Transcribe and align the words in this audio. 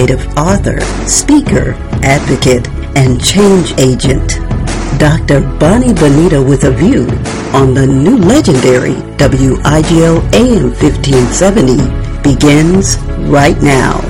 innovative 0.00 0.36
author, 0.36 0.80
speaker, 1.06 1.74
advocate, 2.02 2.66
and 2.96 3.22
change 3.22 3.72
agent. 3.78 4.38
Dr. 4.98 5.40
Bonnie 5.58 5.94
Bonita 5.94 6.42
with 6.42 6.64
a 6.64 6.70
view 6.70 7.02
on 7.52 7.74
the 7.74 7.86
new 7.86 8.16
legendary 8.16 8.94
WIGO 9.18 10.18
AM 10.34 10.70
1570 10.70 12.22
begins 12.22 12.98
right 13.28 13.60
now. 13.62 14.09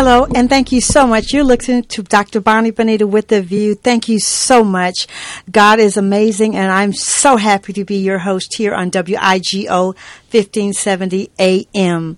Hello, 0.00 0.28
and 0.32 0.48
thank 0.48 0.70
you 0.70 0.80
so 0.80 1.08
much. 1.08 1.32
You're 1.32 1.42
listening 1.42 1.82
to 1.82 2.04
Dr. 2.04 2.40
Bonnie 2.40 2.70
Bonita 2.70 3.04
with 3.04 3.26
the 3.26 3.42
View. 3.42 3.74
Thank 3.74 4.08
you 4.08 4.20
so 4.20 4.62
much. 4.62 5.08
God 5.50 5.80
is 5.80 5.96
amazing, 5.96 6.54
and 6.54 6.70
I'm 6.70 6.92
so 6.92 7.36
happy 7.36 7.72
to 7.72 7.84
be 7.84 7.96
your 7.96 8.20
host 8.20 8.54
here 8.56 8.74
on 8.74 8.92
WIGO 8.92 9.96
1570 10.30 11.32
AM. 11.40 12.16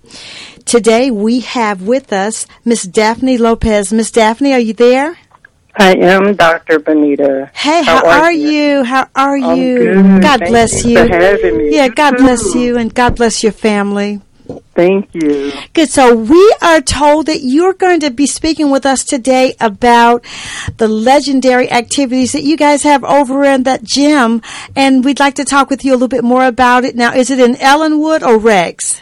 Today 0.63 1.09
we 1.09 1.39
have 1.39 1.81
with 1.81 2.13
us 2.13 2.45
Miss 2.63 2.83
Daphne 2.83 3.39
Lopez. 3.39 3.91
Miss 3.91 4.11
Daphne, 4.11 4.53
are 4.53 4.59
you 4.59 4.73
there? 4.73 5.17
I 5.75 5.95
am 5.95 6.35
Dr. 6.35 6.77
Bonita. 6.77 7.49
Hey, 7.55 7.81
how, 7.81 8.07
are, 8.07 8.31
you? 8.31 8.83
How 8.83 9.07
are 9.15 9.35
you? 9.35 9.77
good. 9.79 10.21
God 10.21 10.39
Thank 10.41 10.51
bless 10.51 10.85
you 10.85 10.91
you. 10.91 11.07
for 11.07 11.15
having 11.15 11.57
me. 11.57 11.75
Yeah, 11.75 11.85
You 11.85 11.95
God 11.95 12.17
bless 12.17 12.53
you, 12.53 12.77
and 12.77 12.93
God 12.93 13.15
bless 13.15 13.41
your 13.41 13.53
family. 13.53 14.21
Thank 14.73 15.13
you. 15.13 15.51
Good. 15.73 15.89
So 15.89 16.15
we 16.15 16.55
are 16.61 16.81
told 16.81 17.25
that 17.27 17.41
you're 17.41 17.73
going 17.73 17.99
to 18.01 18.09
be 18.09 18.25
speaking 18.25 18.71
with 18.71 18.85
us 18.85 19.03
today 19.03 19.55
about 19.59 20.25
the 20.77 20.87
legendary 20.87 21.71
activities 21.71 22.31
that 22.31 22.43
you 22.43 22.57
guys 22.57 22.83
have 22.83 23.03
over 23.03 23.43
in 23.43 23.63
that 23.63 23.83
gym, 23.83 24.41
and 24.75 25.03
we'd 25.03 25.19
like 25.19 25.35
to 25.35 25.45
talk 25.45 25.69
with 25.69 25.83
you 25.83 25.91
a 25.91 25.95
little 25.95 26.07
bit 26.07 26.23
more 26.23 26.45
about 26.45 26.83
it. 26.83 26.95
Now, 26.95 27.13
is 27.13 27.29
it 27.29 27.39
in 27.39 27.55
Ellenwood 27.55 28.23
or 28.23 28.37
Rex? 28.37 29.01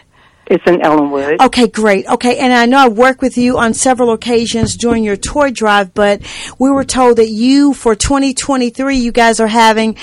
It's 0.50 0.66
in 0.66 0.82
Ellenwood. 0.82 1.40
Okay, 1.42 1.68
great. 1.68 2.08
Okay, 2.08 2.40
and 2.40 2.52
I 2.52 2.66
know 2.66 2.80
I've 2.80 2.98
worked 2.98 3.22
with 3.22 3.38
you 3.38 3.60
on 3.60 3.76
several 3.76 4.12
occasions 4.14 4.76
during 4.76 5.04
your 5.04 5.16
toy 5.16 5.52
drive, 5.52 5.94
but 5.94 6.24
we 6.58 6.72
were 6.72 6.84
told 6.84 7.18
that 7.18 7.30
you, 7.30 7.76
for 7.76 7.94
2023, 7.94 8.98
you 8.98 9.12
guys 9.12 9.40
are 9.40 9.48
having 9.48 9.96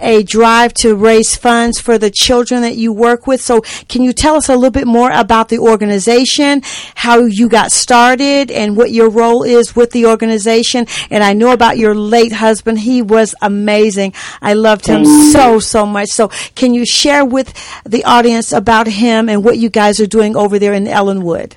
a 0.00 0.24
drive 0.24 0.74
to 0.74 0.96
raise 0.96 1.36
funds 1.36 1.80
for 1.80 1.98
the 1.98 2.10
children 2.10 2.62
that 2.62 2.74
you 2.74 2.92
work 2.92 3.28
with. 3.28 3.40
So 3.40 3.60
can 3.88 4.02
you 4.02 4.12
tell 4.12 4.34
us 4.34 4.48
a 4.48 4.56
little 4.56 4.72
bit 4.72 4.88
more 4.88 5.12
about 5.12 5.50
the 5.50 5.60
organization, 5.60 6.62
how 6.96 7.20
you 7.20 7.48
got 7.48 7.70
started, 7.70 8.50
and 8.50 8.76
what 8.76 8.90
your 8.90 9.08
role 9.08 9.44
is 9.44 9.76
with 9.76 9.92
the 9.92 10.06
organization? 10.06 10.86
And 11.10 11.22
I 11.22 11.32
know 11.32 11.52
about 11.52 11.78
your 11.78 11.94
late 11.94 12.32
husband. 12.32 12.80
He 12.80 13.02
was 13.02 13.36
amazing. 13.40 14.14
I 14.40 14.54
loved 14.54 14.84
him 14.88 15.04
so, 15.04 15.60
so 15.60 15.86
much. 15.86 16.08
So 16.08 16.26
can 16.56 16.74
you 16.74 16.84
share 16.84 17.24
with 17.24 17.54
the 17.84 18.02
audience 18.02 18.50
about 18.50 18.88
him 18.88 19.28
and 19.28 19.44
what 19.44 19.58
you 19.58 19.70
guys 19.70 19.91
are 20.00 20.06
doing 20.06 20.36
over 20.36 20.58
there 20.58 20.72
in 20.72 20.86
Ellenwood? 20.86 21.56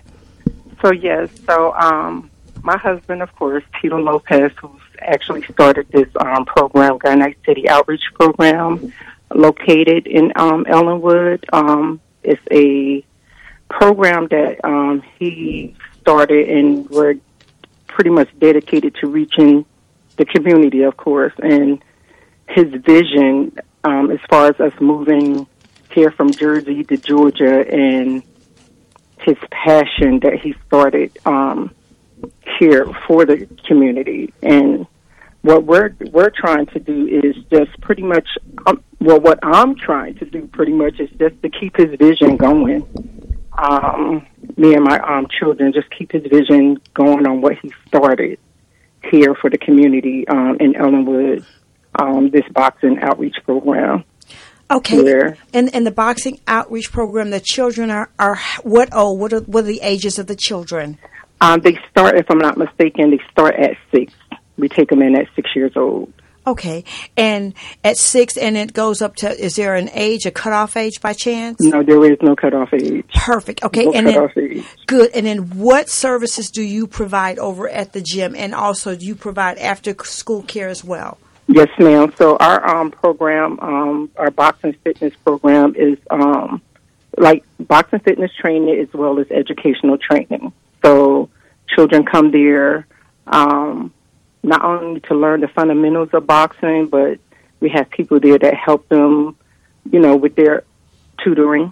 So 0.81 0.91
yes, 0.91 1.29
so 1.46 1.73
um, 1.73 2.29
my 2.63 2.78
husband, 2.78 3.22
of 3.22 3.34
course, 3.35 3.63
Tito 3.81 3.97
Lopez, 3.97 4.51
who's 4.62 4.81
actually 5.00 5.44
started 5.44 5.88
this 5.90 6.07
um, 6.19 6.46
program, 6.46 6.97
Granite 6.97 7.38
City 7.46 7.69
Outreach 7.69 8.03
Program, 8.13 8.94
located 9.34 10.07
in 10.07 10.31
um, 10.35 10.66
Ellenwood. 10.68 11.46
Um, 11.53 12.01
it's 12.23 12.41
a 12.51 13.06
program 13.69 14.28
that 14.29 14.63
um, 14.63 15.03
he 15.17 15.75
started, 16.02 16.50
and 16.50 16.90
we're 16.90 17.16
pretty 17.88 18.09
much 18.09 18.29
dedicated 18.40 18.96
to 18.96 19.07
reaching 19.07 19.66
the 20.17 20.25
community, 20.25 20.84
of 20.84 20.97
course, 20.97 21.34
and 21.41 21.84
his 22.47 22.72
vision 22.84 23.57
um, 23.84 24.12
as 24.12 24.19
far 24.29 24.47
as 24.47 24.59
us 24.59 24.73
moving 24.79 25.47
here 25.95 26.11
from 26.11 26.29
Jersey 26.29 26.83
to 26.83 26.97
Georgia 26.97 27.66
and 27.67 28.22
his 29.19 29.38
passion 29.50 30.19
that 30.19 30.38
he 30.44 30.53
started 30.67 31.17
um, 31.25 31.73
here 32.59 32.85
for 33.07 33.25
the 33.25 33.47
community. 33.66 34.34
And 34.44 34.85
what 35.41 35.63
we're 35.63 35.95
we're 36.11 36.31
trying 36.31 36.66
to 36.67 36.79
do 36.79 37.07
is 37.07 37.35
just 37.50 37.79
pretty 37.79 38.03
much, 38.03 38.28
um, 38.67 38.84
well, 39.00 39.22
what 39.22 39.39
I'm 39.41 39.75
trying 39.75 40.16
to 40.16 40.25
do 40.25 40.47
pretty 40.47 40.73
much 40.73 41.00
is 41.00 41.09
just 41.17 41.41
to 41.41 41.50
keep 41.50 41.78
his 41.78 41.97
vision 41.97 42.35
going. 42.35 42.85
Um, 43.57 44.28
me 44.57 44.73
and 44.73 44.84
my 44.84 45.00
um, 45.00 45.28
children 45.39 45.72
just 45.72 45.89
keep 45.89 46.11
his 46.11 46.23
vision 46.23 46.78
going 46.94 47.25
on 47.25 47.39
what 47.39 47.57
he 47.59 47.72
started 47.88 48.38
here 49.01 49.34
for 49.34 49.50
the 49.50 49.57
community 49.57 50.28
um, 50.28 50.57
in 50.59 50.75
Ellenwood. 50.75 51.45
Um, 51.97 52.29
this 52.29 52.44
boxing 52.51 53.00
outreach 53.00 53.38
program. 53.45 54.03
Okay. 54.72 55.02
Where? 55.02 55.38
And 55.53 55.74
and 55.74 55.86
the 55.86 55.92
boxing 55.92 56.40
outreach 56.48 56.92
program, 56.92 57.30
the 57.30 57.40
children 57.40 57.92
are, 57.92 58.09
are 58.18 58.40
what 58.64 58.90
oh 58.92 59.14
what 59.14 59.31
are 59.34 59.42
what 59.42 59.64
are 59.64 59.68
the 59.68 59.81
ages 59.81 60.18
of 60.18 60.28
the 60.28 60.36
children? 60.36 60.98
Um, 61.42 61.59
they 61.59 61.78
start, 61.92 62.18
if 62.18 62.26
I'm 62.31 62.38
not 62.40 62.58
mistaken, 62.58 63.12
they 63.12 63.20
start 63.30 63.56
at 63.56 63.76
six. 63.94 64.14
We 64.58 64.70
take 64.70 64.90
them 64.90 65.02
in 65.02 65.16
at 65.16 65.28
six 65.36 65.53
years 65.56 65.74
old. 65.76 66.12
Okay. 66.48 66.84
And 67.18 67.53
at 67.84 67.98
six 67.98 68.38
and 68.38 68.56
it 68.56 68.74
goes 68.74 69.02
up 69.02 69.16
to 69.18 69.30
is 69.30 69.56
there 69.56 69.76
an 69.76 69.90
age, 69.94 70.26
a 70.26 70.31
cutoff 70.31 70.78
age 70.78 71.02
by 71.02 71.14
chance? 71.14 71.59
No, 71.59 71.82
there 71.82 72.03
is 72.12 72.18
no 72.22 72.36
cutoff 72.36 72.74
age. 72.74 73.06
Perfect. 73.14 73.64
Okay. 73.64 73.86
No 73.86 73.94
and 73.94 74.08
then 74.08 74.30
age. 74.38 74.66
good. 74.86 75.12
And 75.14 75.26
then 75.26 75.58
what 75.58 75.90
services 75.90 76.52
do 76.52 76.62
you 76.62 76.86
provide 76.88 77.40
over 77.40 77.68
at 77.68 77.94
the 77.94 78.02
gym 78.02 78.36
and 78.36 78.53
also 78.53 78.96
do 78.96 79.06
you 79.06 79.16
provide 79.16 79.58
after 79.58 79.96
school 80.03 80.44
care 80.44 80.70
as 80.70 80.84
well? 80.84 81.18
Yes, 81.55 81.69
ma'am. 81.79 82.13
So 82.17 82.35
our 82.35 82.67
um, 82.67 82.91
program, 82.91 83.57
um, 83.61 84.11
our 84.17 84.29
boxing 84.29 84.73
fitness 84.83 85.13
program, 85.23 85.73
is 85.73 85.97
um, 86.09 86.61
like 87.17 87.45
boxing 87.57 87.99
fitness 87.99 88.29
training 88.33 88.77
as 88.77 88.93
well 88.93 89.19
as 89.19 89.31
educational 89.31 89.97
training. 89.97 90.51
So 90.83 91.29
children 91.69 92.03
come 92.03 92.31
there 92.31 92.85
um, 93.27 93.93
not 94.43 94.66
only 94.66 94.99
to 94.99 95.16
learn 95.16 95.39
the 95.39 95.47
fundamentals 95.47 96.09
of 96.11 96.27
boxing, 96.27 96.88
but 96.88 97.19
we 97.61 97.69
have 97.69 97.89
people 97.89 98.19
there 98.19 98.37
that 98.37 98.53
help 98.53 98.90
them, 98.90 99.37
you 99.90 99.99
know, 99.99 100.17
with 100.17 100.35
their 100.35 100.66
tutoring. 101.23 101.72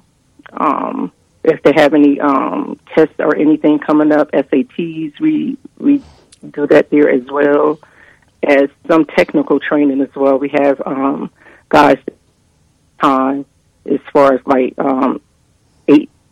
Um, 0.54 1.12
if 1.44 1.62
they 1.62 1.74
have 1.74 1.94
any 1.94 2.22
um, 2.22 2.80
tests 2.96 3.16
or 3.20 3.36
anything 3.36 3.80
coming 3.80 4.14
up, 4.14 4.32
SATs, 4.32 5.20
we 5.20 5.58
we 5.78 6.02
do 6.52 6.68
that 6.68 6.90
there 6.90 7.10
as 7.10 7.26
well 7.26 7.80
as 8.48 8.70
some 8.88 9.06
technical 9.06 9.60
training 9.60 10.02
as 10.02 10.10
well. 10.16 10.38
We 10.38 10.50
have 10.50 10.82
um, 10.86 11.32
guys 11.70 11.98
time 13.02 13.46
as 13.90 14.00
far 14.12 14.34
as 14.34 14.42
like 14.46 14.74
um, 14.78 15.22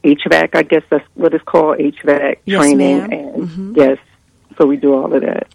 HVAC, 0.04 0.56
I 0.56 0.64
guess 0.64 0.84
that's 0.90 1.06
what 1.14 1.34
it's 1.34 1.44
called, 1.44 1.78
HVAC 1.78 2.38
Yes, 2.46 2.60
training, 2.60 2.98
ma'am. 2.98 3.12
and 3.12 3.48
Mhm. 3.48 3.78
yes, 3.78 3.98
so 4.58 4.66
we 4.66 4.78
do 4.78 4.94
all 4.94 5.14
of 5.14 5.22
that. 5.22 5.48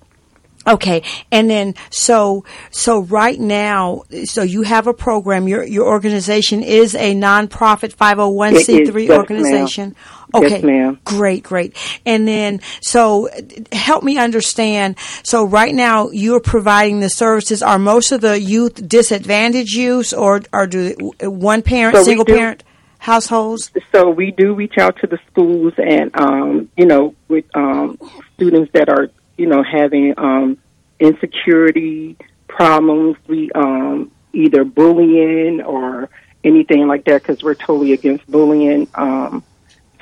Okay, 0.66 1.02
and 1.30 1.48
then 1.48 1.74
so 1.90 2.44
so 2.70 3.00
right 3.02 3.38
now, 3.38 4.02
so 4.24 4.42
you 4.42 4.62
have 4.62 4.86
a 4.86 4.94
program. 4.94 5.46
Your 5.46 5.62
your 5.64 5.86
organization 5.86 6.62
is 6.62 6.94
a 6.94 7.14
nonprofit 7.14 7.92
five 7.92 8.18
hundred 8.18 8.30
one 8.30 8.56
c 8.56 8.84
three 8.84 9.10
organization. 9.10 9.90
ma'am. 9.90 9.94
Okay, 10.34 10.48
Yes, 10.56 10.62
ma'am. 10.64 10.98
great, 11.04 11.44
great. 11.44 11.76
And 12.04 12.26
then 12.26 12.60
so 12.82 13.28
help 13.70 14.02
me 14.02 14.18
understand. 14.18 14.96
So 15.22 15.44
right 15.44 15.72
now 15.74 16.10
you're 16.10 16.40
providing 16.40 16.98
the 17.00 17.08
services. 17.10 17.62
Are 17.62 17.78
most 17.78 18.10
of 18.10 18.20
the 18.20 18.38
youth 18.40 18.88
disadvantaged 18.88 19.72
youth, 19.74 20.12
or 20.12 20.42
or 20.52 20.66
do 20.66 20.94
one 21.22 21.62
parent, 21.62 21.96
So 21.96 22.02
single 22.02 22.24
do- 22.24 22.34
parent 22.34 22.64
households? 22.98 23.70
So 23.92 24.10
we 24.10 24.32
do 24.32 24.52
reach 24.54 24.78
out 24.78 24.96
to 25.00 25.06
the 25.06 25.18
schools 25.30 25.74
and, 25.78 26.10
um, 26.18 26.68
you 26.76 26.86
know, 26.86 27.14
with 27.28 27.44
um, 27.54 27.98
students 28.34 28.72
that 28.72 28.88
are, 28.88 29.10
you 29.36 29.46
know, 29.46 29.62
having 29.62 30.14
um, 30.16 30.58
insecurity 30.98 32.16
problems. 32.48 33.16
We 33.26 33.50
um, 33.52 34.10
either 34.32 34.64
bullying 34.64 35.62
or 35.62 36.08
anything 36.44 36.86
like 36.86 37.04
that 37.04 37.22
because 37.22 37.42
we're 37.42 37.54
totally 37.54 37.92
against 37.92 38.26
bullying. 38.30 38.88
Um, 38.94 39.42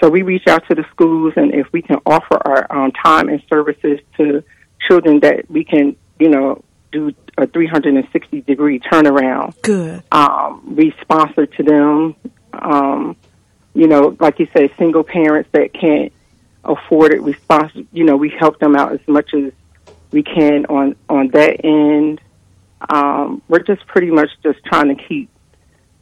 so 0.00 0.08
we 0.08 0.22
reach 0.22 0.46
out 0.46 0.66
to 0.68 0.74
the 0.74 0.84
schools, 0.90 1.34
and 1.36 1.54
if 1.54 1.72
we 1.72 1.80
can 1.80 1.98
offer 2.04 2.36
our 2.44 2.66
um, 2.70 2.92
time 2.92 3.28
and 3.28 3.42
services 3.48 4.00
to 4.16 4.42
children 4.86 5.20
that 5.20 5.50
we 5.50 5.64
can, 5.64 5.96
you 6.18 6.28
know, 6.28 6.62
do 6.92 7.14
a 7.38 7.46
360 7.46 8.42
degree 8.42 8.78
turnaround 8.78 9.60
Good. 9.62 10.02
um, 10.12 10.76
we 10.76 10.94
sponsor 11.00 11.46
to 11.46 11.62
them. 11.62 12.14
Um, 12.52 13.16
you 13.74 13.88
know, 13.88 14.16
like 14.20 14.38
you 14.38 14.46
say, 14.56 14.72
single 14.78 15.02
parents 15.02 15.48
that 15.52 15.72
can't 15.72 16.12
afford 16.64 17.12
it, 17.12 17.22
we 17.22 17.34
sponsor. 17.34 17.82
You 17.92 18.04
know, 18.04 18.16
we 18.16 18.30
help 18.30 18.58
them 18.58 18.76
out 18.76 18.92
as 18.92 19.00
much 19.06 19.32
as 19.34 19.52
we 20.10 20.22
can 20.22 20.66
on 20.66 20.96
on 21.08 21.28
that 21.28 21.64
end. 21.64 22.20
Um, 22.88 23.42
we're 23.48 23.62
just 23.62 23.86
pretty 23.86 24.10
much 24.10 24.30
just 24.42 24.64
trying 24.64 24.94
to 24.94 25.02
keep 25.02 25.30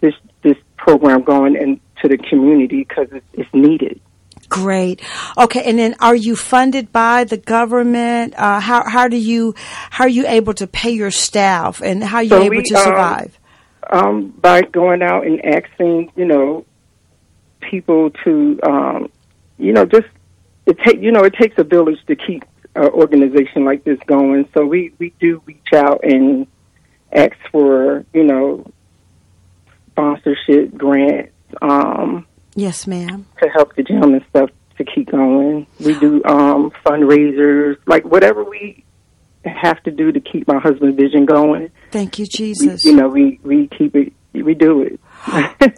this 0.00 0.14
this 0.42 0.56
program 0.76 1.22
going 1.22 1.56
into 1.56 2.08
the 2.08 2.18
community 2.18 2.78
because 2.78 3.08
it's, 3.12 3.26
it's 3.32 3.54
needed. 3.54 4.00
Great. 4.48 5.00
Okay, 5.38 5.62
and 5.64 5.78
then 5.78 5.94
are 6.00 6.14
you 6.14 6.36
funded 6.36 6.92
by 6.92 7.24
the 7.24 7.38
government? 7.38 8.34
Uh, 8.36 8.60
how 8.60 8.88
how 8.88 9.08
do 9.08 9.16
you 9.16 9.54
how 9.90 10.04
are 10.04 10.08
you 10.08 10.26
able 10.26 10.54
to 10.54 10.66
pay 10.66 10.90
your 10.90 11.10
staff, 11.10 11.80
and 11.80 12.02
how 12.04 12.18
are 12.18 12.22
you 12.22 12.28
So 12.30 12.42
able 12.42 12.56
we, 12.56 12.62
to 12.64 12.74
um, 12.74 12.84
survive? 12.84 13.38
um, 13.90 14.28
by 14.28 14.62
going 14.62 15.02
out 15.02 15.26
and 15.26 15.44
asking, 15.44 16.12
you 16.16 16.24
know, 16.24 16.64
people 17.60 18.10
to, 18.24 18.58
um, 18.62 19.10
you 19.58 19.72
know, 19.72 19.84
just 19.84 20.08
it 20.66 20.78
take, 20.86 21.00
you 21.00 21.12
know, 21.12 21.24
it 21.24 21.34
takes 21.34 21.58
a 21.58 21.64
village 21.64 21.98
to 22.06 22.16
keep 22.16 22.44
an 22.74 22.88
organization 22.88 23.64
like 23.64 23.84
this 23.84 23.98
going. 24.06 24.48
So 24.54 24.64
we 24.64 24.92
we 24.98 25.12
do 25.20 25.42
reach 25.46 25.72
out 25.74 26.00
and 26.04 26.46
ask 27.12 27.36
for, 27.50 28.04
you 28.12 28.24
know, 28.24 28.64
sponsorship 29.90 30.76
grants 30.76 31.32
um, 31.60 32.26
yes, 32.54 32.86
ma'am. 32.86 33.26
to 33.42 33.48
help 33.50 33.74
the 33.76 33.82
gym 33.82 34.14
and 34.14 34.24
stuff 34.30 34.50
to 34.78 34.84
keep 34.84 35.10
going. 35.10 35.66
We 35.80 35.98
do 35.98 36.22
um, 36.24 36.72
fundraisers, 36.84 37.76
like 37.86 38.04
whatever 38.04 38.42
we 38.44 38.84
have 39.44 39.82
to 39.82 39.90
do 39.90 40.12
to 40.12 40.20
keep 40.20 40.46
my 40.48 40.58
husband's 40.58 40.96
vision 40.96 41.26
going. 41.26 41.70
Thank 41.90 42.18
you, 42.18 42.24
We, 42.24 42.28
Jesus. 42.28 42.84
you 42.84 42.94
know, 42.94 43.08
we 43.08 43.38
we 43.42 43.68
keep 43.68 43.94
it, 43.96 44.12
we 44.32 44.54
do 44.54 44.82
it. 44.82 45.00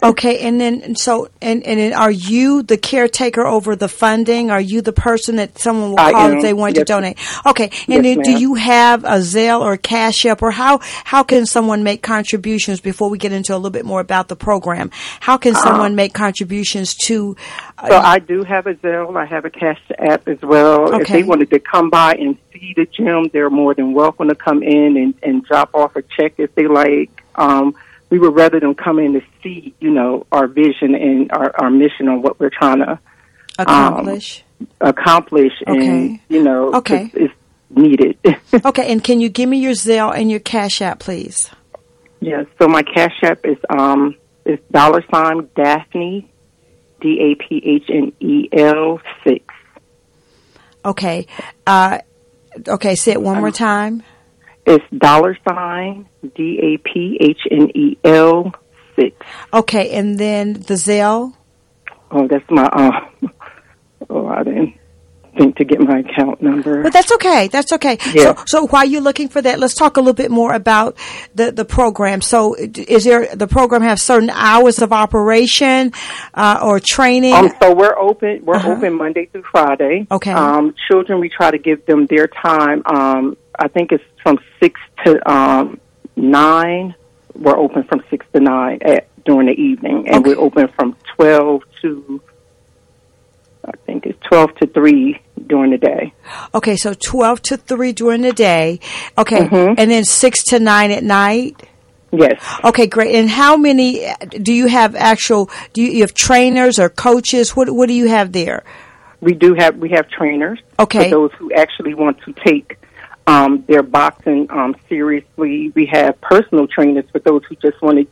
Okay, 0.03 0.39
and 0.39 0.59
then 0.59 0.95
so 0.95 1.29
and 1.41 1.63
and 1.63 1.79
then 1.79 1.93
are 1.93 2.11
you 2.11 2.63
the 2.63 2.77
caretaker 2.77 3.45
over 3.45 3.75
the 3.75 3.87
funding? 3.87 4.49
Are 4.49 4.61
you 4.61 4.81
the 4.81 4.93
person 4.93 5.35
that 5.35 5.59
someone 5.59 5.89
will 5.91 5.97
call 5.97 6.33
if 6.33 6.41
they 6.41 6.53
want 6.53 6.75
to 6.75 6.83
donate? 6.83 7.17
Okay, 7.45 7.65
and 7.87 8.03
Yes, 8.03 8.15
then 8.15 8.21
do 8.21 8.39
you 8.39 8.55
have 8.55 9.03
a 9.03 9.19
Zelle 9.19 9.61
or 9.61 9.77
Cash 9.77 10.25
App, 10.25 10.41
or 10.41 10.51
how 10.51 10.79
how 11.03 11.23
can 11.23 11.45
someone 11.45 11.83
make 11.83 12.01
contributions? 12.01 12.79
Before 12.79 13.09
we 13.09 13.17
get 13.17 13.31
into 13.31 13.53
a 13.53 13.57
little 13.57 13.69
bit 13.69 13.85
more 13.85 13.99
about 13.99 14.27
the 14.27 14.35
program, 14.35 14.89
how 15.19 15.37
can 15.37 15.53
someone 15.55 15.95
make 15.95 16.13
contributions 16.13 16.95
to? 17.05 17.35
Uh, 17.77 17.87
So 17.89 17.97
I 17.97 18.19
do 18.19 18.43
have 18.43 18.65
a 18.67 18.73
Zelle. 18.75 19.15
I 19.15 19.25
have 19.25 19.45
a 19.45 19.49
Cash 19.49 19.81
App 19.99 20.27
as 20.27 20.41
well. 20.41 20.99
If 20.99 21.07
they 21.07 21.23
wanted 21.23 21.51
to 21.51 21.59
come 21.59 21.89
by 21.89 22.13
and 22.13 22.37
see 22.51 22.73
the 22.75 22.85
gym, 22.85 23.29
they're 23.31 23.49
more 23.49 23.73
than 23.75 23.93
welcome 23.93 24.29
to 24.29 24.35
come 24.35 24.63
in 24.63 24.97
and, 24.97 25.13
and 25.21 25.43
drop 25.45 25.69
off 25.75 25.95
a 25.95 26.01
check 26.01 26.33
if 26.37 26.53
they 26.55 26.67
like. 26.67 27.23
Um, 27.35 27.75
we 28.15 28.19
would 28.19 28.33
rather 28.33 28.61
them 28.61 28.73
come 28.75 28.97
in 28.99 29.11
to 29.13 29.21
see, 29.43 29.75
you 29.81 29.89
know, 29.91 30.25
our 30.31 30.47
vision 30.47 30.95
and 30.95 31.29
our, 31.33 31.53
our 31.61 31.69
mission 31.69 32.07
on 32.07 32.21
what 32.21 32.39
we're 32.39 32.49
trying 32.49 32.79
to 32.79 32.97
accomplish. 33.59 34.41
accomplish, 34.79 35.51
and 35.67 35.77
Okay. 35.77 36.21
you 36.29 36.41
know, 36.41 36.73
Okay. 36.75 37.11
it's, 37.13 37.15
it's 37.15 37.33
needed. 37.69 38.17
okay, 38.65 38.89
and 38.89 39.03
can 39.03 39.19
you 39.19 39.27
give 39.27 39.49
me 39.49 39.57
your 39.57 39.73
Zelle 39.73 40.17
and 40.17 40.31
your 40.31 40.39
Cash 40.39 40.81
App, 40.81 40.99
please? 40.99 41.49
yes. 42.21 42.45
So 42.57 42.69
my 42.69 42.83
Cash 42.83 43.17
App 43.23 43.39
is 43.43 43.57
um 43.69 44.15
is 44.45 44.59
dollar 44.71 45.03
sign 45.13 45.49
Daphne, 45.57 46.31
D 47.01 47.19
A 47.19 47.35
P 47.43 47.61
H 47.65 47.89
N 47.89 48.13
E 48.21 48.47
L 48.53 49.01
six. 49.25 49.43
Okay, 50.85 51.27
uh, 51.67 51.97
okay, 52.65 52.95
say 52.95 53.11
it 53.11 53.21
one 53.21 53.39
more 53.39 53.51
time. 53.51 54.03
It's 54.65 54.83
dollar 54.97 55.37
sign 55.47 56.07
D 56.35 56.59
A 56.63 56.77
P 56.77 57.17
H 57.21 57.39
N 57.51 57.69
E 57.75 57.97
L 58.03 58.53
six. 58.95 59.15
Okay, 59.53 59.91
and 59.91 60.17
then 60.17 60.53
the 60.53 60.73
Zelle. 60.75 61.33
Oh, 62.11 62.27
that's 62.27 62.49
my 62.49 62.63
uh. 62.65 63.29
Oh, 64.09 64.27
I 64.27 64.43
didn't 64.43 64.73
think 65.37 65.57
to 65.57 65.65
get 65.65 65.79
my 65.81 65.99
account 65.99 66.41
number. 66.41 66.83
But 66.83 66.93
that's 66.93 67.11
okay. 67.13 67.47
That's 67.49 67.73
okay. 67.73 67.97
Yeah. 68.13 68.35
So, 68.35 68.43
so 68.45 68.67
while 68.67 68.85
you're 68.85 69.01
looking 69.01 69.27
for 69.29 69.41
that, 69.41 69.59
let's 69.59 69.73
talk 69.73 69.97
a 69.97 69.99
little 69.99 70.13
bit 70.13 70.31
more 70.31 70.53
about 70.53 70.95
the 71.33 71.51
the 71.51 71.65
program. 71.65 72.21
So, 72.21 72.55
is 72.55 73.03
there 73.03 73.35
the 73.35 73.47
program 73.47 73.81
have 73.81 73.99
certain 73.99 74.29
hours 74.29 74.81
of 74.81 74.93
operation 74.93 75.91
uh, 76.33 76.59
or 76.63 76.79
training? 76.79 77.33
Um, 77.33 77.51
so 77.61 77.73
we're 77.73 77.97
open. 77.97 78.45
We're 78.45 78.55
Uh-huh. 78.55 78.73
open 78.73 78.93
Monday 78.95 79.25
through 79.25 79.43
Friday. 79.51 80.07
Okay. 80.09 80.31
Um, 80.31 80.73
children, 80.89 81.19
we 81.19 81.29
try 81.29 81.51
to 81.51 81.57
give 81.57 81.85
them 81.85 82.05
their 82.07 82.27
time. 82.27 82.81
Um, 82.85 83.37
I 83.59 83.67
think 83.67 83.91
it's 83.91 84.03
from 84.23 84.39
six 84.59 84.79
to 85.05 85.31
um, 85.31 85.79
nine. 86.15 86.95
We're 87.33 87.57
open 87.57 87.83
from 87.83 88.03
six 88.09 88.25
to 88.33 88.39
nine 88.39 88.79
at 88.81 89.07
during 89.25 89.47
the 89.47 89.53
evening, 89.53 90.07
and 90.07 90.17
Okay. 90.25 90.35
we're 90.35 90.39
open 90.41 90.67
from 90.75 90.95
twelve 91.15 91.63
to. 91.81 92.21
I 93.65 93.71
think 93.85 94.05
it's 94.05 94.19
twelve 94.23 94.53
to 94.57 94.67
three 94.67 95.19
during 95.47 95.71
the 95.71 95.77
day. 95.77 96.13
okay, 96.53 96.75
so 96.75 96.93
twelve 96.93 97.41
to 97.43 97.57
three 97.57 97.93
during 97.93 98.21
the 98.21 98.31
day. 98.33 98.79
Okay, 99.17 99.47
Mhm. 99.47 99.75
and 99.77 99.89
then 99.91 100.03
six 100.03 100.43
to 100.45 100.59
nine 100.59 100.91
at 100.91 101.03
night. 101.03 101.55
Yes. 102.11 102.39
Okay, 102.63 102.87
great. 102.87 103.13
And 103.15 103.29
how 103.29 103.57
many 103.57 104.05
do 104.41 104.53
you 104.53 104.67
have? 104.67 104.95
Actual? 104.95 105.49
Do 105.73 105.81
you, 105.81 105.91
you 105.91 106.01
have 106.01 106.13
trainers 106.13 106.79
or 106.79 106.87
coaches? 106.89 107.55
What 107.55 107.69
What 107.71 107.87
do 107.87 107.93
you 107.93 108.07
have 108.07 108.31
there? 108.31 108.63
We 109.19 109.33
do 109.33 109.55
have 109.57 109.75
we 109.77 109.89
have 109.89 110.07
trainers 110.09 110.59
Okay. 110.79 111.05
for 111.05 111.09
those 111.09 111.31
who 111.39 111.51
actually 111.53 111.95
want 111.95 112.17
to 112.25 112.33
take 112.45 112.77
um, 113.27 113.63
their 113.67 113.83
boxing 113.83 114.47
um, 114.49 114.75
seriously. 114.87 115.71
We 115.75 115.85
have 115.87 116.19
personal 116.21 116.67
trainers 116.67 117.05
for 117.11 117.19
those 117.19 117.43
who 117.45 117.55
just 117.55 117.81
want 117.81 117.97
to 117.99 118.07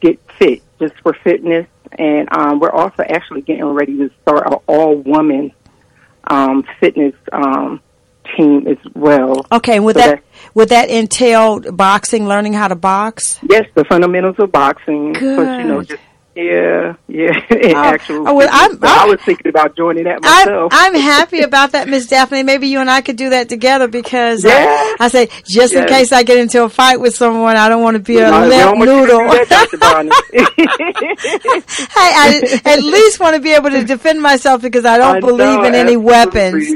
get 0.00 0.18
fit, 0.38 0.62
just 0.78 0.94
for 1.02 1.12
fitness. 1.12 1.66
And 1.98 2.28
um, 2.32 2.60
we're 2.60 2.70
also 2.70 3.02
actually 3.02 3.42
getting 3.42 3.64
ready 3.64 3.96
to 3.98 4.10
start 4.22 4.46
an 4.46 4.54
all 4.66 4.96
woman 4.96 5.52
um, 6.24 6.64
fitness 6.80 7.14
um, 7.32 7.80
team 8.36 8.66
as 8.66 8.78
well. 8.94 9.46
Okay, 9.52 9.78
would 9.80 9.96
So 9.96 10.00
that 10.00 10.24
would 10.54 10.70
that 10.70 10.90
entail 10.90 11.60
boxing, 11.60 12.26
learning 12.26 12.54
how 12.54 12.68
to 12.68 12.74
box? 12.74 13.38
Yes, 13.48 13.66
the 13.74 13.84
fundamentals 13.84 14.36
of 14.38 14.50
boxing. 14.50 15.12
But, 15.12 15.20
you 15.20 15.64
know, 15.64 15.78
Good. 15.80 15.88
just 15.88 16.02
yeah, 16.36 16.94
yeah. 17.08 17.40
and 17.50 17.74
Oh, 17.74 17.82
actual. 17.84 18.28
oh, 18.28 18.34
well. 18.34 18.48
I'm- 18.50 18.72
So 18.72 18.86
I 18.86 19.04
was 19.06 19.20
thinking 19.22 19.48
about 19.48 19.76
joining 19.76 20.04
that 20.04 20.18
I'm. 20.22 20.68
I'm 20.72 20.94
happy 20.94 21.40
about 21.48 21.72
that, 21.72 21.88
Miss 21.88 22.06
Daphne. 22.06 22.42
Maybe 22.42 22.68
you 22.68 22.80
and 22.80 22.90
I 22.90 23.00
could 23.02 23.16
do 23.16 23.30
that 23.30 23.48
together 23.48 23.88
because 23.88 24.44
Yeah. 24.44 24.94
I 24.98 25.08
say 25.08 25.28
just 25.46 25.74
in 25.74 25.86
case 25.86 26.12
I 26.12 26.22
get 26.22 26.38
into 26.38 26.64
a 26.64 26.68
fight 26.68 27.00
with 27.00 27.14
someone, 27.14 27.56
I 27.56 27.68
don't 27.68 27.82
want 27.82 27.96
to 27.96 28.02
be 28.02 28.18
a 28.18 28.28
I 28.28 28.46
limp 28.46 28.62
don't 28.62 28.78
want 28.78 28.90
you 28.90 28.96
to 28.96 29.02
noodle. 29.02 29.30
do 29.30 29.44
that, 29.44 29.48
Dr. 29.48 29.78
Bonnie. 29.78 30.10
hey, 30.94 31.86
I 31.96 32.60
at 32.64 32.82
least 32.82 33.20
want 33.20 33.36
to 33.36 33.40
be 33.42 33.52
able 33.52 33.70
to 33.70 33.84
defend 33.84 34.20
myself 34.22 34.62
because 34.62 34.84
I 34.84 34.98
don't 34.98 35.16
I 35.16 35.20
believe 35.20 35.38
know, 35.38 35.64
in 35.64 35.74
any 35.74 35.94
absolutely. 35.96 35.96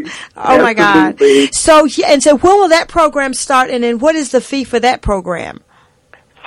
weapons. 0.03 0.11
Oh 0.37 0.63
my 0.63 0.75
God! 0.75 1.19
So 1.53 1.87
and 2.07 2.23
so 2.23 2.37
when 2.37 2.59
will 2.59 2.69
that 2.69 2.89
program 2.89 3.35
start? 3.35 3.71
And 3.71 3.83
then 3.85 3.99
what 3.99 4.15
is 4.15 4.31
the 4.31 4.41
fee 4.41 4.65
for 4.65 4.79
that 4.81 5.03
program? 5.03 5.61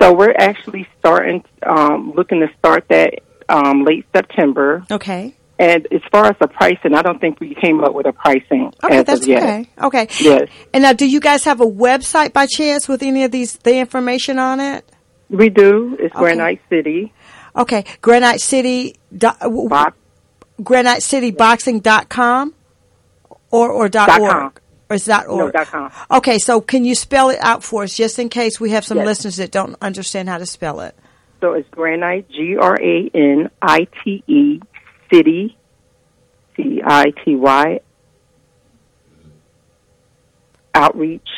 So 0.02 0.14
we're 0.14 0.34
actually 0.38 0.88
starting, 1.00 1.44
um, 1.64 2.14
looking 2.16 2.40
to 2.40 2.48
start 2.58 2.86
that 2.90 3.20
um, 3.50 3.84
late 3.84 4.06
September. 4.16 4.84
Okay. 4.90 5.36
And 5.60 5.88
as 5.92 6.02
far 6.12 6.26
as 6.26 6.36
the 6.42 6.48
pricing, 6.48 6.96
I 6.96 7.04
don't 7.04 7.20
think 7.22 7.40
we 7.40 7.54
came 7.54 7.84
up 7.84 7.94
with 7.94 8.08
a 8.08 8.14
pricing 8.14 8.74
Okay, 8.84 8.98
as 8.98 9.06
that's 9.06 9.22
okay. 9.22 9.70
Okay. 9.80 10.08
Yes. 10.20 10.50
And 10.74 10.82
now, 10.82 10.94
do 10.94 11.06
you 11.08 11.20
guys 11.20 11.44
have 11.44 11.62
a 11.62 11.66
website 11.68 12.34
by 12.34 12.48
chance 12.48 12.88
with 12.90 13.04
any 13.04 13.24
of 13.26 13.32
these 13.32 13.54
the 13.58 13.76
information 13.78 14.40
on 14.40 14.60
it? 14.60 14.84
We 15.30 15.50
do. 15.50 15.96
It's 16.00 16.16
Okay. 16.16 16.20
Granite 16.36 16.62
City. 16.68 17.14
Okay, 17.56 17.86
Granite 18.02 18.42
City. 18.42 18.96
do- 19.16 19.30
w- 19.40 19.70
Box. 19.70 19.96
GraniteCityBoxing.com 20.62 22.54
or 23.52 23.70
or 23.72 23.90
dot 23.90 24.08
Dot 24.08 24.20
org 24.22 24.32
com. 24.32 24.54
Or 24.92 24.96
is 24.96 25.06
that 25.06 25.28
No, 25.28 25.50
dot 25.50 25.68
com. 25.68 25.90
Okay, 26.12 26.38
so 26.38 26.60
can 26.60 26.84
you 26.84 26.96
spell 26.96 27.30
it 27.30 27.40
out 27.42 27.64
for 27.64 27.84
us, 27.84 27.96
just 27.96 28.20
in 28.20 28.28
case 28.28 28.60
we 28.60 28.72
have 28.72 28.84
some 28.86 28.98
Yes. 28.98 29.06
listeners 29.06 29.38
that 29.38 29.52
don't 29.52 29.78
understand 29.82 30.28
how 30.28 30.38
to 30.38 30.46
spell 30.46 30.82
it? 30.82 30.94
So 31.40 31.54
it's 31.54 31.70
Granite, 31.70 32.30
G 32.30 32.58
R 32.60 32.76
A 32.80 33.10
N 33.14 33.50
I 33.62 33.88
T 34.04 34.22
E, 34.28 34.60
City, 35.12 35.58
C 36.58 36.82
I 36.86 37.12
T 37.24 37.36
Y, 37.36 37.80
outreach 40.76 41.30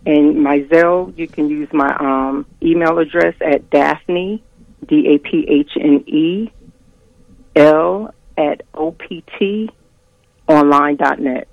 and 0.04 0.42
my 0.42 0.60
Zelle 0.64 1.16
you 1.16 1.26
can 1.26 1.48
use 1.48 1.72
my 1.72 1.96
um, 1.96 2.44
email 2.62 2.98
address 2.98 3.34
at 3.40 3.70
Daphne 3.70 4.42
D 4.86 5.14
A 5.14 5.18
P 5.18 5.46
H 5.48 5.70
N 5.80 6.04
E 6.06 6.50
L 7.56 8.14
at 8.36 8.62
opt 8.74 9.12
online 10.48 10.96
dot 10.96 11.18
net. 11.20 11.48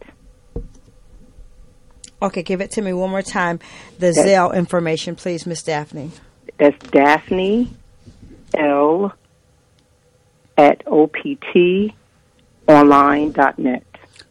Okay, 2.22 2.44
give 2.44 2.60
it 2.60 2.72
to 2.72 2.82
me 2.82 2.92
one 2.94 3.10
more 3.10 3.22
time. 3.22 3.60
The. 3.98 4.08
Zelle 4.08 4.54
information, 4.54 5.16
please, 5.16 5.46
Miss 5.46 5.64
Daphne. 5.64 6.12
That's 6.58 6.78
Daphne 6.90 7.70
L 8.58 9.14
at 10.58 10.86
opt 10.88 11.28
online 12.68 13.32
dot 13.32 13.58
net. 13.58 13.86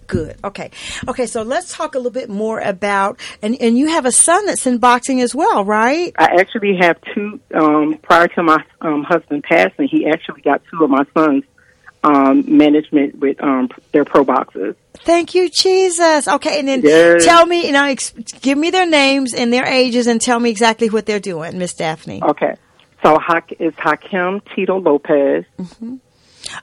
Good. 0.09 0.37
Okay. 0.43 0.71
Okay, 1.07 1.27
so 1.27 1.43
let's 1.43 1.73
talk 1.73 1.95
a 1.95 1.99
little 1.99 2.11
bit 2.11 2.29
more 2.29 2.59
about 2.61 3.21
and 3.43 3.57
and 3.61 3.79
you 3.79 3.89
have 3.89 4.07
a 4.07 4.13
son 4.13 4.47
that's 4.47 4.67
in 4.67 4.79
boxing 4.79 5.21
as 5.21 5.35
well, 5.35 5.65
right? 5.65 6.13
I 6.19 6.41
actually 6.41 6.77
have 6.79 6.99
two. 7.15 7.41
Um, 7.55 7.99
prior 8.03 8.27
to 8.29 8.43
my 8.43 8.65
um, 8.81 9.05
husband 9.05 9.45
passing, 9.45 9.87
he 9.89 10.07
actually 10.07 10.41
got 10.41 10.63
two 10.71 10.83
of 10.83 10.91
my 10.91 11.05
sons 11.15 11.45
um, 12.05 12.45
management 12.57 13.19
with 13.19 13.43
um, 13.43 13.69
their 13.93 14.05
pro 14.05 14.25
boxes. 14.25 14.77
Thank 14.95 15.35
you, 15.35 15.49
Jesus. 15.51 16.27
Okay, 16.27 16.59
and 16.59 16.69
then 16.69 16.83
Yes. 16.83 17.25
tell 17.25 17.47
me, 17.47 17.67
you 17.67 17.73
know, 17.73 17.85
ex- 17.85 18.11
give 18.41 18.59
me 18.59 18.71
their 18.71 18.87
names 18.89 19.35
and 19.35 19.53
their 19.53 19.67
ages 19.67 20.07
and 20.07 20.21
tell 20.21 20.41
me 20.41 20.51
exactly 20.51 20.91
what 20.91 21.07
they're 21.07 21.21
doing, 21.21 21.59
Miss 21.59 21.75
Daphne. 21.75 22.23
Okay, 22.23 22.57
so 23.03 23.19
is 23.59 23.75
Hakim 23.77 24.41
Tito 24.55 24.79
Lopez. 24.81 25.45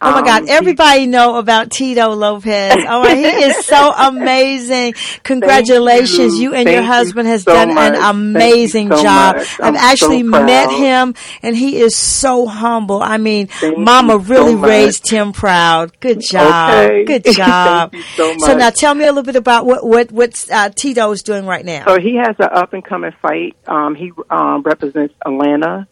Oh 0.01 0.11
my 0.11 0.19
Um, 0.19 0.25
God! 0.25 0.43
he- 0.43 0.49
Everybody 0.49 1.07
know 1.07 1.37
about 1.37 1.71
Tito 1.71 2.09
Lopez. 2.13 2.75
Oh, 2.87 3.03
my, 3.03 3.15
he 3.15 3.23
is 3.47 3.65
so 3.65 3.91
amazing! 3.91 4.93
Congratulations, 5.23 6.35
you. 6.35 6.49
you. 6.51 6.53
and 6.55 6.65
Thank 6.65 6.75
your 6.75 6.83
you 6.83 6.87
husband 6.91 7.27
has 7.27 7.43
so 7.43 7.53
done 7.53 7.73
much. 7.73 7.93
an 7.95 8.01
amazing 8.03 8.89
so 8.89 9.01
job. 9.01 9.35
I've 9.61 9.75
actually 9.75 10.21
so 10.21 10.27
met 10.45 10.71
him, 10.71 11.13
and 11.43 11.55
he 11.55 11.77
is 11.79 11.95
so 11.95 12.45
humble. 12.47 13.01
I 13.01 13.17
mean, 13.17 13.47
Thank 13.47 13.77
Mama 13.77 14.13
you 14.13 14.19
really 14.19 14.55
raised 14.55 15.09
him 15.09 15.33
proud. 15.33 15.99
Good 15.99 16.21
job. 16.21 16.85
Okay. 16.85 17.03
Good 17.05 17.25
job. 17.33 17.93
you 17.93 18.01
so 18.15 18.37
So 18.39 18.57
now, 18.57 18.69
tell 18.69 18.95
me 18.95 19.03
a 19.05 19.07
little 19.07 19.23
bit 19.23 19.35
about 19.35 19.65
what 19.65 19.85
what 19.85 20.11
what 20.11 20.47
uh, 20.51 20.69
Tito 20.69 21.11
is 21.11 21.23
doing 21.23 21.45
right 21.45 21.65
now. 21.65 21.85
So 21.87 21.99
he 21.99 22.15
has 22.15 22.35
an 22.39 22.49
up 22.51 22.73
and 22.73 22.83
coming 22.83 23.11
fight. 23.21 23.55
Um, 23.67 23.95
he 23.95 24.11
um, 24.29 24.61
represents 24.63 25.13
Atlanta, 25.25 25.87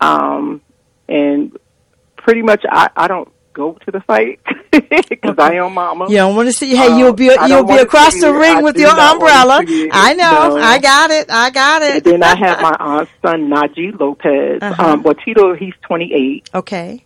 um, 0.00 0.60
and 1.08 1.56
pretty 2.22 2.42
much 2.42 2.64
I, 2.68 2.90
I 2.96 3.08
don't 3.08 3.28
go 3.52 3.72
to 3.84 3.90
the 3.90 4.00
fight 4.02 4.40
because 4.70 5.36
I 5.38 5.54
am 5.54 5.74
mama. 5.74 6.08
You 6.08 6.16
don't 6.16 6.36
want 6.36 6.48
to 6.48 6.52
see? 6.52 6.74
Hey, 6.76 6.96
you'll 6.98 7.12
be 7.12 7.26
don't 7.28 7.48
you'll 7.48 7.64
be 7.64 7.76
across 7.76 8.18
the 8.20 8.32
ring 8.32 8.58
I 8.58 8.62
with 8.62 8.76
your 8.76 8.90
umbrella. 8.90 9.62
I 9.92 10.14
know. 10.14 10.56
No. 10.56 10.62
I 10.62 10.78
got 10.78 11.10
it. 11.10 11.30
I 11.30 11.50
got 11.50 11.82
it. 11.82 12.06
And 12.06 12.22
then 12.22 12.22
I 12.22 12.36
have 12.36 12.60
my 12.62 12.76
uh, 12.78 13.06
son 13.22 13.48
Najee 13.48 13.98
Lopez. 13.98 14.62
Uh-huh. 14.62 14.92
Um, 14.92 15.02
well, 15.02 15.14
Tito 15.14 15.54
he's 15.54 15.74
28, 15.82 16.50
Okay. 16.54 17.04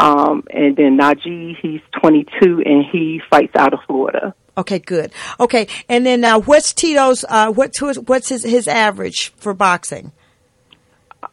um, 0.00 0.44
and 0.50 0.76
then 0.76 0.98
Najee 0.98 1.56
he's 1.60 1.80
22, 2.00 2.62
and 2.64 2.84
he 2.90 3.20
fights 3.30 3.54
out 3.56 3.72
of 3.72 3.80
Florida. 3.86 4.34
Okay, 4.58 4.80
good. 4.80 5.12
Okay, 5.40 5.66
and 5.88 6.04
then 6.04 6.24
uh, 6.24 6.38
what's 6.40 6.74
Tito's? 6.74 7.24
Uh, 7.26 7.50
what's 7.50 7.80
what's 7.80 8.28
his 8.28 8.42
his 8.42 8.68
average 8.68 9.32
for 9.36 9.54
boxing? 9.54 10.12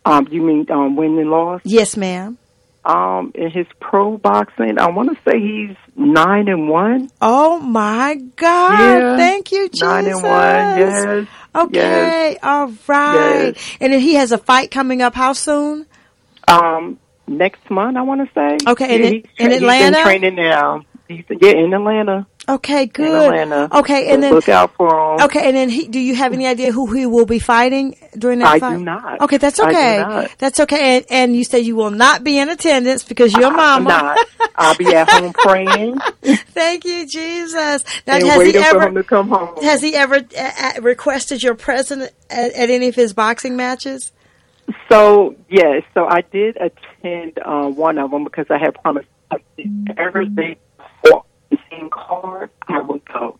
Um, 0.06 0.28
you 0.32 0.42
mean 0.42 0.66
um, 0.72 0.96
win 0.96 1.20
and 1.20 1.30
loss? 1.30 1.62
Yes, 1.66 1.98
ma'am. 1.98 2.38
Um, 2.86 3.34
in 3.36 3.52
his 3.52 3.68
pro 3.82 4.18
boxing, 4.18 4.80
I 4.80 4.90
want 4.90 5.10
to 5.10 5.30
say 5.30 5.40
he's 5.40 5.76
nine 5.96 6.48
and 6.48 6.70
one. 6.70 7.10
Oh 7.22 7.60
my 7.60 8.16
God! 8.38 8.80
Yeah. 8.80 9.18
Thank 9.18 9.52
you, 9.52 9.68
Jesus. 9.70 9.82
Nine 9.82 10.06
and 10.08 10.24
one. 10.24 10.32
Yes. 10.80 11.28
Okay. 11.54 12.38
All 12.42 12.74
right. 12.88 13.54
Yes. 13.56 13.78
And 13.82 13.92
then 13.94 14.00
he 14.00 14.16
has 14.16 14.32
a 14.32 14.38
fight 14.38 14.72
coming 14.72 15.02
up. 15.02 15.14
How 15.14 15.34
soon? 15.34 15.86
Um, 16.48 16.98
next 17.28 17.70
month, 17.70 17.98
I 17.98 18.02
want 18.02 18.28
to 18.28 18.34
say. 18.34 18.58
Okay, 18.72 18.96
in- 18.96 19.02
Yeah, 19.02 19.10
he's 19.10 19.24
in 19.38 19.48
tra- 19.48 19.56
Atlanta? 19.56 19.86
He's 19.86 19.94
been 19.94 20.04
training 20.04 20.36
now. 20.36 20.82
He's, 21.08 21.24
yeah, 21.42 21.52
in 21.52 21.74
Atlanta. 21.74 22.28
Okay, 22.50 22.88
good. 22.88 23.52
Okay, 23.72 24.12
and 24.12 24.24
then 24.24 24.34
look 24.34 24.50
out 24.50 24.74
for 24.76 25.14
him. 25.14 25.26
Okay, 25.26 25.48
and 25.48 25.56
then 25.56 25.70
he, 25.70 25.88
do 25.88 26.00
you 26.00 26.16
have 26.16 26.34
any 26.34 26.48
idea 26.48 26.72
who 26.72 26.92
he 26.92 27.06
will 27.06 27.28
be 27.28 27.38
fighting 27.38 27.96
during 28.18 28.40
that 28.40 28.48
I 28.48 28.60
fight? 28.60 28.74
I 28.74 28.78
do 28.78 28.84
not. 28.84 29.22
Okay, 29.22 29.38
that's 29.38 29.60
I 29.60 29.64
do 29.66 29.78
okay. 29.78 29.98
not. 30.00 30.38
That's 30.40 30.60
okay. 30.62 30.98
And, 30.98 31.06
and 31.12 31.36
you 31.36 31.44
say 31.44 31.60
you 31.60 31.76
will 31.76 31.92
not 31.92 32.24
be 32.24 32.40
in 32.40 32.50
attendance 32.50 33.04
because 33.04 33.34
your 33.34 33.52
mama. 33.52 33.60
I'm 33.60 33.84
not. 33.84 34.18
I'll 34.56 34.76
be 34.76 34.88
at 34.88 35.08
home 35.08 35.32
praying 35.34 36.00
Thank 36.24 36.86
you, 36.86 37.06
Jesus. 37.06 37.84
Now, 38.08 38.16
and 38.16 38.26
has 38.26 38.34
he 38.34 38.38
waiting 38.40 38.62
for 38.64 38.68
ever 38.68 38.88
him 38.88 38.96
to 38.96 39.04
come 39.04 39.30
home. 39.30 39.64
has 39.64 39.82
he 39.82 39.96
ever 39.96 40.20
uh, 40.38 40.72
requested 40.82 41.44
your 41.44 41.56
presence 41.56 42.10
at, 42.32 42.54
at 42.54 42.70
any 42.72 42.88
of 42.88 42.96
his 42.96 43.14
boxing 43.14 43.56
matches? 43.58 44.12
So 44.90 45.36
yes, 45.50 45.84
so 45.94 46.06
I 46.08 46.22
did 46.22 46.58
attend 46.58 47.40
uh, 47.46 47.68
one 47.70 48.00
of 48.00 48.10
them 48.10 48.24
because 48.24 48.48
I 48.50 48.58
had 48.58 48.74
promised 48.82 49.08
every 49.98 50.28
day 50.30 50.56
for 50.56 50.69
the 51.50 51.58
same 51.72 51.90
card 51.90 52.50
I 52.68 52.82
would 52.82 53.02
go, 53.06 53.38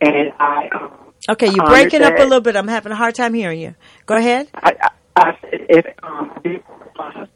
and 0.00 0.32
I. 0.38 0.68
Um, 0.74 0.92
Okay, 1.28 1.46
you're 1.46 1.64
breaking 1.66 2.02
up 2.02 2.14
a 2.18 2.22
little 2.24 2.40
bit. 2.40 2.56
I'm 2.56 2.66
having 2.66 2.90
a 2.90 2.96
hard 2.96 3.14
time 3.14 3.32
hearing 3.32 3.60
you. 3.60 3.76
Go 4.06 4.16
ahead. 4.16 4.48
I, 4.54 4.72
I, 4.82 4.88
I 5.14 5.38
said 5.40 5.60
if 5.68 5.86
um, 6.02 6.32
I 6.98 7.26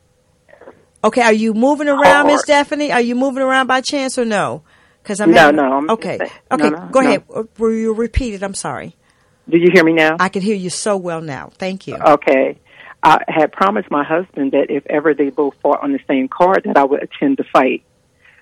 Okay, 1.05 1.23
are 1.23 1.33
you 1.33 1.55
moving 1.55 1.87
around, 1.87 2.27
Miss. 2.27 2.41
Stephanie? 2.43 2.91
Are 2.91 3.01
you 3.01 3.15
moving 3.15 3.45
around 3.45 3.69
by 3.69 3.81
chance 3.83 4.19
or 4.19 4.25
no? 4.25 4.63
Because 5.03 5.21
I'm 5.21 5.31
No, 5.31 5.37
having- 5.41 5.57
no, 5.57 5.73
I'm 5.73 5.91
okay, 5.91 6.19
okay. 6.51 6.69
no, 6.69 6.69
no, 6.71 6.89
go 6.91 7.01
no. 7.01 7.07
ahead. 7.09 7.23
Uh, 7.33 7.45
Will 7.59 7.73
you 7.75 7.95
repeat 7.95 8.35
it? 8.35 8.43
I'm 8.43 8.55
sorry. 8.55 8.97
Do 9.49 9.57
you 9.57 9.69
hear 9.73 9.85
me 9.85 9.93
now? 9.93 10.17
I 10.19 10.31
can 10.31 10.43
hear 10.43 10.57
you 10.57 10.69
so 10.71 10.97
well 10.97 11.21
now. 11.21 11.51
Thank 11.57 11.87
you. 11.87 11.95
Okay. 11.95 12.59
I 13.05 13.19
had 13.29 13.53
promised 13.53 13.89
my 13.89 14.03
husband 14.03 14.51
that 14.51 14.67
if 14.69 14.85
ever 14.87 15.15
they 15.15 15.31
both 15.31 15.55
fought 15.63 15.81
on 15.85 15.93
the 15.93 16.01
same 16.09 16.27
card, 16.27 16.63
that 16.65 16.77
I 16.77 16.83
would 16.83 17.05
attend 17.05 17.37
the 17.37 17.45
fight. 17.53 17.85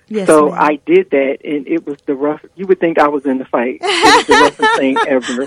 Yes, 0.07 0.27
so 0.27 0.49
ma'am. 0.51 0.57
I 0.61 0.79
did 0.85 1.09
that, 1.11 1.37
and 1.43 1.67
it 1.67 1.85
was 1.85 1.97
the 2.05 2.13
rough. 2.13 2.41
You 2.55 2.67
would 2.67 2.79
think 2.79 2.99
I 2.99 3.07
was 3.07 3.25
in 3.25 3.39
the 3.39 3.45
fight. 3.45 3.79
It 3.81 4.17
was 4.17 4.25
the 4.27 4.33
roughest 4.33 4.75
thing 4.77 4.97
ever. 5.07 5.45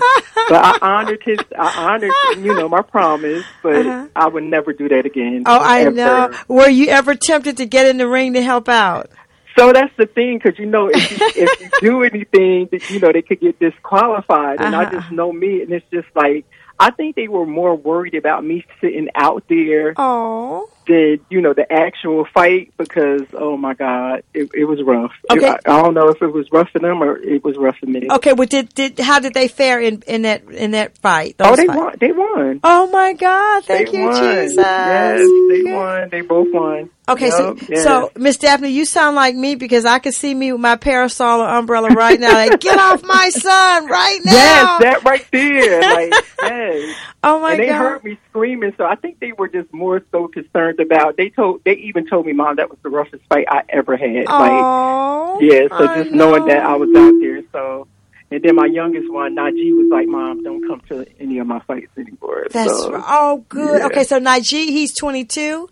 But 0.49 0.65
I 0.65 0.77
honored 0.81 1.21
his. 1.23 1.39
I 1.57 1.73
honored, 1.77 2.11
you 2.45 2.53
know, 2.53 2.67
my 2.67 2.81
promise. 2.81 3.45
But 3.63 4.09
I 4.15 4.27
would 4.27 4.43
never 4.43 4.73
do 4.73 4.89
that 4.89 5.05
again. 5.05 5.43
Uh-huh. 5.45 5.59
Oh, 5.61 5.63
I 5.65 5.83
know. 5.85 6.31
Were 6.49 6.69
you 6.69 6.87
ever 6.87 7.15
tempted 7.15 7.57
to 7.57 7.65
get 7.65 7.85
in 7.87 7.97
the 7.97 8.07
ring 8.07 8.33
to 8.33 8.41
help 8.41 8.67
out? 8.67 9.09
So 9.57 9.71
that's 9.73 9.93
the 9.97 10.05
thing, 10.05 10.39
because 10.41 10.57
you 10.59 10.65
know, 10.67 10.89
if 10.93 11.11
you, 11.11 11.17
if 11.35 11.59
you 11.61 11.69
do 11.81 12.03
anything, 12.03 12.67
that 12.71 12.89
you 12.89 12.99
know, 12.99 13.11
they 13.11 13.21
could 13.21 13.39
get 13.41 13.59
disqualified, 13.59 14.59
and 14.61 14.75
I 14.75 14.83
Uh-huh. 14.83 14.91
just 14.99 15.11
know 15.11 15.31
me, 15.33 15.61
and 15.61 15.71
it's 15.71 15.85
just 15.91 16.07
like 16.15 16.45
I 16.81 16.91
think 16.91 17.15
they 17.17 17.27
were 17.27 17.45
more 17.45 17.75
worried 17.75 18.15
about 18.15 18.45
me 18.45 18.65
sitting 18.79 19.09
out 19.15 19.43
there 19.49 19.93
Oh. 19.97 20.69
Than 20.89 21.19
you 21.29 21.39
know 21.41 21.53
the 21.53 21.71
actual 21.71 22.25
fight 22.33 22.73
because 22.77 23.21
oh 23.33 23.55
my 23.55 23.73
god, 23.73 24.23
it, 24.33 24.49
it 24.53 24.65
was 24.65 24.81
rough. 24.83 25.11
Okay. 25.31 25.47
I, 25.47 25.53
I 25.65 25.81
don't 25.81 25.93
know 25.93 26.09
if 26.09 26.21
it 26.21 26.27
was 26.27 26.51
rough 26.51 26.69
for 26.71 26.79
them 26.79 27.01
or 27.01 27.17
it 27.17 27.43
was 27.43 27.55
rough 27.57 27.77
for 27.77 27.85
me. 27.85 28.07
Okay, 28.11 28.33
well, 28.33 28.47
did, 28.47 28.73
did 28.73 28.99
how 28.99 29.19
did 29.19 29.33
they 29.33 29.47
fare 29.47 29.79
in, 29.79 30.01
in 30.07 30.23
that 30.23 30.43
in 30.49 30.71
that 30.71 30.97
fight? 30.97 31.35
Oh, 31.39 31.55
they 31.55 31.67
won. 31.67 31.95
They 31.99 32.11
won. 32.11 32.59
Oh 32.63 32.87
my 32.91 33.13
God! 33.13 33.63
Thank 33.65 33.91
they 33.91 33.97
you, 33.97 34.05
won. 34.05 34.21
Jesus. 34.21 34.57
Yes, 34.57 35.19
they 35.19 35.61
Okay. 35.61 35.73
won. 35.73 36.09
They 36.09 36.21
both 36.21 36.47
won. 36.51 36.89
Okay, 37.07 37.31
so 37.31 37.55
Yup, 37.55 37.69
yes. 37.69 37.83
so 37.83 38.11
Miss 38.15 38.37
Daphne, 38.37 38.69
you 38.69 38.85
sound 38.85 39.15
like 39.15 39.35
me 39.35 39.55
because 39.55 39.83
I 39.83 39.97
can 39.97 40.11
see 40.11 40.31
me 40.33 40.51
with 40.51 40.61
my 40.61 40.75
parasol 40.75 41.41
or 41.41 41.47
umbrella 41.49 41.89
right 41.89 42.19
now. 42.19 42.33
Like, 42.33 42.59
get 42.59 42.77
off 42.77 43.01
my 43.03 43.29
son 43.29 43.87
right 43.87 44.19
now! 44.25 44.31
Yes, 44.33 44.81
that 44.81 45.03
right 45.03 45.25
there. 45.31 45.81
Like, 45.81 46.13
yes. 46.43 46.95
Oh 47.23 47.39
my 47.41 47.51
god! 47.51 47.51
and 47.51 47.59
they 47.59 47.67
God! 47.67 47.77
heard 47.77 48.03
me 48.03 48.17
screaming, 48.29 48.73
so 48.77 48.85
I 48.85 48.95
think 48.95 49.19
they 49.19 49.31
were 49.31 49.47
just 49.47 49.71
more 49.73 50.01
so 50.11 50.27
concerned 50.27 50.79
about. 50.79 51.17
They 51.17 51.29
told, 51.29 51.63
they 51.63 51.73
even 51.73 52.07
told 52.07 52.25
me, 52.25 52.33
"Mom, 52.33 52.55
that 52.57 52.69
was 52.69 52.79
the 52.83 52.89
roughest 52.89 53.23
fight 53.29 53.45
I 53.49 53.63
ever 53.69 53.97
had." 53.97 54.25
Like, 54.25 54.51
Oh, 54.51 55.39
yeah. 55.41 55.67
So 55.69 55.87
I 55.87 56.03
just 56.03 56.15
knowing 56.15 56.45
that. 56.47 56.63
I 56.63 56.75
was 56.75 56.89
out 56.95 57.13
there, 57.21 57.41
so. 57.51 57.87
And 58.31 58.43
then 58.43 58.55
my 58.55 58.67
youngest 58.67 59.11
one, 59.11 59.35
Najee, 59.35 59.75
was 59.75 59.89
like, 59.91 60.07
"Mom, 60.07 60.43
don't 60.43 60.65
come 60.67 60.81
to 60.89 61.05
any 61.19 61.39
of 61.39 61.47
my 61.47 61.59
fights 61.61 61.91
anymore." 61.97 62.45
That's 62.51 62.69
so, 62.71 62.91
right. 62.91 63.03
oh 63.07 63.45
good. 63.49 63.79
yeah. 63.79 63.85
Okay, 63.87 64.03
so 64.03 64.19
Najee, 64.19 64.67
he's 64.67 64.93
twenty 64.95 65.25
two. 65.25 65.69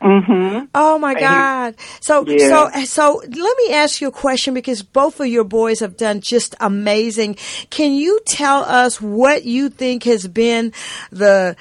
Hmm 0.00 0.58
Oh 0.74 0.98
my 0.98 1.14
God! 1.14 1.74
So 2.00 2.24
Yeah. 2.26 2.70
so 2.70 2.84
so 2.84 3.22
let 3.22 3.56
me 3.58 3.74
ask 3.74 4.00
you 4.00 4.08
a 4.08 4.12
question 4.12 4.54
because 4.54 4.82
both 4.82 5.20
of 5.20 5.26
your 5.26 5.44
boys 5.44 5.80
have 5.80 5.96
done 5.96 6.20
just 6.20 6.54
amazing. 6.60 7.36
Can 7.70 7.92
you 7.92 8.20
tell 8.26 8.62
us 8.62 9.00
what 9.00 9.44
you 9.44 9.68
think 9.68 10.04
has 10.04 10.26
been 10.26 10.72
the 11.10 11.56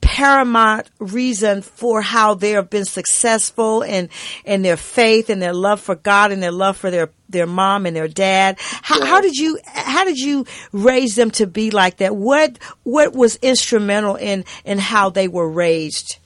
paramount 0.00 0.90
reason 0.98 1.60
for 1.62 2.00
how 2.00 2.34
they 2.34 2.52
have 2.52 2.70
been 2.70 2.86
successful 2.86 3.84
and 3.84 4.08
and 4.44 4.64
their 4.64 4.78
faith 4.78 5.30
and 5.30 5.40
their 5.40 5.52
love 5.52 5.78
for 5.80 5.94
God 5.94 6.32
and 6.32 6.42
their 6.42 6.50
love 6.50 6.76
for 6.76 6.90
their 6.90 7.10
their 7.28 7.46
mom 7.46 7.86
and 7.86 7.94
their 7.94 8.08
dad. 8.08 8.58
How, 8.58 9.04
how 9.04 9.20
did 9.20 9.36
you 9.36 9.58
how 9.64 10.04
did 10.04 10.18
you 10.18 10.46
raise 10.72 11.14
them 11.14 11.30
to 11.32 11.46
be 11.46 11.70
like 11.70 11.98
that? 11.98 12.16
What 12.16 12.58
what 12.82 13.12
was 13.12 13.36
instrumental 13.36 14.16
in 14.16 14.44
in 14.64 14.78
how 14.78 15.10
they 15.10 15.28
were 15.28 15.48
raised? 15.48 16.16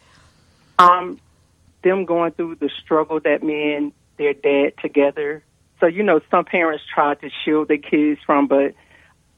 um, 0.79 1.21
them 1.85 2.05
going 2.05 2.33
through 2.33 2.57
the 2.57 2.71
struggle 2.83 3.21
that 3.21 3.43
me 3.43 3.75
and 3.75 3.93
their 4.17 4.35
dad 4.35 4.73
together. 4.81 5.45
So 5.81 5.87
you 5.87 6.03
know, 6.03 6.21
some 6.31 6.45
parents 6.45 6.85
try 6.93 7.15
to 7.15 7.31
shield 7.45 7.69
their 7.69 7.79
kids 7.79 8.21
from, 8.27 8.49
but 8.49 8.75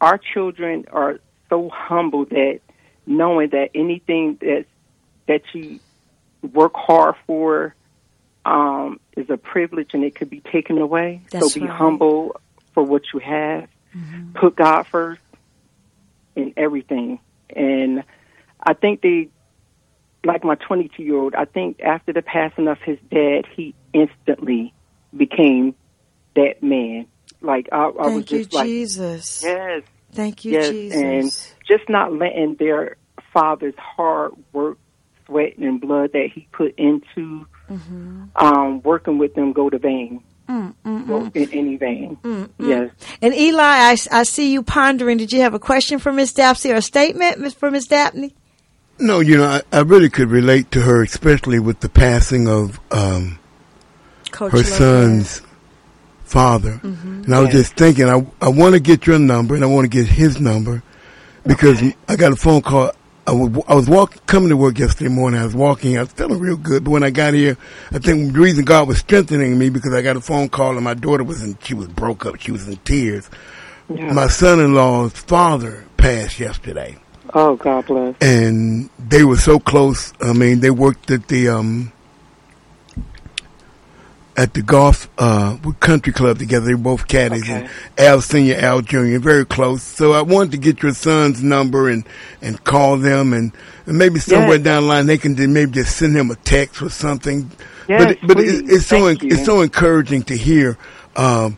our 0.00 0.18
children 0.18 0.86
are 0.92 1.18
so 1.50 1.68
humble 1.68 2.24
that 2.26 2.60
knowing 3.06 3.50
that 3.50 3.70
anything 3.74 4.38
that 4.40 4.66
that 5.26 5.42
you 5.52 5.80
work 6.52 6.72
hard 6.74 7.16
for 7.26 7.74
um, 8.44 9.00
is 9.16 9.28
a 9.28 9.36
privilege 9.36 9.90
and 9.92 10.04
it 10.04 10.14
could 10.14 10.30
be 10.30 10.40
taken 10.40 10.78
away. 10.78 11.22
That's 11.30 11.52
so 11.52 11.60
be 11.60 11.66
right. 11.66 11.70
Mm-hmm. 11.70 11.78
humble 11.78 12.40
for 12.74 12.82
what 12.84 13.02
you 13.12 13.20
have. 13.20 13.68
Put 14.34 14.56
God 14.56 14.82
first 14.84 15.22
in 16.34 16.52
everything, 16.56 17.18
and 17.48 18.04
I 18.62 18.74
think 18.74 19.00
they 19.00 19.30
like 20.26 20.44
my 20.44 20.56
22 20.56 21.02
year 21.02 21.16
old, 21.16 21.34
I 21.34 21.44
think 21.44 21.80
after 21.80 22.12
the 22.12 22.22
passing 22.22 22.68
of 22.68 22.78
his 22.84 22.98
dad, 23.10 23.44
he 23.54 23.74
instantly 23.92 24.74
became 25.16 25.74
that 26.34 26.62
man. 26.62 27.06
Like 27.40 27.68
I, 27.72 27.84
I 27.84 27.88
was 27.88 27.96
Thank 28.26 28.32
you, 28.32 28.38
just 28.40 28.52
like, 28.52 28.66
Jesus. 28.66 29.42
yes, 29.44 29.82
Thank 30.12 30.44
you, 30.44 30.52
yes, 30.52 30.70
Jesus. 30.70 31.00
and 31.00 31.24
just 31.68 31.88
not 31.88 32.12
letting 32.12 32.56
their 32.58 32.96
father's 33.32 33.74
hard 33.78 34.32
work, 34.52 34.78
sweat, 35.26 35.56
and 35.58 35.80
blood 35.80 36.12
that 36.12 36.28
he 36.34 36.46
put 36.52 36.74
into 36.78 37.46
Mm-hmm. 37.68 38.26
um, 38.36 38.80
working 38.82 39.18
with 39.18 39.34
them 39.34 39.52
go 39.52 39.68
to 39.68 39.78
vain. 39.78 40.22
Mm, 40.48 40.74
Go 41.08 41.28
in 41.34 41.50
any 41.52 41.76
vein. 41.76 42.16
Yes. 42.60 42.90
And 43.20 43.34
Eli, 43.34 43.96
I 44.12 44.22
see 44.22 44.52
you 44.52 44.62
pondering. 44.62 45.18
Did 45.18 45.32
you 45.32 45.40
have 45.40 45.54
a 45.54 45.58
question 45.58 45.98
for 45.98 46.12
Miss 46.12 46.32
Dapsey 46.32 46.70
or 46.70 46.76
a 46.76 46.82
statement 46.82 47.52
for 47.54 47.72
Miss 47.72 47.86
Daphne? 47.88 48.32
No, 48.98 49.20
you 49.20 49.36
know, 49.36 49.44
I, 49.44 49.62
I 49.72 49.80
really 49.80 50.08
could 50.08 50.30
relate 50.30 50.70
to 50.72 50.80
her, 50.80 51.02
especially 51.02 51.58
with 51.58 51.80
the 51.80 51.88
passing 51.88 52.48
of 52.48 52.80
um, 52.90 53.38
her 54.38 54.46
Lopez. 54.46 54.74
son's 54.74 55.42
father. 56.24 56.80
Mm-hmm. 56.82 57.24
And 57.24 57.34
I 57.34 57.40
was 57.40 57.48
Yeah. 57.48 57.60
just 57.60 57.74
thinking, 57.76 58.08
I, 58.08 58.26
I 58.40 58.48
want 58.48 58.74
to 58.74 58.80
get 58.80 59.06
your 59.06 59.18
number 59.18 59.54
and 59.54 59.62
I 59.62 59.66
want 59.66 59.84
to 59.84 59.88
get 59.90 60.06
his 60.06 60.40
number 60.40 60.82
because 61.46 61.82
I 62.08 62.16
got 62.16 62.32
a 62.32 62.36
phone 62.36 62.62
call. 62.62 62.92
I 63.28 63.32
was, 63.32 63.64
I 63.68 63.74
was 63.74 63.88
walking, 63.88 64.22
coming 64.26 64.48
to 64.50 64.56
work 64.56 64.78
yesterday 64.78 65.10
morning. 65.10 65.40
I 65.40 65.44
was 65.44 65.54
walking. 65.54 65.98
I 65.98 66.02
was 66.02 66.12
feeling 66.12 66.38
real 66.38 66.56
good. 66.56 66.84
But 66.84 66.90
when 66.92 67.02
I 67.02 67.10
got 67.10 67.34
here, 67.34 67.58
I 67.90 67.98
think 67.98 68.32
the 68.32 68.38
reason 68.40 68.64
God 68.64 68.86
was 68.88 68.98
strengthening 68.98 69.58
me 69.58 69.68
because 69.68 69.92
I 69.92 70.00
got 70.00 70.16
a 70.16 70.20
phone 70.20 70.48
call 70.48 70.76
and 70.76 70.84
my 70.84 70.94
daughter 70.94 71.24
was 71.24 71.42
in, 71.42 71.58
she 71.62 71.74
was 71.74 71.88
broke 71.88 72.24
up. 72.24 72.40
She 72.40 72.52
was 72.52 72.66
in 72.68 72.76
tears. 72.78 73.28
Yeah. 73.92 74.12
My 74.12 74.28
son-in-law's 74.28 75.12
father 75.12 75.84
passed 75.96 76.38
yesterday 76.40 76.96
oh, 77.34 77.56
God 77.56 77.86
bless. 77.86 78.14
and 78.20 78.88
they 78.98 79.24
were 79.24 79.36
so 79.36 79.58
close. 79.58 80.12
I 80.20 80.32
mean, 80.32 80.60
they 80.60 80.70
worked 80.70 81.10
at 81.10 81.28
the 81.28 81.48
um 81.48 81.92
at 84.38 84.52
the 84.52 84.60
golf 84.60 85.08
uh 85.18 85.56
country 85.80 86.12
club 86.12 86.38
together. 86.38 86.66
They 86.66 86.74
were 86.74 86.80
both 86.80 87.08
caddies, 87.08 87.42
Okay. 87.44 87.52
and 87.64 87.70
Al 87.98 88.20
Senior, 88.20 88.56
Al 88.56 88.82
Junior, 88.82 89.18
very 89.18 89.46
close. 89.46 89.82
So 89.82 90.12
I 90.12 90.20
wanted 90.22 90.52
to 90.52 90.58
get 90.58 90.82
your 90.82 90.92
son's 90.92 91.42
number 91.42 91.88
and 91.88 92.04
and 92.42 92.62
call 92.64 92.98
them, 92.98 93.32
and, 93.32 93.52
and 93.86 93.96
maybe 93.98 94.18
somewhere 94.20 94.56
Yes. 94.56 94.64
down 94.64 94.82
the 94.82 94.88
line 94.88 95.06
they 95.06 95.18
can 95.18 95.34
maybe 95.52 95.72
just 95.72 95.96
send 95.96 96.14
him 96.16 96.30
a 96.30 96.36
text 96.36 96.82
or 96.82 96.90
something. 96.90 97.50
Yes, 97.88 98.16
but 98.20 98.28
but 98.28 98.40
it, 98.40 98.68
it's 98.68 98.86
so 98.86 99.06
Thank 99.06 99.22
it's 99.24 99.38
you. 99.38 99.44
so 99.44 99.60
encouraging 99.62 100.22
to 100.24 100.36
hear. 100.36 100.76
Um, 101.16 101.56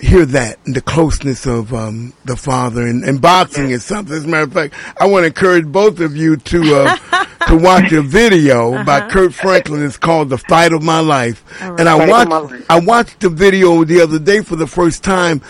hear 0.00 0.24
that 0.26 0.58
and 0.66 0.74
the 0.74 0.80
closeness 0.80 1.46
of 1.46 1.72
um, 1.74 2.12
the 2.24 2.36
father 2.36 2.82
and, 2.86 3.04
and 3.04 3.20
boxing 3.20 3.70
is 3.70 3.84
something. 3.84 4.14
As 4.16 4.24
a 4.24 4.28
matter 4.28 4.44
of 4.44 4.52
fact, 4.52 4.74
I 4.98 5.06
want 5.06 5.22
to 5.24 5.26
encourage 5.28 5.66
both 5.66 6.00
of 6.00 6.16
you 6.16 6.36
to 6.36 6.74
uh, 6.76 7.24
to 7.48 7.56
watch 7.56 7.92
a 7.92 8.02
video 8.02 8.74
Uh-huh. 8.74 8.84
by 8.84 9.08
Kirk 9.08 9.32
Franklin. 9.32 9.84
It's 9.84 9.96
called 9.96 10.28
"The 10.30 10.38
Fight 10.38 10.72
of 10.72 10.82
My 10.82 11.00
Life," 11.00 11.44
and 11.60 11.88
I 11.88 11.94
watched. 12.08 12.64
I 12.70 12.78
watched 12.80 13.20
the 13.20 13.28
video 13.30 13.84
the 13.84 14.00
other 14.00 14.18
day 14.18 14.40
for 14.42 14.56
the 14.56 14.66
first 14.66 15.04
time, 15.04 15.42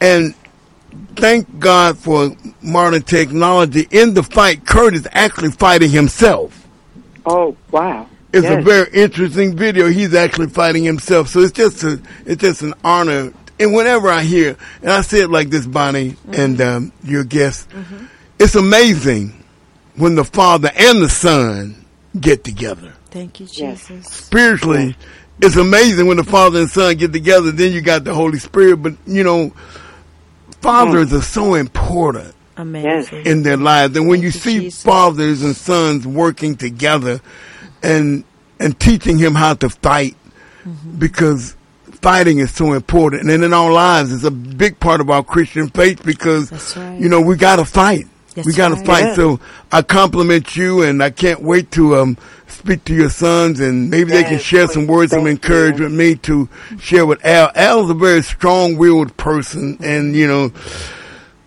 and 0.00 0.34
thank 1.16 1.58
God 1.58 1.98
for 1.98 2.30
modern 2.62 3.02
technology. 3.02 3.86
In 3.90 4.14
the 4.14 4.22
fight, 4.22 4.66
Kurt 4.66 4.94
is 4.94 5.08
actually 5.12 5.50
fighting 5.50 5.90
himself. 5.90 6.66
Oh, 7.24 7.56
wow. 7.70 8.08
It's 8.32 8.46
a 8.46 8.60
very 8.60 8.88
interesting 8.92 9.56
video. 9.56 9.88
He's 9.88 10.14
actually 10.14 10.48
fighting 10.48 10.84
himself. 10.84 11.28
So 11.28 11.40
it's 11.40 11.52
just 11.52 11.82
a, 11.84 12.00
it's 12.26 12.42
just 12.42 12.60
an 12.62 12.74
honor. 12.84 13.32
And 13.58 13.72
whenever 13.74 14.08
I 14.10 14.22
hear, 14.22 14.56
and 14.82 14.90
I 14.90 15.00
say 15.00 15.20
it 15.22 15.30
like 15.30 15.48
this, 15.50 15.66
Bonnie, 15.66 16.10
Mm-hmm. 16.10 16.34
and 16.34 16.60
um, 16.60 16.92
your 17.02 17.24
guest, 17.24 17.68
it's 18.38 18.54
amazing 18.54 19.42
when 19.96 20.14
the 20.14 20.24
father 20.24 20.70
and 20.76 21.00
the 21.00 21.08
son 21.08 21.84
get 22.20 22.44
together. 22.44 22.92
Thank 23.10 23.40
you, 23.40 23.46
Yes. 23.50 23.88
Jesus. 23.88 24.06
Spiritually, 24.12 24.94
it's 25.40 25.56
amazing 25.56 26.06
when 26.06 26.18
the 26.18 26.24
father 26.24 26.60
and 26.60 26.70
son 26.70 26.96
get 26.96 27.12
together. 27.14 27.50
Then 27.50 27.72
you 27.72 27.80
got 27.80 28.04
the 28.04 28.12
Holy 28.14 28.38
Spirit. 28.38 28.76
But 28.82 28.94
you 29.06 29.24
know, 29.24 29.52
fathers 30.60 31.12
are 31.14 31.22
so 31.22 31.54
important 31.54 32.34
Amazing. 32.58 33.24
in 33.26 33.42
their 33.42 33.56
lives. 33.56 33.96
And 33.96 34.06
when 34.08 34.20
you 34.22 34.30
Thank 34.30 34.44
you, 34.46 34.50
see 34.52 34.60
Jesus. 34.66 34.82
fathers 34.82 35.42
and 35.42 35.56
sons 35.56 36.06
working 36.06 36.56
together 36.56 37.20
and 37.82 38.24
and 38.60 38.78
teaching 38.78 39.18
him 39.18 39.34
how 39.34 39.54
to 39.54 39.70
fight 39.70 40.14
Mm-hmm. 40.66 40.98
because 40.98 41.55
fighting 42.06 42.38
is 42.38 42.54
so 42.54 42.72
important. 42.72 43.28
And 43.28 43.42
in 43.42 43.52
our 43.52 43.72
lives 43.72 44.12
it's 44.12 44.22
a 44.22 44.30
big 44.30 44.78
part 44.78 45.00
of 45.00 45.10
our 45.10 45.24
Christian 45.24 45.68
faith 45.70 46.04
because 46.04 46.76
right. 46.76 47.00
you 47.00 47.08
know, 47.08 47.20
we 47.20 47.34
gotta 47.34 47.64
fight. 47.64 48.06
That's 48.36 48.46
we 48.46 48.52
gotta 48.52 48.76
right. 48.76 48.86
fight. 48.86 49.04
Yeah. 49.06 49.14
So 49.14 49.40
I 49.72 49.82
compliment 49.82 50.54
you 50.56 50.82
and 50.82 51.02
I 51.02 51.10
can't 51.10 51.42
wait 51.42 51.72
to 51.72 51.96
um 51.96 52.16
speak 52.46 52.84
to 52.84 52.94
your 52.94 53.10
sons 53.10 53.58
and 53.58 53.90
maybe 53.90 54.12
they 54.12 54.22
can 54.22 54.34
Yes, 54.34 54.42
share 54.42 54.68
some 54.68 54.86
words 54.86 55.12
of 55.12 55.16
Thank 55.16 55.26
you. 55.26 55.30
encouragement 55.32 55.90
with 55.90 55.98
me 55.98 56.14
to 56.14 56.48
share 56.78 57.04
with 57.06 57.24
Al. 57.24 57.50
Al's 57.56 57.90
a 57.90 57.94
very 57.94 58.22
strong 58.22 58.76
willed 58.76 59.16
person 59.16 59.76
and 59.82 60.14
you 60.14 60.28
know 60.28 60.52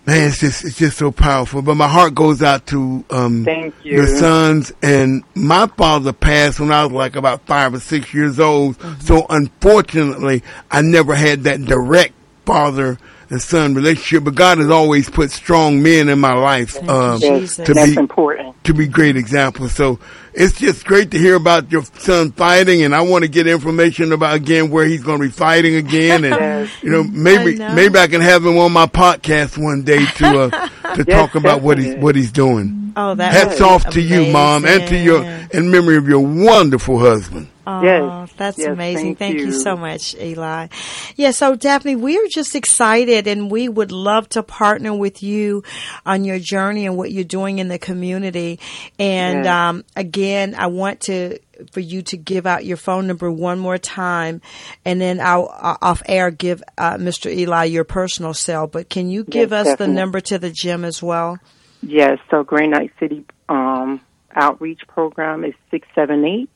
Man, 0.06 0.28
it's 0.28 0.38
just 0.40 0.64
it's 0.64 0.78
just 0.78 0.96
so 0.98 1.10
powerful. 1.12 1.60
But 1.62 1.74
my 1.74 1.86
heart 1.86 2.14
goes 2.14 2.42
out 2.42 2.66
to 2.68 3.04
um, 3.10 3.44
Thank 3.44 3.74
you. 3.84 3.96
your 3.96 4.06
sons. 4.06 4.72
And 4.82 5.22
my 5.34 5.66
father 5.66 6.12
passed 6.12 6.58
when 6.58 6.72
I 6.72 6.84
was 6.84 6.92
like 6.92 7.16
about 7.16 7.42
five 7.46 7.74
or 7.74 7.80
six 7.80 8.12
years 8.14 8.40
old. 8.40 8.78
Mm-hmm. 8.78 9.00
So 9.00 9.26
unfortunately, 9.28 10.42
I 10.70 10.82
never 10.82 11.14
had 11.14 11.44
that 11.44 11.62
direct 11.64 12.14
father 12.46 12.98
and 13.28 13.40
son 13.40 13.74
relationship. 13.74 14.24
But 14.24 14.34
God 14.34 14.58
has 14.58 14.70
always 14.70 15.08
put 15.10 15.30
strong 15.30 15.82
men 15.82 16.08
in 16.08 16.18
my 16.18 16.32
life 16.34 16.76
um, 16.88 17.20
you, 17.20 17.28
Yes, 17.28 17.40
Jesus. 17.40 17.66
to 17.66 17.74
that's 17.74 17.90
be 17.94 17.96
important. 18.00 18.64
to 18.64 18.74
be 18.74 18.86
great 18.88 19.16
examples. 19.16 19.72
So 19.72 20.00
it's 20.34 20.58
just 20.58 20.84
great 20.84 21.10
to 21.12 21.18
hear 21.18 21.34
about 21.34 21.70
your 21.72 21.82
son 21.84 22.32
fighting, 22.32 22.82
and 22.82 22.94
I 22.94 23.02
want 23.02 23.24
to 23.24 23.28
get 23.28 23.46
information 23.46 24.12
about 24.12 24.34
again 24.36 24.70
where 24.70 24.84
he's 24.86 25.02
going 25.02 25.18
to 25.20 25.26
be 25.26 25.32
fighting 25.32 25.74
again, 25.76 26.24
and 26.24 26.34
Yes. 26.34 26.70
you 26.82 26.90
know 26.90 27.02
maybe 27.04 27.54
I 27.62 27.68
know. 27.68 27.74
maybe 27.74 27.98
I 27.98 28.06
can 28.06 28.20
have 28.20 28.44
him 28.44 28.58
on 28.58 28.72
my 28.72 28.86
podcast 28.86 29.56
one 29.62 29.82
day 29.82 30.04
to 30.04 30.26
uh, 30.40 30.50
to 30.96 31.04
Yes, 31.06 31.06
talk 31.06 31.34
about 31.34 31.62
what 31.62 31.78
he's 31.78 31.94
what 31.96 32.14
he's 32.16 32.32
doing. 32.32 32.92
Oh, 32.96 33.14
that 33.14 33.32
Hats 33.32 33.50
would 33.50 33.58
be 33.58 33.64
off 33.64 33.90
to 33.90 34.00
you, 34.00 34.32
mom, 34.32 34.64
and 34.64 34.86
to 34.88 34.96
your 34.98 35.22
in 35.52 35.70
memory 35.70 35.96
of 35.96 36.08
your 36.08 36.20
wonderful 36.20 36.98
husband. 36.98 37.48
Oh, 37.66 37.82
Yes. 37.84 38.32
that's 38.36 38.58
Yes, 38.58 38.66
amazing. 38.66 39.14
thank 39.14 39.18
Thank 39.18 39.38
you. 39.38 39.46
you. 39.46 39.52
so 39.52 39.76
much, 39.76 40.16
Eli. 40.16 40.66
Yeah, 41.14 41.30
so 41.30 41.54
Daphne, 41.54 41.94
we 41.94 42.18
are 42.18 42.26
just 42.28 42.56
excited 42.56 43.28
and 43.28 43.48
we 43.48 43.68
would 43.68 43.92
love 43.92 44.28
to 44.30 44.42
partner 44.42 44.92
with 44.92 45.22
you 45.22 45.62
on 46.04 46.24
your 46.24 46.40
journey 46.40 46.84
and 46.86 46.96
what 46.96 47.12
you're 47.12 47.22
doing 47.22 47.60
in 47.60 47.68
the 47.68 47.78
community. 47.78 48.58
And, 48.98 49.44
Yes. 49.44 49.46
um, 49.46 49.84
again, 49.94 50.19
I 50.20 50.66
want 50.66 51.00
to, 51.02 51.38
for 51.72 51.80
you 51.80 52.02
to 52.02 52.16
give 52.16 52.46
out 52.46 52.64
your 52.64 52.76
phone 52.76 53.06
number 53.06 53.30
one 53.30 53.58
more 53.58 53.78
time 53.78 54.40
and 54.84 55.00
then 55.00 55.20
I'll, 55.20 55.50
uh, 55.52 55.76
off 55.82 56.02
air, 56.06 56.30
give, 56.30 56.62
uh, 56.78 56.96
Mr. 56.96 57.30
Eli 57.30 57.64
your 57.64 57.84
personal 57.84 58.34
cell. 58.34 58.66
But 58.66 58.88
can 58.88 59.10
you 59.10 59.24
give 59.24 59.52
us 59.52 59.76
the 59.76 59.88
number 59.88 60.20
to 60.20 60.38
the 60.38 60.50
gym 60.50 60.84
as 60.84 61.02
well? 61.02 61.38
Yes, 61.82 62.18
so 62.30 62.44
Granite 62.44 62.92
City 63.00 63.24
um, 63.48 64.00
outreach 64.34 64.80
program 64.86 65.44
is 65.44 65.54
six 65.70 65.88
seven 65.94 66.24
eight 66.24 66.50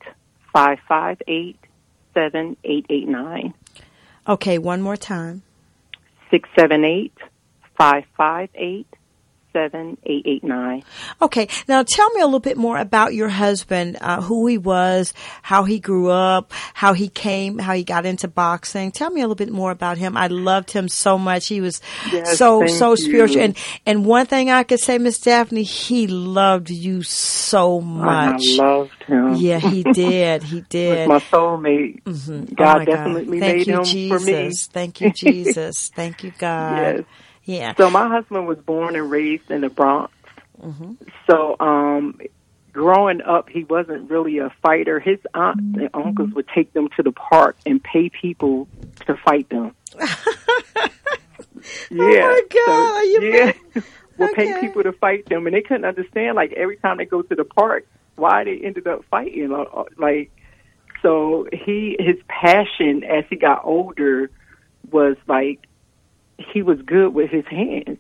five 0.53 0.79
five 0.87 1.21
eight 1.27 1.59
seven 2.13 2.57
eight 2.65 2.87
eight 2.91 3.09
nine. 3.09 3.55
Okay, 4.29 4.59
one 4.59 4.83
more 4.83 4.97
time. 4.97 5.43
Six 6.31 6.49
seven 6.59 6.85
eight 6.85 7.17
five 7.77 8.05
five 8.17 8.51
eight 8.55 8.87
seven 9.55 9.97
eight 10.05 10.27
eight 10.27 10.45
nine. 10.45 10.83
Okay, 11.23 11.49
now 11.69 11.83
tell 11.83 12.11
me 12.11 12.21
a 12.21 12.25
little 12.27 12.41
bit 12.41 12.59
more 12.59 12.77
about 12.77 13.15
your 13.15 13.29
husband, 13.31 13.97
uh, 14.01 14.21
who 14.21 14.47
he 14.47 14.59
was, 14.59 15.15
how 15.43 15.65
he 15.65 15.79
grew 15.81 16.11
up, 16.11 16.53
how 16.75 16.93
he 16.93 17.09
came, 17.09 17.59
how 17.59 17.73
he 17.73 17.85
got 17.85 18.05
into 18.05 18.29
boxing. 18.29 18.91
Tell 18.93 19.11
me 19.11 19.21
a 19.21 19.25
little 19.25 19.35
bit 19.37 19.53
more 19.53 19.71
about 19.71 19.97
him. 19.97 20.17
I 20.17 20.27
loved 20.27 20.71
him 20.73 20.89
so 20.89 21.17
much. 21.17 21.47
He 21.47 21.61
was 21.61 21.81
Yes, 22.13 22.39
so 22.39 22.67
so 22.67 22.91
you. 22.91 22.97
spiritual, 22.97 23.43
and 23.43 23.57
and 23.87 24.05
one 24.05 24.27
thing 24.27 24.51
I 24.51 24.65
could 24.65 24.81
say, 24.81 24.99
Miss 24.99 25.19
Daphne, 25.19 25.63
he 25.63 26.07
loved 26.09 26.69
you 26.71 27.03
so 27.03 27.81
much. 27.81 28.43
I 28.59 28.63
loved 28.63 29.05
him. 29.07 29.35
yeah, 29.37 29.59
he 29.59 29.85
did. 29.93 30.43
He 30.43 30.63
did. 30.63 31.09
my 31.09 31.21
soulmate. 31.33 32.01
Oh 32.07 32.45
God 32.57 32.79
my 32.79 32.85
definitely 32.85 33.41
Thank 33.41 33.59
made 33.59 33.69
you, 33.69 33.75
him 33.75 33.85
Jesus. 33.85 34.09
for 34.09 34.21
me. 34.21 34.51
Thank 34.73 35.01
you, 35.01 35.11
Jesus. 35.15 35.89
Thank 35.95 36.25
you, 36.25 36.33
God. 36.33 36.97
Yes. 36.97 37.05
Yeah. 37.45 37.75
So 37.77 37.91
my 37.91 38.09
husband 38.09 38.47
was 38.47 38.59
born 38.59 38.97
and 38.97 39.11
raised 39.11 39.51
in 39.51 39.61
the 39.61 39.69
Bronx. 39.69 40.13
Mm-hmm. 40.61 40.93
So 41.29 41.57
um 41.61 42.21
growing 42.73 43.23
up 43.23 43.49
he 43.49 43.65
wasn't 43.65 44.11
really 44.11 44.39
a 44.39 44.51
fighter. 44.63 44.99
His 45.01 45.19
aunts 45.35 45.63
and 45.63 45.91
uncles 45.95 46.31
would 46.33 46.49
take 46.49 46.73
them 46.73 46.89
to 46.97 47.03
the 47.03 47.13
park 47.13 47.57
and 47.67 47.83
pay 47.83 48.09
people 48.09 48.69
to 49.07 49.17
fight 49.17 49.49
them. 49.49 49.75
yeah. 51.91 52.01
Oh 52.01 52.43
my 52.43 52.43
God, 52.67 53.01
you 53.01 53.33
yeah. 53.33 53.83
Would 54.17 54.33
pay 54.35 54.61
people 54.61 54.85
to 54.85 54.93
fight 54.93 55.27
them 55.27 55.45
and 55.49 55.57
they 55.57 55.63
couldn't 55.63 55.85
understand 55.85 56.37
like 56.37 56.53
every 56.53 56.77
time 56.77 56.99
they 56.99 57.05
go 57.05 57.23
to 57.23 57.35
the 57.35 57.45
park 57.45 57.85
why 58.15 58.45
they 58.45 58.59
ended 58.59 58.87
up 58.87 59.05
fighting 59.11 59.51
uh, 59.53 59.63
uh, 59.63 59.85
like 59.99 60.31
so 61.03 61.49
he 61.53 61.97
his 61.99 62.17
passion 62.29 63.03
as 63.03 63.25
he 63.29 63.35
got 63.35 63.65
older 63.65 64.31
was 64.93 65.17
like 65.27 65.67
he 66.39 66.63
was 66.63 66.79
good 66.85 67.15
with 67.15 67.31
his 67.31 67.47
hands. 67.47 67.99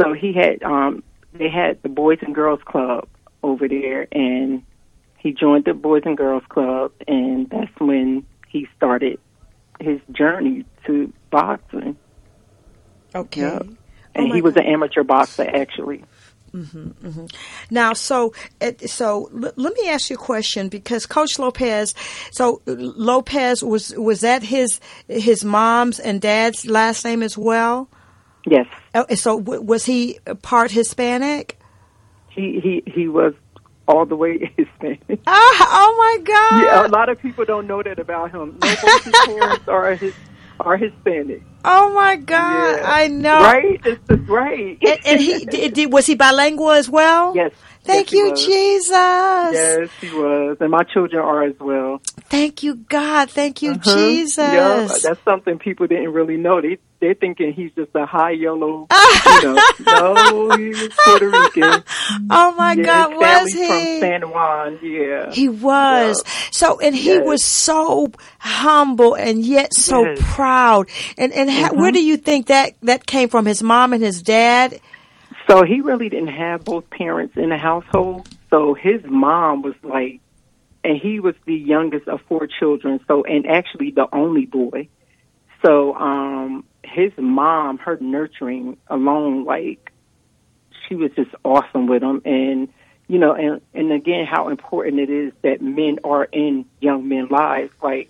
So 0.00 0.12
he 0.12 0.32
had 0.32 0.62
um 0.62 1.02
they 1.32 1.48
had 1.48 1.82
the 1.82 1.88
Boys 1.88 2.18
and 2.22 2.34
Girls 2.34 2.60
Club 2.64 3.08
over 3.42 3.68
there 3.68 4.06
and 4.12 4.62
he 5.18 5.32
joined 5.32 5.64
the 5.64 5.74
Boys 5.74 6.02
and 6.04 6.16
Girls 6.16 6.42
Club 6.48 6.92
and 7.06 7.48
that's 7.50 7.70
when 7.78 8.26
he 8.48 8.66
started 8.76 9.18
his 9.80 10.00
journey 10.12 10.64
to 10.86 11.12
boxing. 11.30 11.96
Okay. 13.14 13.40
Yeah. 13.42 13.60
Oh 13.62 13.76
And 14.14 14.28
my 14.28 14.34
he 14.34 14.42
was 14.42 14.54
God. 14.54 14.64
an 14.64 14.66
amateur 14.66 15.04
boxer 15.04 15.42
actually. 15.48 16.04
Now, 17.70 17.92
so 17.92 18.32
so 18.86 19.30
l- 19.34 19.52
let 19.56 19.74
me 19.74 19.88
ask 19.88 20.10
you 20.10 20.16
a 20.16 20.18
question 20.18 20.68
because 20.68 21.06
Coach 21.06 21.38
Lopez. 21.38 21.94
So 22.32 22.60
Lopez 22.66 23.62
was 23.62 23.94
was 23.96 24.20
that 24.20 24.42
his 24.42 24.80
his 25.08 25.44
mom's 25.44 25.98
and 26.00 26.20
dad's 26.20 26.66
last 26.66 27.04
name 27.04 27.22
as 27.22 27.36
well? 27.38 27.88
Yes. 28.46 28.66
Oh, 28.94 29.06
So 29.14 29.38
w- 29.40 29.60
was 29.62 29.84
he 29.84 30.18
part 30.42 30.70
Hispanic? 30.70 31.58
He 32.30 32.60
he 32.60 32.82
he 32.90 33.08
was 33.08 33.34
all 33.86 34.06
the 34.06 34.16
way 34.16 34.52
Hispanic. 34.56 35.20
Ah, 35.26 35.68
oh 35.84 35.94
my 35.98 36.24
God! 36.24 36.64
Yeah, 36.64 36.86
a 36.86 36.88
lot 36.88 37.08
of 37.08 37.18
people 37.20 37.44
don't 37.44 37.66
know 37.66 37.82
that 37.82 37.98
about 37.98 38.30
him. 38.30 38.58
No, 38.62 38.74
both 38.82 39.04
his 39.04 39.14
parents 39.24 39.68
are 39.68 39.94
his 39.96 40.14
are 40.60 40.76
Hispanic. 40.76 41.42
Oh 41.64 41.92
my 41.92 42.16
God! 42.16 42.78
Yeah. 42.78 42.82
I 42.84 43.08
know. 43.08 43.40
Right? 43.40 43.80
It's 43.84 44.00
the 44.06 44.16
right. 44.16 44.78
And, 44.82 44.98
and 45.04 45.20
he 45.20 45.44
did, 45.50 45.74
did, 45.74 45.92
was 45.92 46.06
he 46.06 46.14
bilingual 46.14 46.70
as 46.70 46.88
well? 46.88 47.34
yes. 47.34 47.52
Thank 47.82 48.12
yes, 48.12 48.18
you. 48.18 48.34
Jesus. 48.36 48.90
Yes, 48.92 49.88
he 50.00 50.10
was, 50.10 50.58
and 50.60 50.70
my 50.70 50.82
children 50.84 51.22
are 51.22 51.42
as 51.44 51.54
well. 51.58 52.00
Thank 52.28 52.62
you, 52.62 52.76
God. 52.76 53.30
Thank 53.30 53.62
you, 53.62 53.72
Uh-huh. 53.72 53.94
Jesus. 53.96 54.36
Yeah, 54.38 54.86
that's 55.02 55.22
something 55.24 55.58
people 55.58 55.86
didn't 55.86 56.12
really 56.12 56.36
know. 56.36 56.60
They 56.60 56.78
they're 57.00 57.14
thinking 57.14 57.54
he's 57.54 57.72
just 57.72 57.90
a 57.94 58.04
high 58.04 58.32
yellow. 58.32 58.86
you 59.26 59.42
know, 59.42 59.58
no, 59.86 60.50
he 60.54 60.68
was 60.74 60.90
Puerto 61.02 61.30
Rican. 61.30 61.82
oh 62.30 62.54
my 62.56 62.74
yeah, 62.74 62.84
God, 62.84 63.16
was 63.16 63.52
he? 63.52 63.66
from 63.66 64.00
San 64.00 64.30
Juan? 64.30 64.78
Yeah, 64.82 65.30
He 65.32 65.48
was. 65.48 66.22
So, 66.50 66.78
and 66.80 66.94
he 66.94 67.08
Yes. 67.14 67.26
was 67.26 67.42
so 67.42 68.12
humble 68.38 69.14
and 69.14 69.42
yet 69.44 69.72
so 69.74 70.04
Yes. 70.04 70.18
Mm-hmm. 70.18 70.32
proud. 70.34 70.88
And, 71.16 71.32
and 71.32 71.50
ha- 71.50 71.70
where 71.72 71.90
do 71.90 72.02
you 72.04 72.18
think 72.18 72.48
that, 72.48 72.72
that 72.82 73.06
came 73.06 73.30
from? 73.30 73.46
His 73.46 73.62
mom 73.62 73.94
and 73.94 74.02
his 74.02 74.22
dad? 74.22 74.78
So 75.50 75.64
he 75.64 75.80
really 75.80 76.08
didn't 76.08 76.28
have 76.28 76.64
both 76.64 76.88
parents 76.90 77.36
in 77.36 77.48
the 77.48 77.56
household. 77.56 78.28
So 78.50 78.74
his 78.74 79.02
mom 79.04 79.62
was 79.62 79.74
like, 79.82 80.20
and 80.84 80.96
he 80.96 81.18
was 81.18 81.34
the 81.44 81.56
youngest 81.56 82.06
of 82.06 82.20
four 82.28 82.46
children. 82.46 83.00
So, 83.08 83.24
and 83.24 83.48
actually 83.48 83.90
the 83.90 84.06
only 84.12 84.46
boy. 84.46 84.88
So, 85.66 85.94
um, 85.96 86.64
his 86.84 87.10
mom, 87.18 87.78
her 87.78 87.98
nurturing 88.00 88.76
alone, 88.86 89.44
like, 89.44 89.92
she 90.88 90.94
was 90.94 91.10
just 91.16 91.32
awesome 91.44 91.88
with 91.88 92.04
him. 92.04 92.22
And, 92.24 92.68
you 93.08 93.18
know, 93.18 93.34
and, 93.34 93.60
and 93.74 93.90
again, 93.90 94.26
how 94.26 94.50
important 94.50 95.00
it 95.00 95.10
is 95.10 95.32
that 95.42 95.60
men 95.60 95.98
are 96.04 96.24
in 96.24 96.64
young 96.80 97.08
men's 97.08 97.32
lives. 97.32 97.72
Like, 97.82 98.08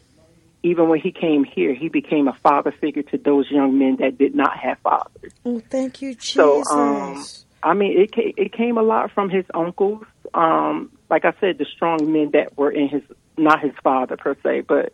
even 0.62 0.88
when 0.88 1.00
he 1.00 1.10
came 1.10 1.44
here, 1.44 1.74
he 1.74 1.88
became 1.88 2.28
a 2.28 2.34
father 2.42 2.72
figure 2.72 3.02
to 3.04 3.18
those 3.18 3.50
young 3.50 3.78
men 3.78 3.96
that 3.96 4.18
did 4.18 4.34
not 4.34 4.56
have 4.58 4.78
fathers. 4.80 5.32
Oh, 5.44 5.60
thank 5.70 6.02
you, 6.02 6.14
Jesus. 6.14 6.34
So, 6.34 6.64
um, 6.66 7.26
I 7.62 7.74
mean, 7.74 7.98
it 7.98 8.12
came, 8.12 8.32
it 8.36 8.52
came 8.52 8.76
a 8.76 8.82
lot 8.82 9.10
from 9.12 9.30
his 9.30 9.44
uncles. 9.54 10.04
Um, 10.34 10.90
like 11.08 11.24
I 11.24 11.32
said, 11.40 11.58
the 11.58 11.64
strong 11.64 12.12
men 12.12 12.30
that 12.32 12.56
were 12.58 12.70
in 12.70 12.88
his, 12.88 13.02
not 13.38 13.60
his 13.60 13.72
father 13.82 14.16
per 14.16 14.36
se, 14.42 14.62
but 14.62 14.92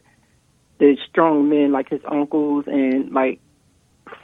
the 0.78 0.96
strong 1.08 1.48
men 1.48 1.72
like 1.72 1.88
his 1.88 2.02
uncles 2.06 2.64
and 2.66 3.12
like 3.12 3.40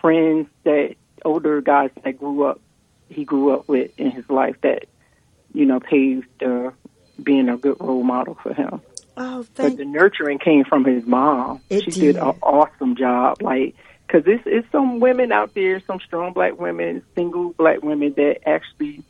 friends 0.00 0.48
that 0.64 0.94
older 1.24 1.60
guys 1.60 1.90
that 2.04 2.18
grew 2.18 2.44
up, 2.44 2.60
he 3.08 3.24
grew 3.24 3.52
up 3.52 3.68
with 3.68 3.90
in 3.98 4.10
his 4.10 4.28
life 4.28 4.56
that, 4.62 4.86
you 5.52 5.66
know, 5.66 5.80
paved 5.80 6.42
uh, 6.42 6.70
being 7.22 7.48
a 7.48 7.56
good 7.56 7.76
role 7.80 8.04
model 8.04 8.38
for 8.42 8.54
him. 8.54 8.80
Oh, 9.16 9.46
But 9.54 9.76
the 9.76 9.84
nurturing 9.84 10.38
came 10.38 10.64
from 10.64 10.84
his 10.84 11.06
mom. 11.06 11.60
It 11.70 11.84
she 11.84 11.90
did. 11.90 12.00
did 12.14 12.16
an 12.16 12.34
awesome 12.42 12.96
job. 12.96 13.42
Like, 13.42 13.74
because 14.06 14.22
it's, 14.26 14.42
it's 14.46 14.70
some 14.70 15.00
women 15.00 15.32
out 15.32 15.54
there, 15.54 15.80
some 15.86 16.00
strong 16.00 16.32
black 16.32 16.58
women, 16.58 17.02
single 17.14 17.52
black 17.52 17.82
women 17.82 18.14
that 18.16 18.40
actually, 18.46 19.02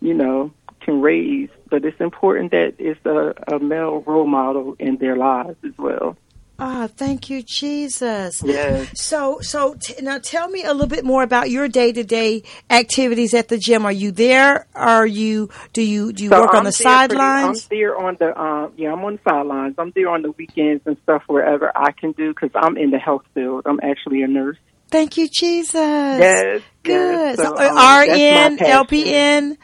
you 0.00 0.14
know, 0.14 0.52
can 0.80 1.00
raise. 1.00 1.48
But 1.70 1.84
it's 1.84 2.00
important 2.00 2.50
that 2.50 2.74
it's 2.78 3.04
a, 3.06 3.34
a 3.54 3.58
male 3.58 4.00
role 4.06 4.26
model 4.26 4.76
in 4.78 4.96
their 4.96 5.16
lives 5.16 5.56
as 5.64 5.76
well. 5.78 6.16
Ah, 6.64 6.86
thank 6.86 7.28
you, 7.28 7.42
Jesus. 7.42 8.40
Yes. 8.44 8.88
So, 9.00 9.40
so 9.40 9.74
t- 9.74 9.94
now 10.00 10.18
tell 10.18 10.48
me 10.48 10.62
a 10.62 10.72
little 10.72 10.86
bit 10.86 11.04
more 11.04 11.24
about 11.24 11.50
your 11.50 11.66
day 11.66 11.90
to 11.92 12.04
day 12.04 12.44
activities 12.70 13.34
at 13.34 13.48
the 13.48 13.58
gym. 13.58 13.84
Are 13.84 13.90
you 13.90 14.12
there? 14.12 14.66
Are 14.76 15.04
you 15.06 15.50
do 15.72 15.82
you 15.82 16.12
do 16.12 16.22
you 16.22 16.30
So 16.30 16.40
work 16.40 16.50
on 16.54 16.58
I'm 16.60 16.64
the 16.64 16.70
there 16.70 17.06
pretty- 17.06 17.14
sidelines? 17.18 17.62
I'm 17.64 17.68
there 17.76 17.96
on 17.98 18.16
the 18.20 18.40
um, 18.40 18.72
yeah, 18.76 18.92
I'm 18.92 19.04
on 19.04 19.14
the 19.16 19.20
sidelines. 19.28 19.74
I'm 19.76 19.90
there 19.96 20.08
on 20.08 20.22
the 20.22 20.30
weekends 20.30 20.82
and 20.86 20.96
stuff 21.02 21.24
wherever 21.26 21.72
I 21.76 21.90
can 21.90 22.12
do 22.12 22.28
because 22.32 22.50
I'm 22.54 22.76
in 22.76 22.90
the 22.92 22.98
health 22.98 23.24
field. 23.34 23.62
I'm 23.66 23.80
actually 23.82 24.22
a 24.22 24.28
nurse. 24.28 24.58
Thank 24.88 25.16
you, 25.16 25.26
Jesus. 25.28 25.74
Yes. 25.74 26.62
Good. 26.84 26.92
yes. 26.94 27.36
So, 27.38 27.56
um, 27.56 27.76
RN. 27.76 28.58
LPN, 28.58 29.56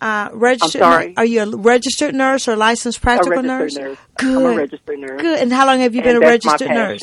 uh, 0.00 0.30
registered. 0.32 0.80
sorry? 0.80 1.14
Are 1.16 1.24
you 1.24 1.42
a 1.42 1.56
registered 1.56 2.14
nurse 2.14 2.48
or 2.48 2.56
licensed 2.56 3.00
practical 3.00 3.42
nurse? 3.42 3.74
nurse. 3.76 3.98
Good. 4.18 4.36
I'm 4.36 4.52
a 4.52 4.56
registered 4.56 4.98
nurse. 4.98 5.20
Good. 5.20 5.38
And 5.40 5.52
how 5.52 5.66
long 5.66 5.80
have 5.80 5.94
you 5.94 6.02
been 6.02 6.16
And 6.16 6.24
a 6.24 6.28
registered 6.28 6.68
nurse? 6.68 7.02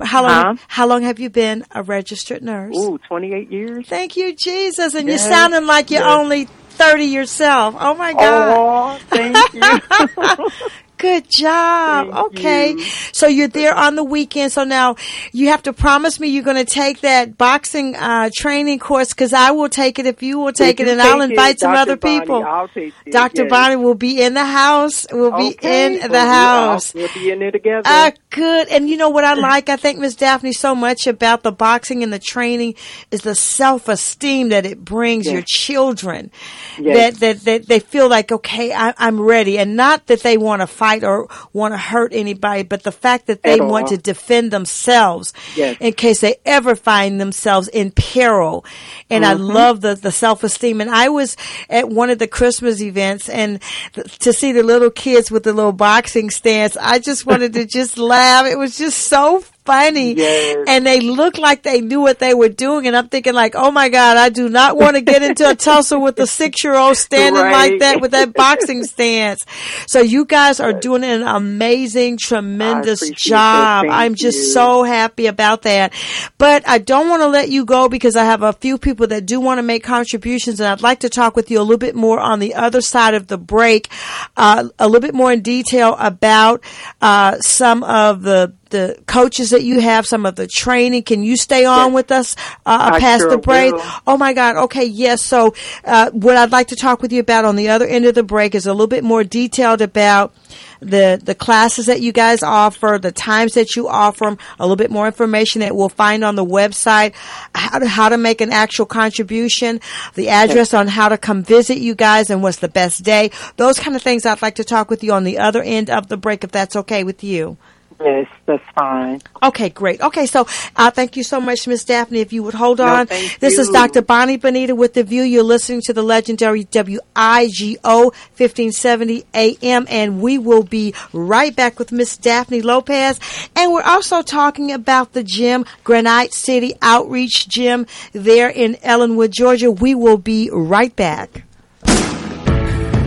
How 0.00 0.22
long? 0.22 0.56
Huh? 0.56 0.64
How 0.68 0.86
long 0.86 1.02
have 1.02 1.18
you 1.18 1.30
been 1.30 1.64
a 1.72 1.82
registered 1.82 2.42
nurse? 2.42 2.76
Ooh, 2.76 2.98
28 3.08 3.50
years. 3.50 3.88
Thank 3.88 4.16
you, 4.16 4.34
Jesus. 4.34 4.94
And 4.94 5.08
you're 5.08 5.18
sounding 5.18 5.66
like 5.66 5.90
you're 5.90 6.02
yes. 6.02 6.18
only 6.18 6.44
30 6.44 7.04
yourself. 7.04 7.74
Oh 7.78 7.94
my 7.94 8.12
God. 8.12 8.54
Oh, 8.56 8.98
thank 9.08 9.54
you. 9.54 10.50
Good 10.98 11.26
job. 11.30 12.12
Thank 12.12 12.26
okay. 12.26 12.70
you. 12.72 12.80
So 13.12 13.26
you're 13.28 13.48
there 13.48 13.74
on 13.74 13.94
the 13.94 14.04
weekend. 14.04 14.52
So 14.52 14.64
now 14.64 14.96
you 15.32 15.48
have 15.48 15.62
to 15.62 15.72
promise 15.72 16.18
me 16.18 16.28
you're 16.28 16.42
going 16.44 16.56
to 16.56 16.64
take 16.64 17.00
that 17.02 17.38
boxing 17.38 17.94
uh, 17.94 18.30
training 18.34 18.80
course 18.80 19.10
because 19.10 19.32
I 19.32 19.52
will 19.52 19.68
take 19.68 19.98
it 19.98 20.06
if 20.06 20.22
you 20.22 20.38
will 20.38 20.52
take 20.52 20.80
it 20.80 20.88
and 20.88 21.00
I'll 21.00 21.20
take 21.20 21.28
it, 21.28 21.30
invite 21.30 21.60
some 21.60 21.72
Dr. 21.72 21.80
other 21.80 21.96
Bonnie, 21.96 22.20
people. 22.20 22.44
I'll 22.44 22.68
take 22.68 22.92
it, 23.06 23.12
Dr. 23.12 23.42
yes. 23.44 23.50
Bonnie 23.50 23.76
will 23.76 23.94
be 23.94 24.20
in 24.20 24.34
the 24.34 24.44
house. 24.44 25.06
We'll 25.12 25.36
be 25.36 25.56
in 25.62 26.00
the 26.00 26.08
we'll- 26.10 26.20
house. 26.26 26.92
We'll 26.94 27.08
be 27.14 27.30
in 27.30 27.38
there 27.38 27.52
together. 27.52 27.82
Ah, 27.84 28.12
good. 28.30 28.68
And 28.68 28.88
you 28.90 28.96
know 28.96 29.10
what 29.10 29.22
I 29.24 29.34
like? 29.34 29.68
I 29.68 29.76
think 29.76 30.00
Miss 30.00 30.16
Daphne 30.16 30.52
so 30.52 30.74
much 30.74 31.06
about 31.06 31.42
the 31.44 31.52
boxing 31.52 32.02
and 32.02 32.12
the 32.12 32.18
training 32.18 32.74
is 33.12 33.20
the 33.22 33.34
self-esteem 33.34 34.48
that 34.48 34.66
it 34.66 34.84
brings 34.84 35.26
Yes. 35.26 35.32
your 35.32 35.42
children. 35.46 36.30
Yes. 36.78 37.18
That, 37.18 37.20
that 37.20 37.44
that 37.44 37.66
they 37.68 37.78
feel 37.78 38.08
like 38.08 38.32
okay, 38.32 38.72
I, 38.72 38.94
I'm 38.98 39.20
ready, 39.20 39.58
and 39.58 39.76
not 39.76 40.06
that 40.06 40.22
they 40.22 40.36
want 40.36 40.62
to 40.62 40.66
fight 40.66 40.87
or 40.96 41.28
want 41.52 41.72
to 41.74 41.78
hurt 41.78 42.12
anybody, 42.14 42.62
but 42.62 42.82
the 42.82 42.92
fact 42.92 43.26
that 43.26 43.42
they 43.42 43.60
want 43.60 43.88
to 43.88 43.96
defend 43.98 44.50
themselves 44.50 45.32
Yes. 45.56 45.76
in 45.80 45.92
case 45.92 46.20
they 46.20 46.36
ever 46.44 46.74
find 46.74 47.20
themselves 47.20 47.68
in 47.68 47.90
peril. 47.90 48.64
And 49.10 49.24
I 49.24 49.34
Mm-hmm. 49.34 49.44
love 49.44 49.80
the 49.80 49.94
the 49.94 50.12
self-esteem. 50.12 50.80
And 50.80 50.90
I 50.90 51.08
was 51.08 51.36
at 51.70 51.88
one 51.88 52.10
of 52.10 52.18
the 52.18 52.26
Christmas 52.26 52.80
events, 52.80 53.28
and 53.28 53.60
th- 53.94 54.18
to 54.18 54.32
see 54.32 54.52
the 54.52 54.62
little 54.62 54.90
kids 54.90 55.30
with 55.30 55.42
the 55.44 55.52
little 55.52 55.72
boxing 55.72 56.30
stance, 56.30 56.76
I 56.76 56.98
just 56.98 57.26
wanted 57.26 57.52
to 57.54 57.64
just 57.66 57.98
laugh. 57.98 58.46
It 58.46 58.58
was 58.58 58.76
just 58.78 58.98
so 58.98 59.42
funny. 59.68 60.14
Yes. 60.14 60.64
And 60.66 60.86
they 60.86 61.00
looked 61.00 61.38
like 61.38 61.62
they 61.62 61.80
knew 61.80 62.00
what 62.00 62.18
they 62.18 62.34
were 62.34 62.48
doing. 62.48 62.86
And 62.86 62.96
I'm 62.96 63.08
thinking 63.08 63.34
like, 63.34 63.54
oh 63.54 63.70
my 63.70 63.90
God, 63.90 64.16
I 64.16 64.30
do 64.30 64.48
not 64.48 64.76
want 64.76 64.96
to 64.96 65.02
get 65.02 65.22
into 65.22 65.48
a 65.48 65.54
tussle 65.54 66.00
with 66.00 66.18
a 66.18 66.26
six 66.26 66.64
year 66.64 66.74
old 66.74 66.96
standing 66.96 67.42
like 67.42 67.80
that 67.80 68.00
with 68.00 68.12
that 68.12 68.32
boxing 68.32 68.84
stance. 68.84 69.44
So 69.86 70.00
you 70.00 70.24
guys 70.24 70.58
are 70.58 70.72
doing 70.72 71.04
an 71.04 71.22
amazing, 71.22 72.16
tremendous 72.18 73.08
job. 73.10 73.86
I'm 73.90 74.14
just 74.14 74.38
you. 74.38 74.52
so 74.52 74.82
happy 74.82 75.26
about 75.26 75.62
that. 75.62 75.92
But 76.38 76.66
I 76.66 76.78
don't 76.78 77.08
want 77.08 77.22
to 77.22 77.28
let 77.28 77.50
you 77.50 77.64
go 77.66 77.88
because 77.88 78.16
I 78.16 78.24
have 78.24 78.42
a 78.42 78.54
few 78.54 78.78
people 78.78 79.08
that 79.08 79.26
do 79.26 79.38
want 79.38 79.58
to 79.58 79.62
make 79.62 79.84
contributions 79.84 80.60
and 80.60 80.68
I'd 80.68 80.82
like 80.82 81.00
to 81.00 81.10
talk 81.10 81.36
with 81.36 81.50
you 81.50 81.60
a 81.60 81.62
little 81.62 81.76
bit 81.78 81.94
more 81.94 82.18
on 82.18 82.38
the 82.38 82.54
other 82.54 82.80
side 82.80 83.12
of 83.14 83.26
the 83.26 83.36
break, 83.36 83.88
uh, 84.36 84.68
a 84.78 84.86
little 84.88 85.06
bit 85.06 85.14
more 85.14 85.30
in 85.30 85.42
detail 85.42 85.94
about, 85.98 86.62
uh, 87.02 87.38
some 87.40 87.82
of 87.82 88.22
the 88.22 88.54
the 88.70 88.98
coaches 89.06 89.50
that 89.50 89.62
you 89.62 89.80
have, 89.80 90.06
some 90.06 90.26
of 90.26 90.36
the 90.36 90.46
training. 90.46 91.02
Can 91.04 91.22
you 91.22 91.36
stay 91.36 91.64
on 91.64 91.88
Yes. 91.88 91.94
with 91.94 92.12
us 92.12 92.36
uh, 92.66 92.98
past 92.98 93.22
sure 93.22 93.30
the 93.30 93.38
break? 93.38 93.72
will. 93.74 93.82
Oh 94.06 94.16
my 94.16 94.32
God. 94.32 94.56
Okay. 94.64 94.84
Yes. 94.84 95.22
So, 95.22 95.54
uh, 95.84 96.10
what 96.10 96.36
I'd 96.36 96.52
like 96.52 96.68
to 96.68 96.76
talk 96.76 97.02
with 97.02 97.12
you 97.12 97.20
about 97.20 97.44
on 97.44 97.56
the 97.56 97.68
other 97.68 97.86
end 97.86 98.04
of 98.04 98.14
the 98.14 98.22
break 98.22 98.54
is 98.54 98.66
a 98.66 98.72
little 98.72 98.86
bit 98.86 99.04
more 99.04 99.24
detailed 99.24 99.80
about 99.80 100.34
the, 100.80 101.20
the 101.22 101.34
classes 101.34 101.86
that 101.86 102.00
you 102.00 102.12
guys 102.12 102.42
offer, 102.44 102.98
the 103.02 103.10
times 103.10 103.54
that 103.54 103.74
you 103.74 103.88
offer 103.88 104.26
them, 104.26 104.38
a 104.60 104.62
little 104.62 104.76
bit 104.76 104.90
more 104.92 105.06
information 105.06 105.60
that 105.60 105.74
we'll 105.74 105.88
find 105.88 106.22
on 106.22 106.36
the 106.36 106.44
website, 106.44 107.14
how 107.54 107.80
to, 107.80 107.86
how 107.88 108.08
to 108.08 108.16
make 108.16 108.40
an 108.40 108.52
actual 108.52 108.86
contribution, 108.86 109.80
the 110.14 110.28
address 110.28 110.74
on 110.74 110.86
how 110.86 111.08
to 111.08 111.18
come 111.18 111.42
visit 111.42 111.78
you 111.78 111.96
guys 111.96 112.30
and 112.30 112.42
what's 112.44 112.58
the 112.58 112.68
best 112.68 113.02
day. 113.02 113.30
Those 113.56 113.80
kind 113.80 113.96
of 113.96 114.02
things 114.02 114.24
I'd 114.24 114.40
like 114.40 114.54
to 114.56 114.64
talk 114.64 114.88
with 114.88 115.02
you 115.02 115.12
on 115.12 115.24
the 115.24 115.38
other 115.38 115.62
end 115.62 115.90
of 115.90 116.06
the 116.06 116.16
break 116.16 116.44
if 116.44 116.52
that's 116.52 116.76
okay 116.76 117.02
with 117.02 117.24
you. 117.24 117.56
Yes, 118.00 118.26
that's 118.46 118.62
fine. 118.74 119.20
Okay, 119.42 119.68
great. 119.68 120.00
Okay, 120.00 120.26
so 120.26 120.46
uh, 120.76 120.90
thank 120.90 121.16
you 121.16 121.22
so 121.22 121.40
much, 121.40 121.66
Miss 121.66 121.84
Daphne. 121.84 122.20
If 122.20 122.32
you 122.32 122.42
would 122.42 122.54
hold 122.54 122.78
No, 122.78 122.86
on. 122.86 123.06
thank 123.06 123.38
This 123.38 123.58
is. 123.58 123.68
Dr. 123.68 124.02
Bonnie 124.02 124.36
Bonita 124.38 124.74
with 124.74 124.94
The 124.94 125.04
View. 125.04 125.22
You're 125.22 125.42
listening 125.42 125.82
to 125.82 125.92
the 125.92 126.02
legendary 126.02 126.64
WIGO 126.64 128.04
1570 128.36 129.24
AM, 129.34 129.86
and 129.88 130.20
we 130.20 130.38
will 130.38 130.62
be 130.62 130.94
right 131.12 131.54
back 131.54 131.78
with 131.78 131.92
Miss 131.92 132.16
Daphne 132.16 132.62
Lopez. 132.62 133.20
And 133.54 133.72
we're 133.72 133.82
also 133.82 134.22
talking 134.22 134.72
about 134.72 135.12
the 135.12 135.22
gym, 135.22 135.64
Granite 135.84 136.32
City 136.34 136.74
Outreach 136.82 137.48
Gym 137.48 137.86
there 138.12 138.48
in 138.48 138.76
Ellenwood, 138.82 139.32
Georgia. 139.32 139.70
We 139.70 139.94
will 139.94 140.18
be 140.18 140.50
right 140.52 140.94
back. 140.96 141.44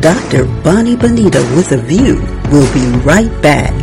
Dr. 0.01 0.45
Bonnie 0.63 0.95
Bonita 0.95 1.39
with 1.56 1.71
a 1.73 1.77
View 1.77 2.15
will 2.51 2.71
be 2.73 2.86
right 3.06 3.41
back. 3.41 3.73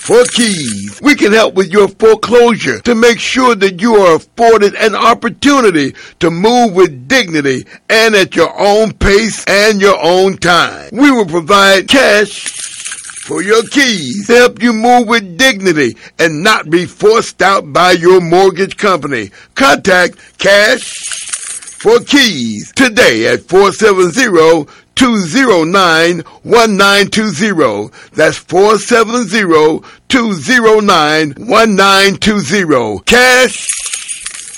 for 0.00 0.24
keys. 0.24 0.98
We 1.02 1.14
can 1.14 1.32
help 1.32 1.54
with 1.54 1.70
your 1.72 1.88
foreclosure 1.88 2.80
to 2.80 2.94
make 2.94 3.20
sure 3.20 3.54
that 3.54 3.80
you 3.80 3.94
are 3.94 4.16
afforded 4.16 4.74
an 4.74 4.94
opportunity 4.94 5.94
to 6.18 6.30
move 6.30 6.74
with 6.74 7.06
dignity 7.06 7.64
and 7.88 8.14
at 8.14 8.34
your 8.34 8.52
own 8.58 8.92
pace 8.92 9.44
and 9.46 9.80
your 9.80 9.98
own 10.02 10.36
time. 10.38 10.88
We 10.92 11.10
will 11.10 11.26
provide 11.26 11.86
cash 11.86 12.48
for 13.24 13.42
your 13.42 13.62
keys 13.68 14.26
to 14.26 14.34
help 14.34 14.60
you 14.60 14.72
move 14.72 15.06
with 15.06 15.38
dignity 15.38 15.96
and 16.18 16.42
not 16.42 16.68
be 16.68 16.86
forced 16.86 17.40
out 17.42 17.72
by 17.72 17.92
your 17.92 18.20
mortgage 18.20 18.76
company. 18.76 19.30
Contact 19.54 20.38
Cash 20.38 21.29
for 21.80 21.98
Keys 22.00 22.72
today 22.76 23.26
at 23.26 23.40
470 23.48 24.70
209 24.94 26.18
1920. 26.42 27.88
That's 28.12 28.36
470 28.36 29.80
209 30.08 31.34
1920. 31.38 32.98
Cash 33.06 33.66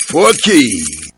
for 0.09 0.33
Keys. 0.43 1.13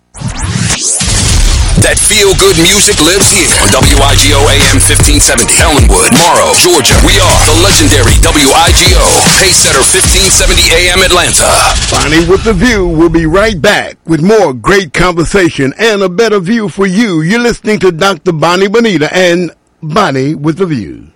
That 1.85 2.01
feel 2.01 2.33
good 2.41 2.57
music 2.65 2.97
lives 3.05 3.29
here 3.29 3.53
on 3.61 3.69
WIGO 3.69 4.41
AM 4.41 4.81
1570, 4.81 5.21
Ellenwood, 5.61 6.17
Morrow, 6.17 6.57
Georgia. 6.57 6.97
We 7.05 7.13
are 7.21 7.41
the 7.45 7.61
legendary 7.61 8.17
WIGO, 8.25 9.05
Pacesetter 9.37 9.85
1570 9.85 10.73
AM 10.81 11.05
Atlanta. 11.05 11.45
Bonnie 11.93 12.25
with 12.25 12.41
the 12.43 12.55
View 12.57 12.89
We'll 12.89 13.13
be 13.13 13.27
right 13.27 13.61
back 13.61 13.99
with 14.07 14.25
more 14.25 14.55
great 14.55 14.95
conversation 14.95 15.75
and 15.77 16.01
a 16.01 16.09
better 16.09 16.41
view 16.41 16.71
for 16.71 16.87
you. 16.87 17.21
You're 17.21 17.45
listening 17.45 17.79
to 17.81 17.93
Dr. 17.93 18.33
Bonnie 18.33 18.69
Bonita 18.69 19.15
and 19.15 19.53
Bonnie 19.83 20.35
with 20.35 20.57
the 20.57 20.65
View. 20.65 21.14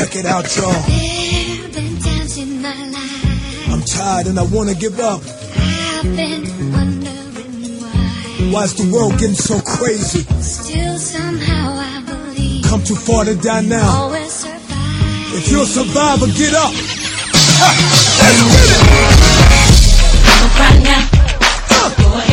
Check 0.00 0.16
it 0.16 0.24
out, 0.24 0.56
y'all. 0.56 0.72
There 0.72 1.68
been 1.76 1.98
times 2.00 2.38
my 2.62 2.72
life 2.88 3.68
I'm 3.70 3.82
tired 3.82 4.28
and 4.28 4.38
I 4.38 4.44
wanna 4.44 4.72
give 4.72 4.98
up. 4.98 5.20
I've 5.20 6.16
been 6.16 6.72
wondering 6.72 7.80
why. 7.82 8.50
Why's 8.50 8.72
the 8.76 8.90
world 8.90 9.18
getting 9.18 9.34
so 9.34 9.60
crazy? 9.60 10.22
Still 10.40 10.96
somehow 10.96 11.76
I 11.76 12.00
believe 12.06 12.64
Come 12.64 12.82
too 12.82 12.94
far 12.94 13.26
to 13.26 13.34
die 13.34 13.60
now. 13.60 14.04
always 14.04 14.32
survive. 14.32 15.34
If 15.36 15.50
you're 15.50 15.64
a 15.64 15.66
survivor, 15.66 16.28
get 16.28 16.54
up. 16.54 16.72
Let's 18.20 18.40
get 18.56 18.70
it. 18.72 18.80
Right 20.56 20.80
now, 20.82 21.04
go 22.00 22.06
ahead 22.16 22.29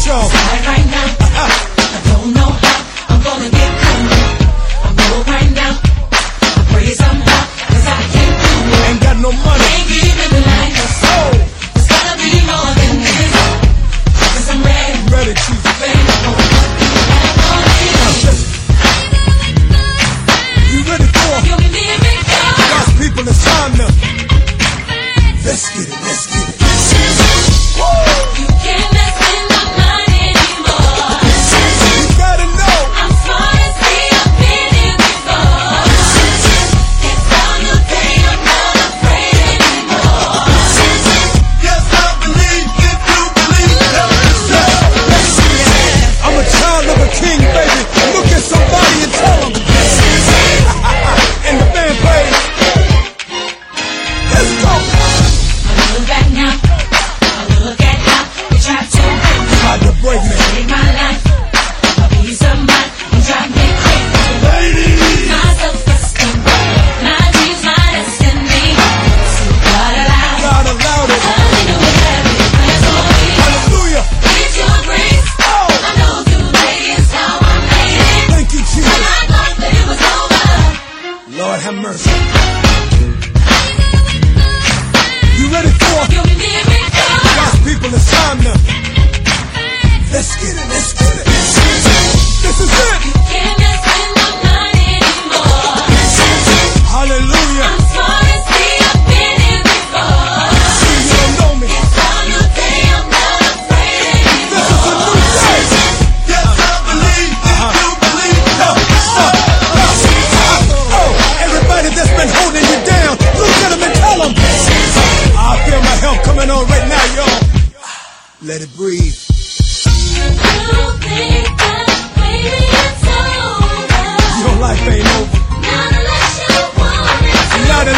Check 0.00 0.59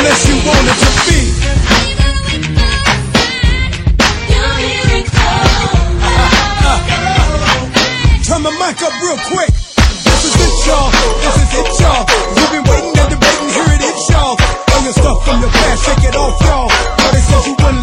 unless 0.03 0.27
you 0.27 0.35
want 0.43 0.67
it 0.67 0.79
to 0.83 0.91
be. 1.07 1.19
It. 1.23 1.39
Turn 8.27 8.43
my 8.43 8.51
mic 8.59 8.83
up 8.83 8.95
real 8.99 9.19
quick. 9.31 9.53
This 10.03 10.23
is 10.27 10.35
it, 10.43 10.67
y'all. 10.67 10.91
This 11.23 11.37
is 11.39 11.51
it, 11.55 11.69
y'all. 11.79 12.03
You've 12.35 12.51
been 12.51 12.65
waiting 12.67 12.99
and 12.99 13.11
debating. 13.15 13.51
Here 13.55 13.71
it 13.79 13.83
is, 13.87 14.11
y'all. 14.11 14.35
All 14.75 14.83
your 14.83 14.93
stuff 14.93 15.25
from 15.25 15.41
your 15.41 15.51
past, 15.51 15.85
shake 15.87 16.03
it 16.11 16.17
off, 16.17 16.35
y'all. 16.43 16.67
All 16.67 17.11
they 17.15 17.23
said 17.23 17.47
you 17.47 17.55
wouldn't 17.63 17.82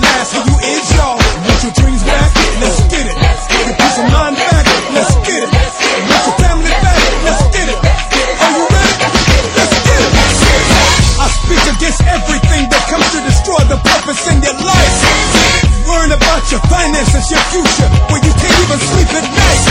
finances, 17.19 17.31
your 17.31 17.43
future, 17.51 17.89
where 18.11 18.21
you 18.23 18.33
can't 18.39 18.59
even 18.63 18.79
sleep 18.79 19.11
at 19.13 19.25
night. 19.27 19.61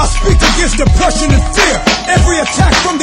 I 0.00 0.04
speak 0.08 0.40
against 0.40 0.76
depression 0.78 1.28
and 1.30 1.44
fear, 1.54 1.76
every 2.08 2.38
attack 2.40 2.74
from 2.80 2.99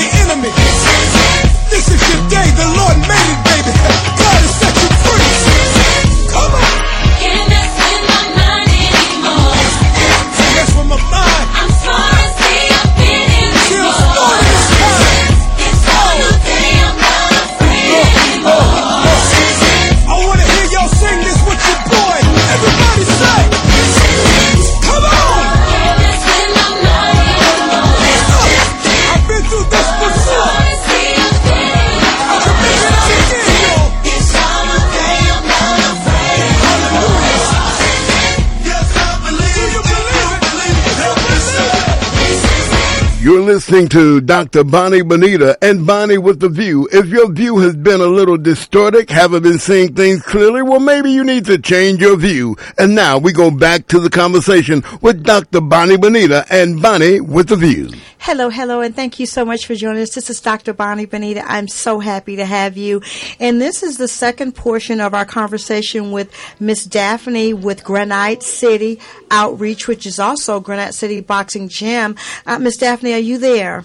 listening 43.48 43.88
to 43.88 44.20
Dr. 44.20 44.66
Bonnie 44.66 45.04
Bonita 45.04 45.58
and 45.62 45.88
Bonnie 45.88 46.18
with 46.18 46.42
the 46.42 46.50
View. 46.50 46.86
If 46.92 47.06
your 47.06 47.32
view 47.32 47.60
has 47.60 47.78
been 47.78 48.02
a 48.02 48.06
little 48.06 48.36
distorted, 48.36 49.10
haven't 49.10 49.44
been 49.44 49.58
seeing 49.58 49.96
things 49.96 50.22
clearly, 50.22 50.62
well, 50.62 50.82
maybe 50.82 51.12
you 51.12 51.24
need 51.24 51.46
to 51.46 51.58
change 51.58 52.02
your 52.02 52.18
view. 52.18 52.58
And 52.78 52.94
now 52.94 53.18
we 53.18 53.32
go 53.32 53.50
back 53.50 53.88
to 53.88 54.02
the 54.02 54.10
conversation 54.10 54.84
with 55.02 55.24
Dr. 55.24 55.62
Bonnie 55.62 55.96
Bonita 55.96 56.46
and 56.52 56.82
Bonnie 56.82 57.22
with 57.22 57.48
the 57.48 57.56
View. 57.56 57.90
Hello, 58.20 58.50
hello, 58.50 58.82
and 58.82 58.94
thank 58.94 59.20
you 59.20 59.26
so 59.26 59.46
much 59.46 59.66
for 59.68 59.76
joining 59.76 60.02
us. 60.02 60.14
This 60.14 60.30
is 60.30 60.42
Dr. 60.42 60.74
Bonnie 60.74 61.06
Bonita. 61.06 61.50
I'm 61.50 61.70
so 61.70 62.00
happy 62.00 62.36
to 62.36 62.46
have 62.46 62.76
you. 62.76 63.02
And 63.40 63.62
this 63.62 63.84
is 63.84 63.98
the 63.98 64.08
second 64.10 64.54
portion 64.54 65.00
of 65.00 65.14
our 65.14 65.24
conversation 65.24 66.12
with 66.12 66.34
Miss 66.60 66.84
Daphne 66.84 67.54
with 67.54 67.86
Granite 67.86 68.44
City 68.44 69.00
Outreach, 69.32 69.88
which 69.88 70.06
is 70.06 70.20
also 70.20 70.60
Granite 70.60 70.94
City 70.94 71.22
Boxing 71.22 71.70
Gym. 71.70 72.18
Uh, 72.46 72.60
Miss 72.60 72.76
Daphne, 72.76 73.14
are 73.14 73.20
you 73.20 73.37
there? 73.38 73.84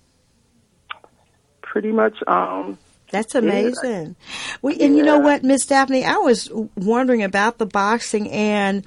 pretty 1.61 1.91
much 1.91 2.17
um, 2.25 2.79
That's 3.11 3.35
amazing. 3.35 4.15
We, 4.61 4.77
and 4.79 4.97
you 4.97 5.03
know 5.03 5.19
what, 5.19 5.43
Miss 5.43 5.65
Daphne, 5.65 6.03
I 6.03 6.17
was 6.17 6.51
wondering 6.75 7.23
about 7.23 7.59
the 7.59 7.65
boxing 7.65 8.29
and 8.31 8.85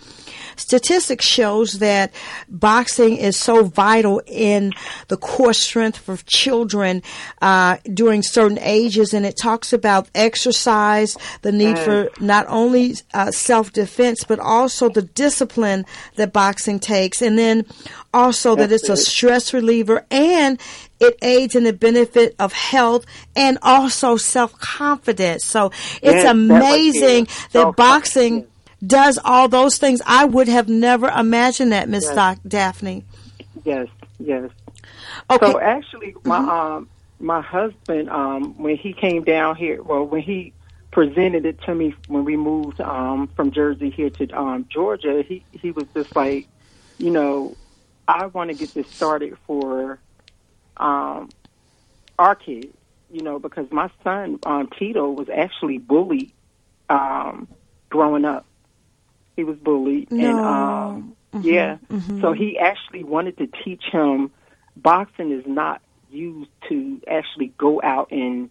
statistics 0.56 1.24
shows 1.24 1.74
that 1.74 2.12
boxing 2.48 3.16
is 3.16 3.36
so 3.36 3.64
vital 3.64 4.20
in 4.26 4.72
the 5.06 5.16
core 5.16 5.52
strength 5.52 5.98
for 5.98 6.16
children 6.26 7.02
uh, 7.40 7.76
during 7.94 8.22
certain 8.22 8.58
ages, 8.60 9.14
and 9.14 9.24
it 9.24 9.36
talks 9.36 9.72
about 9.72 10.10
exercise, 10.14 11.16
the 11.42 11.52
need 11.52 11.78
for 11.78 12.10
not 12.20 12.44
only 12.48 12.96
uh, 13.14 13.30
self 13.30 13.72
defense 13.72 14.24
but 14.24 14.40
also 14.40 14.88
the 14.88 15.02
discipline 15.02 15.86
that 16.16 16.32
boxing 16.32 16.80
takes, 16.80 17.22
and 17.22 17.38
then 17.38 17.64
also 18.12 18.56
that 18.56 18.72
it's 18.72 18.88
a 18.88 18.96
stress 18.96 19.52
reliever 19.52 20.06
and 20.10 20.60
it 21.00 21.16
aids 21.22 21.54
in 21.54 21.64
the 21.64 21.72
benefit 21.72 22.34
of 22.38 22.52
health 22.52 23.04
and 23.36 23.58
also 23.62 24.16
self 24.16 24.58
confidence. 24.58 25.44
So 25.44 25.70
it's 26.02 26.24
Yes, 26.24 26.24
amazing 26.24 27.24
there. 27.52 27.64
that 27.64 27.76
boxing 27.76 28.46
does 28.86 29.18
all 29.24 29.48
those 29.48 29.78
things. 29.78 30.00
I 30.06 30.24
would 30.24 30.48
have 30.48 30.68
never 30.68 31.08
imagined 31.08 31.72
that, 31.72 31.88
Miss 31.88 32.04
Yes. 32.04 32.14
Doc 32.14 32.38
Daphne. 32.46 33.04
yes, 33.64 33.88
yes. 34.18 34.50
Okay. 35.30 35.46
So 35.46 35.60
actually, 35.60 36.14
my 36.24 36.38
um 36.76 36.88
my 37.20 37.40
husband 37.42 38.08
um 38.10 38.60
when 38.62 38.76
he 38.76 38.92
came 38.92 39.24
down 39.24 39.56
here, 39.56 39.82
well 39.82 40.04
when 40.04 40.22
he 40.22 40.54
presented 40.90 41.44
it 41.44 41.60
to 41.66 41.74
me 41.74 41.94
when 42.06 42.24
we 42.24 42.36
moved 42.36 42.80
um 42.80 43.28
from 43.36 43.50
Jersey 43.52 43.90
here 43.90 44.10
to 44.10 44.30
um 44.38 44.66
Georgia, 44.72 45.22
he 45.26 45.44
he 45.50 45.70
was 45.70 45.86
just 45.94 46.14
like, 46.16 46.48
you 46.98 47.10
know, 47.10 47.56
I 48.08 48.26
want 48.26 48.48
to 48.50 48.54
get 48.54 48.74
this 48.74 48.86
started 48.96 49.34
for 49.46 50.00
um 50.78 51.32
our 52.18 52.34
kids, 52.34 52.74
you 53.12 53.22
know, 53.22 53.38
because 53.38 53.66
my 53.70 53.90
son 54.02 54.40
um 54.44 54.68
Tito 54.78 55.10
was 55.10 55.28
actually 55.32 55.78
bullied 55.78 56.32
um 56.88 57.46
growing 57.90 58.24
up. 58.24 58.46
He 59.36 59.44
was 59.44 59.56
bullied 59.58 60.08
and 60.10 60.38
No. 60.38 60.44
um 60.44 61.16
yeah. 61.42 61.76
mhm 61.90 62.20
So 62.22 62.32
he 62.32 62.58
actually 62.58 63.04
wanted 63.04 63.36
to 63.38 63.46
teach 63.64 63.84
him 63.92 64.32
boxing 64.76 65.32
is 65.32 65.44
not 65.46 65.82
used 66.10 66.50
to 66.68 67.00
actually 67.08 67.52
go 67.58 67.80
out 67.82 68.10
and 68.10 68.50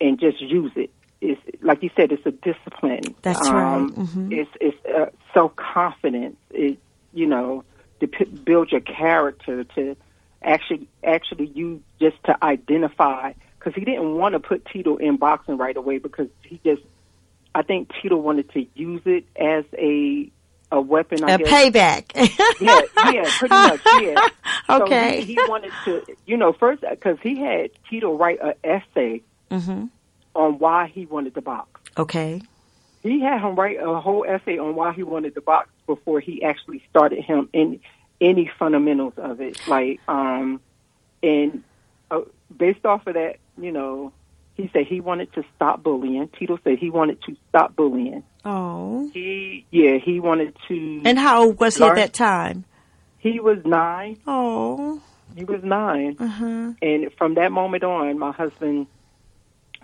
and 0.00 0.18
just 0.18 0.40
use 0.40 0.72
it. 0.76 0.90
It's 1.20 1.40
like 1.62 1.82
you 1.82 1.90
said, 1.96 2.12
it's 2.12 2.26
a 2.26 2.30
discipline. 2.32 3.14
That's 3.22 3.40
um, 3.40 3.54
right. 3.54 4.06
Mhm. 4.06 4.32
It's 4.32 4.50
it's 4.60 4.76
uh, 4.86 5.06
self 5.32 5.52
confidence. 5.56 6.36
It 6.50 6.78
you 7.14 7.26
know 7.26 7.64
to 8.00 8.06
p- 8.06 8.24
build 8.24 8.70
your 8.72 8.80
character 8.80 9.64
to 9.64 9.96
actually 10.42 10.88
actually 11.04 11.46
use 11.46 11.80
just 12.00 12.16
to 12.24 12.36
identify 12.44 13.32
because 13.58 13.74
he 13.74 13.84
didn't 13.84 14.14
want 14.16 14.34
to 14.34 14.40
put 14.40 14.64
Tito 14.66 14.96
in 14.96 15.16
boxing 15.16 15.56
right 15.56 15.76
away 15.76 15.98
because 15.98 16.28
he 16.42 16.60
just 16.64 16.82
I 17.54 17.62
think 17.62 17.90
Tito 18.00 18.16
wanted 18.16 18.50
to 18.52 18.66
use 18.74 19.02
it 19.06 19.24
as 19.36 19.64
a 19.78 20.30
a 20.70 20.80
weapon. 20.80 21.24
I 21.24 21.32
A 21.34 21.38
guess 21.38 21.48
payback. 21.48 22.04
yeah, 22.60 23.12
yeah, 23.12 23.30
pretty 23.38 23.54
much, 23.54 23.80
yeah. 24.00 24.28
Okay. 24.68 25.20
So 25.20 25.26
he, 25.26 25.34
he 25.34 25.38
wanted 25.48 25.72
to, 25.84 26.02
you 26.26 26.36
know, 26.36 26.52
first 26.52 26.82
because 26.88 27.18
he 27.22 27.38
had 27.40 27.70
Tito 27.88 28.16
write 28.16 28.40
an 28.42 28.54
essay 28.64 29.22
Mhm. 29.50 29.90
on 30.34 30.58
why 30.58 30.88
he 30.88 31.06
wanted 31.06 31.34
to 31.34 31.40
box. 31.40 31.80
Okay. 31.96 32.42
He 33.06 33.20
had 33.20 33.40
him 33.40 33.54
write 33.54 33.78
a 33.80 34.00
whole 34.00 34.24
essay 34.28 34.58
on 34.58 34.74
why 34.74 34.92
he 34.92 35.02
wanted 35.02 35.34
the 35.34 35.40
box 35.40 35.68
before 35.86 36.20
he 36.20 36.42
actually 36.42 36.82
started 36.90 37.22
him 37.24 37.48
in 37.52 37.80
any 38.20 38.50
fundamentals 38.58 39.14
of 39.16 39.40
it. 39.40 39.60
Like, 39.68 40.00
um, 40.08 40.60
and 41.22 41.62
uh, 42.10 42.20
based 42.56 42.84
off 42.84 43.06
of 43.06 43.14
that, 43.14 43.36
you 43.58 43.72
know, 43.72 44.12
he 44.54 44.70
said 44.72 44.86
he 44.86 45.00
wanted 45.00 45.32
to 45.34 45.44
stop 45.54 45.82
bullying. 45.82 46.28
Tito 46.38 46.58
said 46.64 46.78
he 46.78 46.90
wanted 46.90 47.22
to 47.24 47.36
stop 47.48 47.76
bullying. 47.76 48.22
Oh. 48.44 49.10
He, 49.12 49.66
yeah, 49.70 49.98
he 49.98 50.18
wanted 50.20 50.56
to. 50.68 51.02
And 51.04 51.18
how 51.18 51.44
old 51.44 51.60
was 51.60 51.76
he 51.76 51.84
at 51.84 51.94
that 51.96 52.12
time? 52.14 52.64
he 53.18 53.40
was 53.40 53.58
nine. 53.64 54.18
Oh. 54.26 55.02
He 55.34 55.44
was 55.44 55.62
9 55.62 56.16
Uh-huh. 56.18 56.72
and 56.80 57.12
from 57.18 57.34
that 57.34 57.52
moment 57.52 57.84
on, 57.84 58.18
my 58.18 58.32
husband 58.32 58.86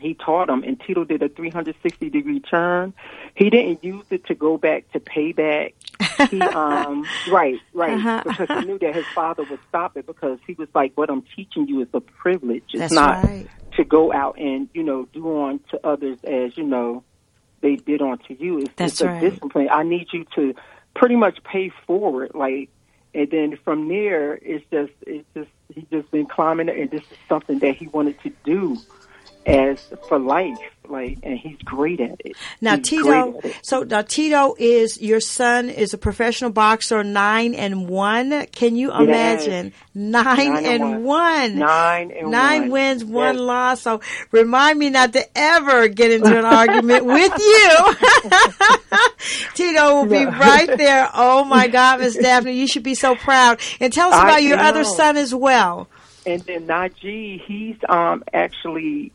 he 0.02 0.14
taught 0.14 0.48
him, 0.50 0.62
and 0.64 0.78
Tito 0.80 1.04
did 1.04 1.22
a 1.22 1.28
360 1.28 2.10
degree 2.10 2.40
turn. 2.40 2.92
He 3.34 3.48
didn't 3.48 3.82
use 3.82 4.04
it 4.10 4.26
to 4.26 4.34
go 4.34 4.58
back 4.58 4.90
to 4.92 5.00
payback. 5.00 5.72
He, 6.30 6.40
um, 6.42 7.06
right, 7.30 7.58
right, 7.72 7.94
Uh-huh. 7.94 8.22
because 8.26 8.48
he 8.60 8.66
knew 8.66 8.78
that 8.80 8.94
his 8.94 9.06
father 9.14 9.44
would 9.48 9.60
stop 9.68 9.96
it 9.96 10.06
because 10.06 10.38
he 10.46 10.54
was 10.54 10.68
like, 10.74 10.92
"What 10.96 11.08
I'm 11.10 11.22
teaching 11.34 11.66
you 11.68 11.80
is 11.80 11.88
a 11.94 12.00
privilege. 12.00 12.64
It's 12.72 12.80
That's 12.80 12.92
not 12.92 13.24
right. 13.24 13.46
to 13.76 13.84
go 13.84 14.12
out 14.12 14.38
and 14.38 14.68
you 14.74 14.82
know 14.82 15.06
do 15.12 15.26
on 15.40 15.60
to 15.70 15.80
others 15.86 16.18
as 16.24 16.56
you 16.58 16.64
know 16.64 17.04
they 17.60 17.76
did 17.76 18.02
on 18.02 18.18
to 18.28 18.34
you. 18.34 18.58
It's, 18.58 18.70
That's 18.76 18.92
it's 18.94 19.02
a 19.02 19.20
discipline. 19.20 19.68
I 19.70 19.84
need 19.84 20.08
you 20.12 20.26
to 20.34 20.54
pretty 20.94 21.16
much 21.16 21.42
pay 21.44 21.70
forward, 21.86 22.32
like, 22.34 22.68
and 23.14 23.30
then 23.30 23.56
from 23.64 23.88
there, 23.88 24.34
it's 24.34 24.64
just 24.70 24.92
it's 25.06 25.26
just 25.34 25.48
he's 25.74 25.84
just 25.90 26.10
been 26.10 26.26
climbing, 26.26 26.68
and 26.68 26.90
this 26.90 27.02
is 27.02 27.16
something 27.28 27.58
that 27.60 27.76
he 27.76 27.86
wanted 27.86 28.20
to 28.22 28.30
do 28.44 28.76
as 29.46 29.78
for 30.08 30.18
life, 30.18 30.58
like, 30.88 31.18
and 31.22 31.38
he's 31.38 31.58
great 31.64 32.00
at 32.00 32.20
it. 32.24 32.36
Now 32.60 32.76
He's 32.76 32.88
Tito, 32.88 33.40
it. 33.42 33.56
so 33.62 33.82
now 33.82 34.02
Tito 34.02 34.54
is 34.58 35.00
your 35.00 35.20
son 35.20 35.68
is 35.70 35.94
a 35.94 35.98
professional 35.98 36.50
boxer, 36.50 37.02
nine 37.02 37.54
and 37.54 37.88
one. 37.88 38.46
Can 38.46 38.76
you 38.76 38.92
imagine 38.92 39.72
nine, 39.94 40.24
Nine 40.24 40.56
and, 40.58 40.66
and 40.66 40.82
one? 40.84 41.02
one. 41.04 41.58
Nine 41.58 42.10
and 42.12 42.30
Nine 42.30 42.60
one. 42.62 42.70
wins, 42.70 43.04
one 43.04 43.34
Yes. 43.36 43.42
loss. 43.42 43.80
So 43.82 44.00
remind 44.30 44.78
me 44.78 44.90
not 44.90 45.12
to 45.14 45.26
ever 45.38 45.88
get 45.88 46.10
into 46.12 46.36
an 46.38 46.44
argument 46.44 47.04
with 47.04 47.32
you. 47.38 47.94
Tito 49.54 49.94
will 49.94 50.06
be 50.06 50.24
right 50.24 50.76
there. 50.76 51.08
Oh 51.14 51.44
my 51.44 51.68
God, 51.68 52.00
Miss 52.00 52.16
Daphne, 52.16 52.52
you 52.52 52.66
should 52.66 52.82
be 52.82 52.94
so 52.94 53.14
proud. 53.16 53.60
And 53.80 53.92
tell 53.92 54.08
us 54.08 54.14
I 54.14 54.24
about 54.24 54.42
your 54.42 54.58
other 54.58 54.84
son 54.84 55.16
as 55.16 55.34
well. 55.34 55.88
And 56.26 56.40
then 56.42 56.66
Najee, 56.66 57.40
he's 57.44 57.76
um 57.88 58.22
actually, 58.32 59.12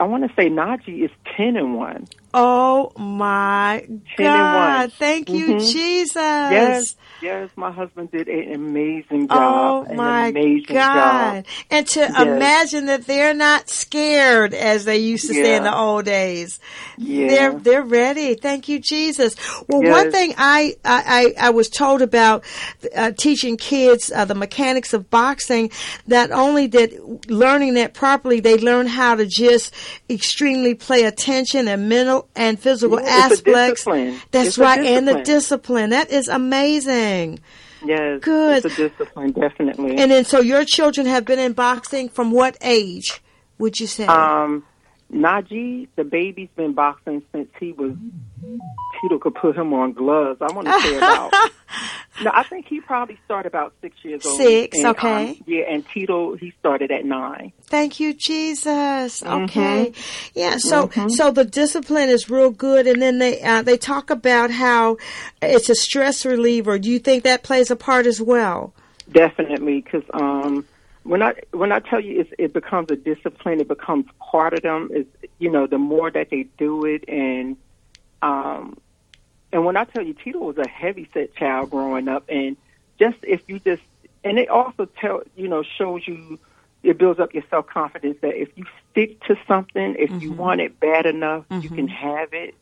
I 0.00 0.04
want 0.04 0.28
to 0.28 0.34
say 0.34 0.48
Najee 0.48 1.04
is 1.04 1.10
ten 1.36 1.56
and 1.56 1.74
one. 1.76 2.06
Oh 2.40 2.92
my 2.96 3.84
God! 4.16 4.92
Thank 4.92 5.28
you, 5.30 5.54
Mhm. 5.54 5.72
Jesus. 5.72 6.14
Yes, 6.16 6.94
yes, 7.20 7.50
my 7.56 7.72
husband 7.72 8.12
did 8.12 8.28
an 8.28 8.54
amazing 8.54 9.26
Oh 9.28 9.80
job. 9.82 9.90
an 9.90 9.96
my 9.96 10.28
amazing 10.28 10.76
God! 10.76 11.44
job. 11.44 11.44
And 11.72 11.86
to 11.88 12.00
Yes. 12.00 12.20
imagine 12.20 12.86
that 12.86 13.06
they're 13.06 13.34
not 13.34 13.68
scared 13.68 14.54
as 14.54 14.84
they 14.84 14.98
used 14.98 15.26
to 15.26 15.34
say 15.34 15.56
in 15.56 15.64
the 15.64 15.76
old 15.76 16.04
days. 16.04 16.60
Yeah. 16.96 17.26
They're 17.26 17.58
they're 17.58 17.82
ready. 17.82 18.34
Thank 18.34 18.68
you, 18.68 18.78
Jesus. 18.78 19.34
Well, 19.66 19.82
Yes. 19.82 19.90
one 19.92 20.12
thing 20.12 20.34
I 20.38 20.76
I, 20.84 21.34
I 21.40 21.50
was 21.50 21.68
told 21.68 22.02
about 22.02 22.44
uh, 22.94 23.10
teaching 23.18 23.56
kids 23.56 24.12
uh, 24.14 24.24
the 24.26 24.36
mechanics 24.36 24.94
of 24.94 25.10
boxing, 25.10 25.70
not 26.06 26.30
only 26.30 26.68
that 26.68 27.28
learning 27.28 27.74
that 27.74 27.94
properly, 27.94 28.38
they 28.38 28.58
learn 28.58 28.86
how 28.86 29.16
to 29.16 29.26
just 29.26 29.74
extremely 30.08 30.74
play 30.76 31.02
attention 31.02 31.66
and 31.66 31.88
mental 31.88 32.27
and 32.34 32.58
physical 32.58 33.00
Yeah, 33.00 33.08
aspects. 33.08 33.84
That's 34.30 34.48
It's 34.48 34.58
right, 34.58 34.80
and 34.80 35.08
the 35.08 35.14
discipline. 35.14 35.24
discipline. 35.24 35.90
That 35.90 36.10
is 36.10 36.28
amazing. 36.28 37.40
Yes, 37.84 38.20
Good. 38.20 38.64
It's 38.64 38.78
a 38.78 38.88
discipline, 38.88 39.32
definitely. 39.32 39.96
And 39.96 40.10
then, 40.10 40.24
so 40.24 40.40
your 40.40 40.64
children 40.64 41.06
have 41.06 41.24
been 41.24 41.38
in 41.38 41.52
boxing 41.52 42.08
from 42.08 42.30
what 42.32 42.56
age? 42.60 43.22
Would 43.58 43.78
you 43.80 43.86
say? 43.86 44.06
um, 44.06 44.64
Najee, 45.12 45.88
the 45.96 46.04
baby's 46.04 46.50
been 46.54 46.74
boxing 46.74 47.22
since 47.32 47.48
he 47.58 47.72
was. 47.72 47.92
Tito 49.00 49.18
could 49.18 49.34
put 49.34 49.56
him 49.56 49.72
on 49.72 49.92
gloves. 49.92 50.40
I 50.42 50.52
want 50.52 50.66
to 50.66 50.80
say 50.80 50.96
about. 50.98 51.32
no, 52.22 52.30
I 52.34 52.42
think 52.42 52.66
he 52.66 52.80
probably 52.80 53.18
started 53.24 53.48
about 53.48 53.72
six 53.80 53.96
years 54.02 54.26
old. 54.26 54.36
Six, 54.36 54.76
And, 54.76 54.86
um, 54.86 54.90
okay. 54.90 55.40
yeah, 55.46 55.64
and 55.70 55.86
Tito 55.88 56.36
he 56.36 56.52
started 56.60 56.90
at 56.90 57.06
nine. 57.06 57.52
Thank 57.62 58.00
you, 58.00 58.12
Jesus. 58.12 59.22
Mm-hmm. 59.22 59.44
Okay, 59.44 59.92
yeah. 60.34 60.58
So, 60.58 60.90
so 61.08 61.30
the 61.30 61.44
discipline 61.44 62.10
is 62.10 62.28
real 62.28 62.50
good, 62.50 62.86
and 62.86 63.00
then 63.00 63.18
they 63.18 63.40
uh, 63.40 63.62
they 63.62 63.78
talk 63.78 64.10
about 64.10 64.50
how 64.50 64.98
it's 65.40 65.70
a 65.70 65.74
stress 65.74 66.26
reliever. 66.26 66.78
Do 66.78 66.90
you 66.90 66.98
think 66.98 67.24
that 67.24 67.42
plays 67.42 67.70
a 67.70 67.76
part 67.76 68.06
as 68.06 68.20
well? 68.20 68.74
Definitely, 69.10 69.80
because 69.80 70.04
um, 70.12 70.66
when 71.08 71.22
I 71.22 71.34
when 71.52 71.72
I 71.72 71.78
tell 71.80 72.00
you 72.00 72.20
it's, 72.20 72.30
it 72.38 72.52
becomes 72.52 72.90
a 72.90 72.96
discipline, 72.96 73.60
it 73.60 73.68
becomes 73.68 74.04
part 74.20 74.52
of 74.52 74.62
them. 74.62 74.90
Is 74.94 75.06
you 75.38 75.50
know 75.50 75.66
the 75.66 75.78
more 75.78 76.10
that 76.10 76.28
they 76.28 76.42
do 76.58 76.84
it, 76.84 77.08
and 77.08 77.56
um, 78.20 78.76
and 79.50 79.64
when 79.64 79.78
I 79.78 79.84
tell 79.84 80.04
you, 80.04 80.12
Tito 80.12 80.38
was 80.38 80.58
a 80.58 80.68
heavy 80.68 81.08
set 81.14 81.34
child 81.34 81.70
growing 81.70 82.08
up, 82.08 82.24
and 82.28 82.58
just 82.98 83.16
if 83.22 83.40
you 83.48 83.58
just 83.58 83.82
and 84.22 84.38
it 84.38 84.50
also 84.50 84.84
tell 84.84 85.22
you 85.34 85.48
know 85.48 85.62
shows 85.62 86.06
you 86.06 86.38
it 86.82 86.98
builds 86.98 87.18
up 87.18 87.32
your 87.32 87.44
self 87.48 87.66
confidence 87.66 88.18
that 88.20 88.36
if 88.36 88.50
you 88.56 88.66
stick 88.90 89.18
to 89.24 89.36
something, 89.48 89.96
if 89.98 90.10
you 90.22 90.32
want 90.32 90.60
it 90.60 90.78
bad 90.78 91.06
enough, 91.06 91.46
you 91.62 91.70
can 91.70 91.88
have 91.88 92.34
it. 92.34 92.54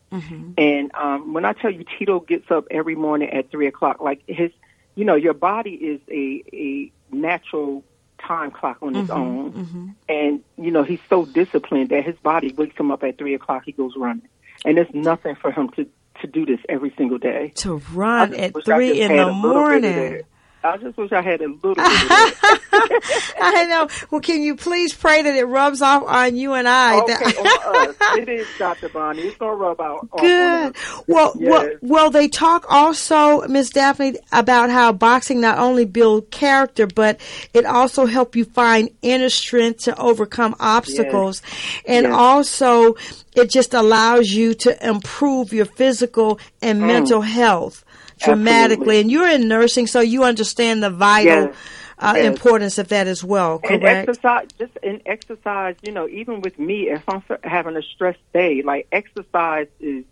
And 0.57 0.94
um, 0.94 1.32
when 1.32 1.44
I 1.44 1.53
tell 1.53 1.70
you, 1.72 1.84
Tito 1.99 2.20
gets 2.20 2.49
up 2.51 2.66
every 2.70 2.94
morning 2.94 3.28
at 3.30 3.51
three 3.51 3.66
o'clock, 3.66 4.01
like 4.01 4.22
his, 4.28 4.53
you 4.94 5.05
know, 5.05 5.16
your 5.16 5.34
body 5.34 5.72
is 5.72 6.01
a 6.09 6.44
a 6.53 6.92
natural 7.14 7.82
time 8.27 8.51
clock 8.51 8.79
on 8.83 8.95
his 8.95 9.09
mm-hmm, 9.09 9.20
own, 9.20 9.53
mm-hmm. 9.53 9.89
and 10.09 10.43
you 10.57 10.70
know 10.70 10.83
he's 10.83 11.01
so 11.09 11.24
disciplined 11.24 11.91
that 11.91 12.05
his 12.05 12.16
body 12.16 12.53
wakes 12.53 12.79
him 12.79 12.91
up 12.91 13.03
at 13.03 13.18
three 13.18 13.35
o'clock. 13.35 13.62
He 13.64 13.72
goes 13.72 13.95
running, 13.97 14.29
and 14.64 14.79
it's 14.79 14.91
mm-hmm. 14.91 15.03
nothing 15.03 15.35
for 15.37 15.51
him 15.51 15.70
to 15.70 15.87
to 16.20 16.27
do 16.27 16.47
this 16.47 16.61
every 16.68 16.93
single 16.97 17.18
day. 17.18 17.53
To 17.57 17.77
run 17.93 18.35
at 18.35 18.55
three 18.64 19.01
in 19.01 19.12
the 19.12 19.24
a 19.24 19.31
little 19.31 19.68
bit 19.68 19.85
of 19.85 19.93
morning. 19.93 20.22
I 20.71 20.77
just 20.79 20.97
wish 20.97 21.12
I 21.12 21.23
had 21.23 21.41
a 21.41 21.47
little 21.49 21.75
bit 21.75 21.79
of 21.79 21.85
that. 21.87 23.33
I 23.41 23.64
know. 23.67 23.89
Well, 24.11 24.21
can 24.21 24.43
you 24.43 24.57
please 24.57 24.93
pray 24.95 25.23
that 25.23 25.35
it 25.35 25.45
rubs 25.45 25.83
off 25.83 26.03
on 26.07 26.37
you 26.37 26.55
and 26.55 26.69
I? 26.69 27.01
Okay, 27.01 27.14
That- 27.14 27.62
on 27.67 27.89
us. 27.89 28.19
It 28.19 28.29
is, 28.29 28.47
Dr. 28.59 28.89
Bonnie. 28.89 29.23
It's 29.23 29.37
going 29.37 29.53
to 29.53 29.57
rub 29.57 29.81
out. 29.81 30.09
Good. 30.19 30.77
Well, 31.07 31.33
well, 31.37 31.67
Yes. 31.69 31.79
well, 31.83 32.11
they 32.11 32.29
talk 32.29 32.67
also, 32.69 33.47
Miss 33.49 33.71
Daphne, 33.71 34.17
about 34.33 34.71
how 34.71 34.93
boxing 34.93 35.41
not 35.41 35.59
only 35.59 35.85
build 35.85 36.31
character, 36.31 36.87
but 36.87 37.21
it 37.55 37.64
also 37.67 38.07
help 38.07 38.37
you 38.37 38.45
find 38.45 38.91
inner 39.03 39.31
strength 39.31 39.85
to 39.85 39.99
overcome 39.99 40.55
obstacles, 40.61 41.43
and 41.87 42.05
Yes. 42.07 42.14
also 42.14 42.95
it 43.35 43.51
just 43.51 43.75
allows 43.75 44.31
you 44.31 44.55
to 44.55 44.87
improve 44.89 45.53
your 45.53 45.67
physical 45.67 46.39
and 46.62 46.81
mm. 46.81 46.87
mental 46.87 47.21
health 47.21 47.85
dramatically. 48.19 48.99
Absolutely. 48.99 49.01
And 49.01 49.11
you're 49.11 49.29
in 49.29 49.49
nursing, 49.49 49.87
so 49.87 50.01
you 50.01 50.25
understand 50.25 50.83
the 50.83 50.91
vital 50.91 51.47
Yes. 51.47 51.57
uh, 51.99 52.14
Yes. 52.17 52.27
importance 52.27 52.79
of 52.79 52.89
that 52.89 53.07
as 53.07 53.23
well. 53.25 53.59
And 53.59 53.83
Correct. 53.83 54.09
exercise, 54.09 54.49
just 54.59 54.73
in 54.83 55.01
exercise, 55.07 55.77
you 55.83 55.93
know, 55.93 56.09
even 56.09 56.41
with 56.41 56.59
me, 56.59 56.89
if 56.91 57.03
I'm 57.09 57.23
having 57.43 57.77
a 57.77 57.83
stress 57.83 58.17
day, 58.33 58.62
like 58.62 58.89
exercise 58.93 59.69
is 59.81 60.05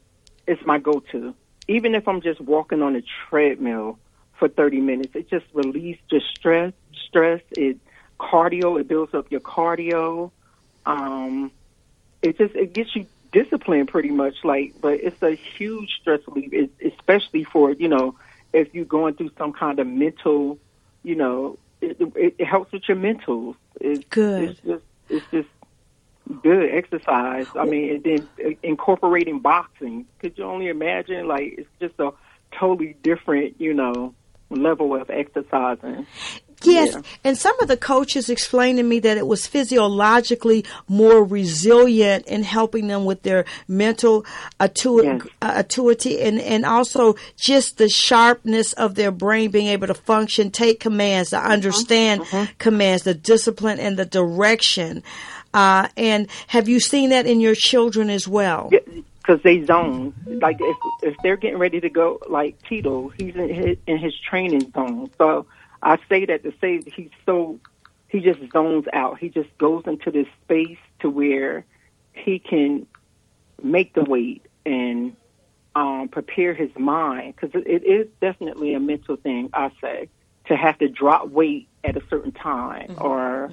is 0.47 0.59
my 0.67 0.79
go-to. 0.79 1.35
Even 1.69 1.95
if 1.95 2.07
I'm 2.07 2.21
just 2.21 2.41
walking 2.41 2.83
on 2.83 2.97
a 2.97 3.03
treadmill 3.29 3.99
for 4.39 4.49
30 4.49 4.81
minutes, 4.81 5.13
it 5.15 5.31
just 5.31 5.47
releases 5.55 6.03
just 6.11 6.27
stress. 6.39 6.73
Stress, 7.09 7.41
it 7.51 7.79
cardio, 8.21 8.79
it 8.81 8.89
builds 8.89 9.15
up 9.15 9.31
your 9.31 9.41
cardio. 9.41 10.31
Um, 10.85 11.51
it 12.23 12.37
just 12.39 12.55
it 12.55 12.73
gets 12.73 12.95
you 12.95 13.07
disciplined 13.35 13.89
pretty 13.89 14.11
much. 14.11 14.37
Like, 14.45 14.75
but 14.81 15.01
it's 15.01 15.23
a 15.23 15.35
huge 15.35 15.91
stress 16.01 16.21
relief, 16.27 16.71
especially 16.83 17.45
for 17.45 17.73
you 17.73 17.89
know 17.89 18.17
if 18.55 18.73
you're 18.73 18.85
going 18.85 19.15
through 19.15 19.33
some 19.37 19.53
kind 19.53 19.79
of 19.81 19.87
mental, 19.87 20.59
you 21.03 21.17
know, 21.17 21.59
it, 21.81 22.01
it, 22.01 22.37
it 22.39 22.45
helps 22.45 22.73
with 22.73 22.89
your 22.89 22.97
mental 22.97 23.57
It's, 23.81 24.05
Good. 24.09 24.51
It's 24.51 24.61
just 24.61 24.85
it's 25.11 25.27
just 25.31 25.49
good 26.43 26.71
exercise. 26.71 27.49
I 27.55 27.65
mean, 27.65 27.97
and 28.07 28.29
then 28.39 28.57
incorporating 28.63 29.41
boxing. 29.41 30.07
Could 30.21 30.39
you 30.39 30.45
only 30.45 30.69
imagine? 30.69 31.27
Like, 31.27 31.55
it's 31.59 31.69
just 31.81 31.95
a 31.99 32.13
totally 32.59 32.97
different, 33.03 33.61
you 33.61 33.75
know, 33.75 34.15
level 34.49 34.95
of 34.95 35.11
exercising. 35.11 36.07
Yes, 36.67 36.95
Yeah. 36.95 37.03
and 37.25 37.39
some 37.39 37.59
of 37.61 37.69
the 37.69 37.77
coaches 37.77 38.29
explained 38.29 38.79
to 38.79 38.83
me 38.85 38.99
that 39.01 39.17
it 39.17 39.27
was 39.27 39.47
physiologically 39.47 40.65
more 40.89 41.25
resilient 41.25 42.27
in 42.27 42.43
helping 42.43 42.89
them 42.89 43.05
with 43.05 43.23
their 43.23 43.45
mental 43.69 44.25
atu- 44.61 45.29
uh, 45.43 45.53
acuity 45.57 46.21
and, 46.21 46.41
and 46.41 46.65
also 46.65 47.17
just 47.37 47.79
the 47.79 47.89
sharpness 47.89 48.73
of 48.75 48.95
their 48.95 49.11
brain 49.11 49.51
being 49.51 49.67
able 49.69 49.87
to 49.87 49.95
function, 49.95 50.51
take 50.51 50.81
commands, 50.81 51.31
to 51.31 51.39
understand 51.39 52.23
commands, 52.59 53.03
the 53.05 53.15
discipline 53.15 53.79
and 53.79 53.97
the 53.97 54.05
direction. 54.07 55.03
Uh, 55.53 55.89
and 55.97 56.29
have 56.49 56.69
you 56.69 56.81
seen 56.81 57.11
that 57.11 57.27
in 57.27 57.41
your 57.41 57.55
children 57.55 58.11
as 58.11 58.27
well? 58.27 58.71
because 59.27 59.43
they 59.43 59.65
zone. 59.65 60.13
Like 60.27 60.59
if 60.61 60.77
if 61.03 61.17
they're 61.23 61.39
getting 61.39 61.57
ready 61.59 61.81
to 61.81 61.89
go, 61.89 62.21
like 62.29 62.61
Tito, 62.69 63.09
he's 63.09 63.35
in 63.35 63.49
his, 63.49 63.79
in 63.87 63.97
his 63.97 64.15
training 64.21 64.71
zone. 64.73 65.09
So 65.17 65.47
I 65.85 65.99
say 66.09 66.25
that 66.27 66.43
to 66.43 66.53
say 66.61 66.79
that 66.79 66.93
he's 66.93 67.11
so 67.27 67.61
he 68.09 68.21
just 68.21 68.41
zones 68.53 68.87
out. 68.93 69.19
He 69.19 69.29
just 69.29 69.57
goes 69.59 69.85
into 69.87 70.11
this 70.11 70.27
space 70.45 70.79
to 71.01 71.11
where 71.11 71.65
he 72.13 72.39
can 72.39 72.87
make 73.63 73.93
the 73.95 74.05
weight 74.05 74.47
and 74.65 75.17
um, 75.75 76.09
prepare 76.09 76.55
his 76.55 76.71
mind 76.79 77.35
because 77.35 77.51
it, 77.55 77.67
it 77.67 77.85
is 77.85 78.07
definitely 78.21 78.75
a 78.75 78.81
mental 78.81 79.17
thing. 79.17 79.51
I 79.53 79.71
say 79.81 80.09
to 80.47 80.57
have 80.57 80.79
to 80.79 80.89
drop 80.89 81.29
weight 81.29 81.69
at 81.83 81.97
a 81.97 82.03
certain 82.09 82.33
time 82.33 82.97
or 82.99 83.51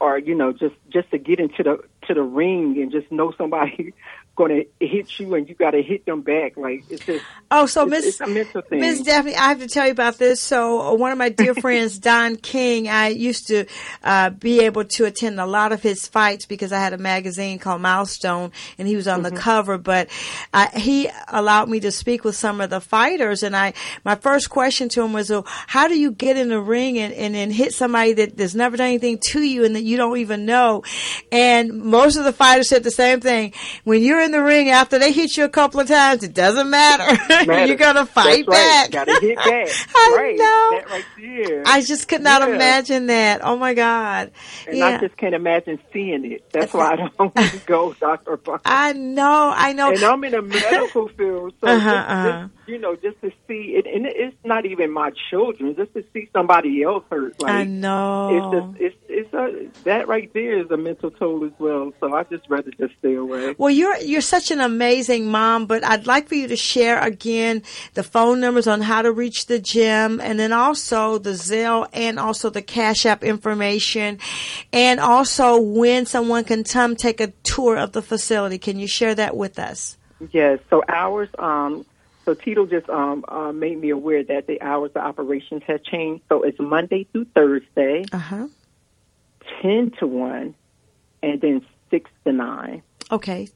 or 0.00 0.18
you 0.18 0.34
know 0.34 0.52
just 0.52 0.74
just 0.90 1.10
to 1.10 1.18
get 1.18 1.40
into 1.40 1.62
the 1.62 1.82
to 2.06 2.14
the 2.14 2.22
ring 2.22 2.80
and 2.80 2.92
just 2.92 3.10
know 3.10 3.32
somebody 3.38 3.92
going 4.36 4.66
to 4.80 4.86
hit 4.86 5.18
you 5.18 5.34
and 5.34 5.48
you 5.48 5.54
got 5.54 5.72
to 5.72 5.82
hit 5.82 6.04
them 6.06 6.20
back 6.20 6.56
like 6.56 6.84
it's 6.90 7.04
just 7.04 7.24
Oh, 7.48 7.66
so 7.66 7.86
Miss 7.86 8.20
it's 8.20 8.54
a 8.56 8.62
thing. 8.62 8.80
Miss 8.80 9.02
Daphne, 9.02 9.36
I 9.36 9.48
have 9.48 9.60
to 9.60 9.68
tell 9.68 9.86
you 9.86 9.92
about 9.92 10.18
this. 10.18 10.40
So, 10.40 10.80
uh, 10.80 10.94
one 10.94 11.12
of 11.12 11.18
my 11.18 11.28
dear 11.28 11.54
friends, 11.62 11.96
Don 11.96 12.34
King, 12.34 12.88
I 12.88 13.08
used 13.08 13.46
to 13.48 13.66
uh, 14.02 14.30
be 14.30 14.60
able 14.60 14.84
to 14.84 15.04
attend 15.04 15.38
a 15.38 15.46
lot 15.46 15.70
of 15.70 15.80
his 15.80 16.08
fights 16.08 16.44
because 16.44 16.72
I 16.72 16.80
had 16.80 16.92
a 16.92 16.98
magazine 16.98 17.60
called 17.60 17.82
Milestone, 17.82 18.50
and 18.78 18.88
he 18.88 18.96
was 18.96 19.06
on 19.06 19.22
the 19.22 19.30
cover. 19.30 19.78
But 19.78 20.08
uh, 20.52 20.66
he 20.76 21.08
allowed 21.28 21.68
me 21.68 21.78
to 21.80 21.92
speak 21.92 22.24
with 22.24 22.34
some 22.34 22.60
of 22.60 22.70
the 22.70 22.80
fighters, 22.80 23.44
and 23.44 23.54
I 23.54 23.74
my 24.04 24.16
first 24.16 24.50
question 24.50 24.88
to 24.90 25.02
him 25.04 25.12
was, 25.12 25.30
well, 25.30 25.44
"How 25.46 25.86
do 25.86 25.96
you 25.96 26.10
get 26.10 26.36
in 26.36 26.48
the 26.48 26.60
ring 26.60 26.98
and 26.98 27.14
and, 27.14 27.36
and 27.36 27.52
hit 27.52 27.74
somebody 27.74 28.12
that 28.14 28.36
has 28.40 28.56
never 28.56 28.76
done 28.76 28.88
anything 28.88 29.18
to 29.18 29.40
you 29.40 29.64
and 29.64 29.76
that 29.76 29.84
you 29.84 29.96
don't 29.96 30.18
even 30.18 30.46
know?" 30.46 30.82
And 31.30 31.80
most 31.80 32.16
of 32.16 32.24
the 32.24 32.32
fighters 32.32 32.68
said 32.68 32.82
the 32.82 32.90
same 32.90 33.20
thing. 33.20 33.52
When 33.84 34.02
you're 34.02 34.20
in 34.26 34.32
the 34.32 34.42
ring 34.42 34.68
after 34.68 34.98
they 34.98 35.12
hit 35.12 35.36
you 35.36 35.44
a 35.44 35.48
couple 35.48 35.80
of 35.80 35.88
times, 35.88 36.22
it 36.22 36.34
doesn't 36.34 36.68
matter. 36.68 37.04
Matter. 37.46 37.66
You're 37.66 37.76
gonna 37.76 38.04
fight 38.06 38.44
That's 38.46 38.48
right. 38.48 38.90
back. 38.90 38.90
Gotta 38.90 39.20
hit 39.20 39.36
back. 39.44 39.68
I 39.96 40.14
right. 40.16 40.36
know. 40.36 40.70
That 40.78 40.90
right 40.90 41.04
there. 41.18 41.62
I 41.66 41.80
just 41.80 42.08
could 42.08 42.20
not 42.22 42.42
Yeah. 42.46 42.54
imagine 42.54 43.06
that. 43.06 43.40
Oh 43.42 43.56
my 43.56 43.72
God. 43.74 44.32
and 44.66 44.76
yeah. 44.76 44.86
I 44.86 44.98
just 44.98 45.16
can't 45.16 45.34
imagine 45.34 45.78
seeing 45.92 46.30
it. 46.32 46.50
That's 46.52 46.72
why 46.74 46.92
I 46.92 46.96
don't 46.96 47.16
want 47.18 47.34
to 47.36 47.58
go, 47.66 47.92
Doctor. 47.94 48.38
I 48.64 48.92
know, 48.92 49.52
I 49.54 49.72
know. 49.72 49.90
and 49.92 50.02
I'm 50.02 50.22
in 50.24 50.34
a 50.34 50.42
medical 50.42 51.08
field, 51.08 51.54
so 51.60 51.68
Uh-huh, 51.68 51.78
just, 51.90 52.08
uh-huh. 52.10 52.40
just, 52.48 52.68
you 52.68 52.78
know, 52.78 52.96
just 52.96 53.20
to 53.22 53.30
see 53.48 53.74
it, 53.76 53.86
and 53.86 54.06
it's 54.06 54.36
not 54.44 54.66
even 54.66 54.90
my 54.92 55.10
children, 55.30 55.74
just 55.76 55.94
to 55.94 56.04
see 56.12 56.28
somebody 56.32 56.82
else 56.82 57.04
hurt. 57.10 57.40
Like 57.40 57.52
I 57.52 57.64
know. 57.64 58.72
it's 58.80 58.80
just 58.82 58.96
it's 59.08 59.30
it's 59.30 59.34
a 59.34 59.84
that 59.84 60.08
right 60.08 60.30
there 60.34 60.58
is 60.58 60.70
a 60.70 60.76
mental 60.76 61.10
toll 61.10 61.44
as 61.44 61.52
well. 61.58 61.92
So 62.00 62.14
I 62.14 62.24
just 62.24 62.48
rather 62.48 62.70
just 62.72 62.94
stay 62.98 63.14
away. 63.14 63.54
Well, 63.56 63.70
you're 63.70 63.96
you're 64.16 64.22
such 64.22 64.50
an 64.50 64.60
amazing 64.60 65.26
mom, 65.26 65.66
but 65.66 65.84
I'd 65.84 66.06
like 66.06 66.26
for 66.26 66.36
you 66.36 66.48
to 66.48 66.56
share 66.56 66.98
again 66.98 67.62
the 67.92 68.02
phone 68.02 68.40
numbers 68.40 68.66
on 68.66 68.80
how 68.80 69.02
to 69.02 69.12
reach 69.12 69.44
the 69.44 69.58
gym, 69.58 70.22
and 70.22 70.40
then 70.40 70.54
also 70.54 71.18
the 71.18 71.32
Zelle 71.32 71.86
and 71.92 72.18
also 72.18 72.48
the 72.48 72.62
Cash 72.62 73.04
App 73.04 73.22
information, 73.22 74.18
and 74.72 75.00
also 75.00 75.60
when 75.60 76.06
someone 76.06 76.44
can 76.44 76.64
come 76.64 76.96
take 76.96 77.20
a 77.20 77.26
tour 77.42 77.76
of 77.76 77.92
the 77.92 78.00
facility. 78.00 78.56
Can 78.56 78.78
you 78.78 78.86
share 78.88 79.14
that 79.14 79.36
with 79.36 79.58
us? 79.58 79.98
Yes. 80.32 80.60
So 80.70 80.82
hours. 80.88 81.28
Um. 81.38 81.84
So 82.24 82.32
Tito 82.32 82.64
just 82.64 82.88
um 82.88 83.22
uh, 83.28 83.52
made 83.52 83.78
me 83.78 83.90
aware 83.90 84.24
that 84.24 84.46
the 84.46 84.62
hours 84.62 84.92
of 84.94 85.02
operations 85.02 85.62
have 85.66 85.82
changed. 85.84 86.24
So 86.30 86.42
it's 86.42 86.58
Monday 86.58 87.06
through 87.12 87.26
Thursday, 87.34 88.06
Uh 88.12 88.16
huh. 88.16 88.46
ten 89.60 89.92
to 89.98 90.06
one, 90.06 90.54
and 91.22 91.38
then 91.42 91.66
six 91.90 92.10
to 92.24 92.32
nine. 92.32 92.82
Okay. 93.12 93.48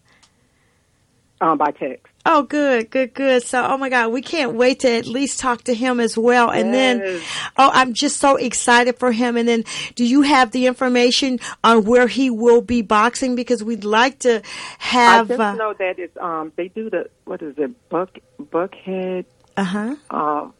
Um, 1.41 1.59
by 1.59 1.70
text. 1.70 2.07
Oh, 2.26 2.42
good, 2.42 2.90
good, 2.90 3.14
good. 3.14 3.42
So, 3.42 3.64
oh 3.64 3.78
my 3.78 3.88
God, 3.88 4.12
we 4.12 4.20
can't 4.20 4.54
wait 4.54 4.80
to 4.80 4.90
at 4.90 5.06
least 5.06 5.40
talk 5.40 5.62
to 5.64 5.74
him 5.74 5.98
as 5.98 6.18
well. 6.18 6.50
And 6.50 6.74
then, 6.74 7.22
oh, 7.56 7.70
I'm 7.72 7.94
just 7.94 8.18
so 8.18 8.36
excited 8.36 8.98
for 8.98 9.12
him. 9.12 9.36
And 9.36 9.48
then, 9.48 9.64
do 9.94 10.04
you 10.04 10.22
have 10.22 10.50
the 10.50 10.66
information 10.66 11.38
on 11.64 11.84
where 11.84 12.06
he 12.06 12.28
will 12.28 12.60
be 12.60 12.82
boxing? 12.82 13.34
Because 13.34 13.64
we'd 13.64 13.84
like 13.84 14.18
to 14.20 14.42
have. 14.78 15.30
I 15.30 15.36
just 15.36 15.40
uh 15.40 15.54
know 15.54 15.72
that 15.78 15.98
it's 15.98 16.16
um 16.18 16.52
they 16.56 16.68
do 16.68 16.90
the 16.90 17.08
what 17.24 17.40
is 17.40 17.54
it 17.56 17.70
buck 17.88 18.10
buckhead 18.42 19.24
Uh 19.56 19.64
huh. 19.64 19.96
um 20.10 20.54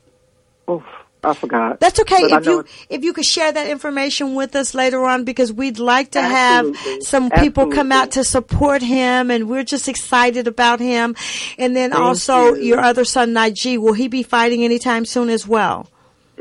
oh 0.69 0.83
I 1.23 1.35
forgot. 1.35 1.81
That's 1.81 2.01
okay 2.01 2.29
But 2.29 2.43
if 2.43 2.47
you 2.47 2.65
if 2.89 3.05
you 3.05 3.13
could 3.13 3.25
share 3.25 3.51
that 3.51 3.69
information 3.69 4.35
with 4.35 4.55
us 4.55 4.75
later 4.75 5.05
on 5.05 5.25
because 5.25 5.53
we'd 5.53 5.79
like 5.79 6.13
to 6.13 6.23
have 6.23 6.77
some 7.01 7.31
people 7.31 7.71
come 7.71 7.93
out 7.93 8.13
to 8.13 8.25
support 8.25 8.83
him 8.83 9.31
and 9.31 9.49
we're 9.49 9.65
just 9.65 9.89
excited 9.89 10.47
about 10.47 10.81
him. 10.81 11.17
And 11.59 11.75
then 11.77 11.91
Thank 11.91 12.03
also 12.03 12.55
you. 12.55 12.63
your 12.63 12.81
other 12.81 13.05
son 13.05 13.33
Najee, 13.33 13.79
will 13.79 13.95
he 13.95 14.09
be 14.09 14.23
fighting 14.23 14.65
anytime 14.65 15.05
soon 15.05 15.29
as 15.29 15.47
well? 15.47 15.89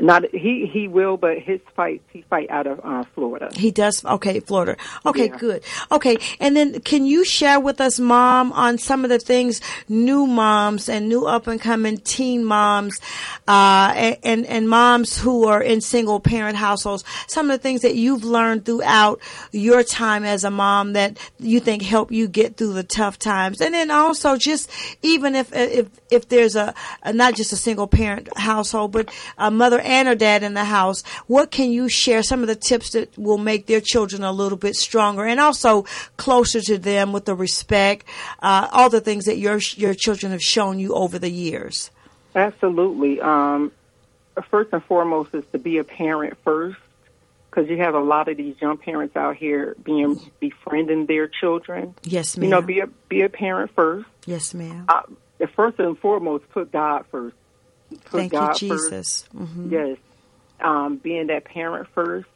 Not 0.00 0.24
he 0.34 0.66
he 0.72 0.88
will, 0.88 1.16
but 1.16 1.38
his 1.38 1.60
fights 1.74 2.04
he 2.12 2.22
fight 2.22 2.50
out 2.50 2.66
of 2.66 2.80
uh, 2.84 3.04
Florida. 3.14 3.50
He 3.54 3.70
does. 3.70 4.04
Okay, 4.04 4.40
Florida. 4.40 4.76
Okay, 5.04 5.26
Yeah. 5.26 5.36
good. 5.36 5.62
Okay, 5.90 6.16
and 6.40 6.56
then 6.56 6.80
can 6.80 7.06
you 7.06 7.24
share 7.24 7.60
with 7.60 7.80
us, 7.80 7.98
Mom, 7.98 8.52
on 8.52 8.78
some 8.78 9.04
of 9.04 9.10
the 9.10 9.18
things 9.18 9.60
new 9.88 10.26
moms 10.26 10.88
and 10.88 11.08
new 11.08 11.26
up 11.26 11.46
and 11.46 11.60
coming 11.60 11.98
teen 11.98 12.44
moms, 12.44 13.00
uh, 13.46 13.92
and, 13.96 14.16
and 14.22 14.46
and 14.46 14.68
moms 14.68 15.18
who 15.18 15.46
are 15.46 15.62
in 15.62 15.80
single 15.80 16.20
parent 16.20 16.56
households, 16.56 17.04
some 17.26 17.50
of 17.50 17.58
the 17.58 17.62
things 17.62 17.82
that 17.82 17.94
you've 17.94 18.24
learned 18.24 18.64
throughout 18.64 19.20
your 19.52 19.82
time 19.82 20.24
as 20.24 20.44
a 20.44 20.50
mom 20.50 20.92
that 20.94 21.18
you 21.38 21.60
think 21.60 21.82
help 21.82 22.10
you 22.12 22.28
get 22.28 22.56
through 22.56 22.72
the 22.72 22.82
tough 22.82 23.18
times, 23.18 23.60
and 23.60 23.74
then 23.74 23.90
also 23.90 24.36
just 24.36 24.70
even 25.02 25.34
if 25.34 25.52
if 25.54 25.88
if 26.10 26.28
there's 26.28 26.56
a, 26.56 26.74
a 27.02 27.12
not 27.12 27.34
just 27.34 27.52
a 27.52 27.56
single 27.56 27.86
parent 27.86 28.28
household, 28.36 28.92
but 28.92 29.10
a 29.36 29.50
mother 29.50 29.80
and 29.88 30.08
a 30.08 30.14
dad 30.14 30.42
in 30.42 30.54
the 30.54 30.64
house, 30.64 31.02
what 31.26 31.50
can 31.50 31.72
you 31.72 31.88
share? 31.88 32.22
Some 32.22 32.42
of 32.42 32.48
the 32.48 32.54
tips 32.54 32.90
that 32.90 33.16
will 33.18 33.38
make 33.38 33.66
their 33.66 33.80
children 33.80 34.22
a 34.22 34.32
little 34.32 34.58
bit 34.58 34.76
stronger 34.76 35.24
and 35.24 35.40
also 35.40 35.86
closer 36.16 36.60
to 36.60 36.78
them 36.78 37.12
with 37.12 37.24
the 37.24 37.34
respect, 37.34 38.04
uh, 38.40 38.68
all 38.70 38.90
the 38.90 39.00
things 39.00 39.24
that 39.24 39.38
your 39.38 39.58
your 39.76 39.94
children 39.94 40.32
have 40.32 40.42
shown 40.42 40.78
you 40.78 40.94
over 40.94 41.18
the 41.18 41.30
years. 41.30 41.90
Absolutely. 42.34 43.20
Um, 43.20 43.72
first 44.50 44.72
and 44.72 44.84
foremost 44.84 45.34
is 45.34 45.44
to 45.52 45.58
be 45.58 45.78
a 45.78 45.84
parent 45.84 46.36
first, 46.44 46.78
because 47.50 47.68
you 47.68 47.78
have 47.78 47.94
a 47.94 48.00
lot 48.00 48.28
of 48.28 48.36
these 48.36 48.54
young 48.60 48.76
parents 48.76 49.16
out 49.16 49.36
here 49.36 49.74
being 49.82 50.20
befriending 50.38 51.06
their 51.06 51.26
children. 51.26 51.94
Yes, 52.04 52.36
ma'am. 52.36 52.44
You 52.44 52.50
know, 52.50 52.62
be 52.62 52.80
a 52.80 52.86
be 53.08 53.22
a 53.22 53.28
parent 53.28 53.70
first. 53.74 54.06
yes, 54.26 54.54
ma'am. 54.54 54.84
Uh, 54.88 55.02
first 55.56 55.78
and 55.78 55.98
foremost, 55.98 56.48
put 56.50 56.70
God 56.70 57.04
first. 57.10 57.34
Put 57.90 58.00
Thank 58.10 58.32
God 58.32 58.60
you. 58.60 58.68
Jesus. 58.68 59.24
hmm 59.32 59.72
Yes. 59.72 59.98
Um, 60.60 60.96
being 60.96 61.28
that 61.28 61.44
parent 61.44 61.88
first. 61.94 62.28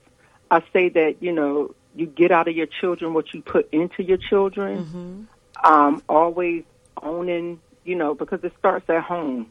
I 0.51 0.63
say 0.73 0.91
that, 0.91 1.23
you 1.23 1.33
know, 1.33 1.75
you 1.95 2.07
get 2.07 2.31
out 2.31 2.49
of 2.49 2.55
your 2.55 2.67
children 2.67 3.15
what 3.15 3.33
you 3.35 3.43
put 3.43 3.69
into 3.73 4.03
your 4.03 4.19
children. 4.19 5.29
Um, 5.65 6.03
always 6.09 6.65
owning, 7.03 7.61
you 7.85 7.97
know, 7.97 8.15
because 8.15 8.41
it 8.45 8.53
starts 8.59 8.89
at 8.89 9.03
home. 9.03 9.51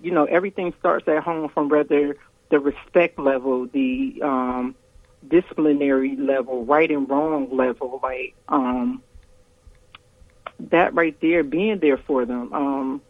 You 0.00 0.10
know, 0.10 0.24
everything 0.24 0.74
starts 0.78 1.08
at 1.08 1.22
home 1.22 1.48
from 1.48 1.68
whether 1.68 2.16
the 2.50 2.58
respect 2.60 3.18
level, 3.18 3.66
the 3.66 4.20
um, 4.22 4.74
disciplinary 5.26 6.16
level, 6.16 6.64
right 6.64 6.90
and 6.90 7.08
wrong 7.08 7.56
level, 7.56 8.00
like 8.02 8.34
um, 8.48 9.02
that 10.70 10.94
right 10.94 11.16
there, 11.20 11.42
being 11.42 11.78
there 11.78 11.98
for 11.98 12.26
them. 12.26 12.52
Um, 12.52 13.02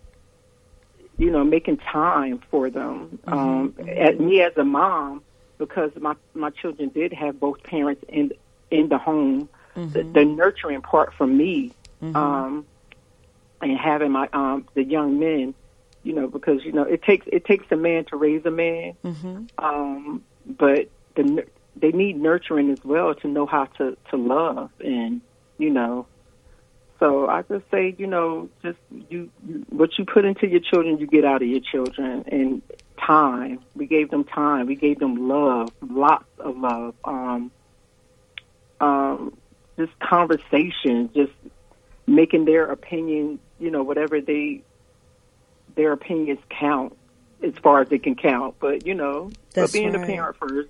you 1.23 1.31
know, 1.31 1.45
making 1.45 1.77
time 1.77 2.43
for 2.51 2.69
them. 2.69 3.21
Um, 3.29 3.75
at 3.89 4.19
me 4.19 4.43
as 4.43 4.57
a 4.57 4.65
mom, 4.65 5.23
because 5.57 5.93
my 6.01 6.17
my 6.35 6.51
children 6.51 6.89
did 6.89 7.13
have 7.13 7.39
both 7.39 7.63
parents 7.63 8.03
in 8.09 8.33
in 8.73 8.89
the 8.89 8.99
home, 8.99 9.49
the, 9.93 10.03
the 10.03 10.25
nurturing 10.25 10.83
part 10.83 11.15
for 11.15 11.27
me, 11.27 11.71
um, 12.17 12.67
and 13.61 13.79
having 13.79 14.11
my 14.11 14.29
um 14.33 14.67
the 14.75 14.83
young 14.83 15.21
men, 15.21 15.55
you 16.03 16.13
know, 16.13 16.27
because 16.27 16.65
you 16.65 16.73
know 16.73 16.83
it 16.83 17.05
takes 17.05 17.25
it 17.31 17.45
takes 17.45 17.67
a 17.71 17.77
man 17.77 18.05
to 18.07 18.17
raise 18.17 18.45
a 18.45 18.51
man, 18.51 18.97
um, 19.59 20.25
but 20.45 20.89
the 21.15 21.47
they 21.77 21.93
need 21.93 22.21
nurturing 22.21 22.69
as 22.71 22.85
well 22.85 23.15
to 23.15 23.29
know 23.29 23.47
how 23.47 23.67
to 23.79 23.97
to 24.11 24.17
love 24.17 24.71
and 24.81 25.21
you 25.59 25.71
know 25.71 26.05
so 27.03 27.29
I 27.29 27.43
just 27.43 27.69
say, 27.69 27.97
you 27.99 28.07
know, 28.07 28.49
just 28.63 28.79
you, 29.11 29.29
you 29.45 29.67
what 29.71 29.99
you 29.99 30.05
put 30.05 30.25
into 30.25 30.47
your 30.47 30.61
children, 30.61 30.99
you 30.99 31.09
get 31.09 31.25
out 31.25 31.43
of 31.43 31.49
your 31.49 31.59
children, 31.59 32.25
and 32.29 32.63
time. 33.05 33.59
We 33.75 33.87
gave 33.87 34.09
them 34.09 34.23
time. 34.23 34.67
We 34.67 34.77
gave 34.77 35.01
them 35.01 35.29
love, 35.29 35.73
lots 35.85 36.29
of 36.39 36.57
love. 36.57 36.95
Um, 37.05 37.51
um, 38.81 39.37
just 39.77 39.99
conversation, 39.99 41.11
just 41.13 41.33
making 42.07 42.45
their 42.45 42.67
opinion, 42.67 43.41
you 43.59 43.73
know, 43.73 43.83
whatever 43.83 44.21
they 44.21 44.63
their 45.75 45.91
opinions 45.91 46.39
count 46.51 46.97
as 47.43 47.55
far 47.65 47.81
as 47.81 47.89
they 47.89 47.99
can 47.99 48.15
count. 48.15 48.55
But 48.61 48.87
you 48.87 48.95
know, 48.95 49.33
That's 49.55 49.73
but 49.73 49.77
being 49.77 49.95
right. 49.95 50.05
a 50.05 50.07
parent 50.07 50.37
first, 50.37 50.69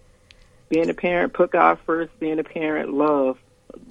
being 0.70 0.88
a 0.88 0.94
parent, 0.94 1.34
put 1.34 1.50
God 1.50 1.78
first. 1.84 2.18
Being 2.20 2.38
a 2.38 2.44
parent, 2.44 2.90
love. 2.90 3.36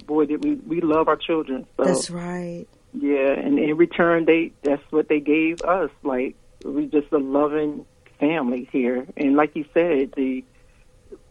Boy, 0.06 0.26
did 0.26 0.44
we 0.44 0.54
we 0.54 0.80
love 0.80 1.08
our 1.08 1.16
children. 1.16 1.66
So 1.76 1.84
That's 1.84 2.10
right. 2.10 2.66
yeah, 2.92 3.32
and 3.32 3.58
in 3.58 3.76
return, 3.76 4.24
they 4.24 4.52
that's 4.62 4.82
what 4.90 5.08
they 5.08 5.20
gave 5.20 5.62
us. 5.62 5.90
Like 6.02 6.36
we 6.64 6.86
just 6.86 7.12
a 7.12 7.18
loving 7.18 7.86
family 8.18 8.68
here, 8.70 9.06
and 9.16 9.36
like 9.36 9.56
you 9.56 9.64
said, 9.74 10.12
the 10.16 10.44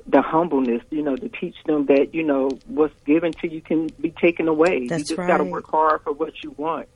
the 0.08 0.22
humbleness, 0.22 0.84
you 0.90 1.02
know, 1.02 1.16
to 1.16 1.30
teach 1.30 1.56
them 1.66 1.86
that 1.86 2.14
you 2.14 2.24
know 2.24 2.50
what's 2.68 3.00
given 3.06 3.32
to 3.34 3.48
you 3.48 3.62
can 3.62 3.88
be 4.00 4.12
taken 4.12 4.48
away. 4.48 4.88
That's 4.88 5.10
you 5.10 5.16
just 5.16 5.28
got 5.28 5.38
to 5.38 5.44
work 5.44 5.70
hard 5.70 6.02
for 6.04 6.12
what 6.12 6.44
you 6.44 6.52
want 6.52 6.88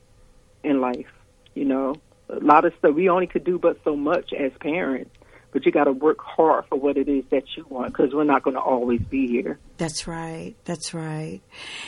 in 0.62 0.80
life. 0.80 1.06
You 1.54 1.64
know, 1.64 1.94
a 2.28 2.40
lot 2.40 2.64
of 2.64 2.74
stuff 2.78 2.94
we 2.94 3.08
only 3.08 3.26
could 3.26 3.44
do 3.44 3.58
but 3.58 3.78
so 3.84 3.96
much 3.96 4.32
as 4.32 4.52
parents, 4.60 5.15
but 5.56 5.64
you 5.64 5.72
got 5.72 5.84
to 5.84 5.92
work 5.92 6.18
hard 6.20 6.66
for 6.66 6.76
what 6.76 6.98
it 6.98 7.08
is 7.08 7.24
that 7.30 7.44
you 7.56 7.64
want 7.70 7.90
because 7.90 8.12
we're 8.12 8.24
not 8.24 8.42
going 8.42 8.52
to 8.52 8.60
always 8.60 9.00
be 9.00 9.26
here. 9.26 9.58
That's 9.78 10.06
right. 10.06 10.54
That's 10.66 10.92
right. 10.92 11.40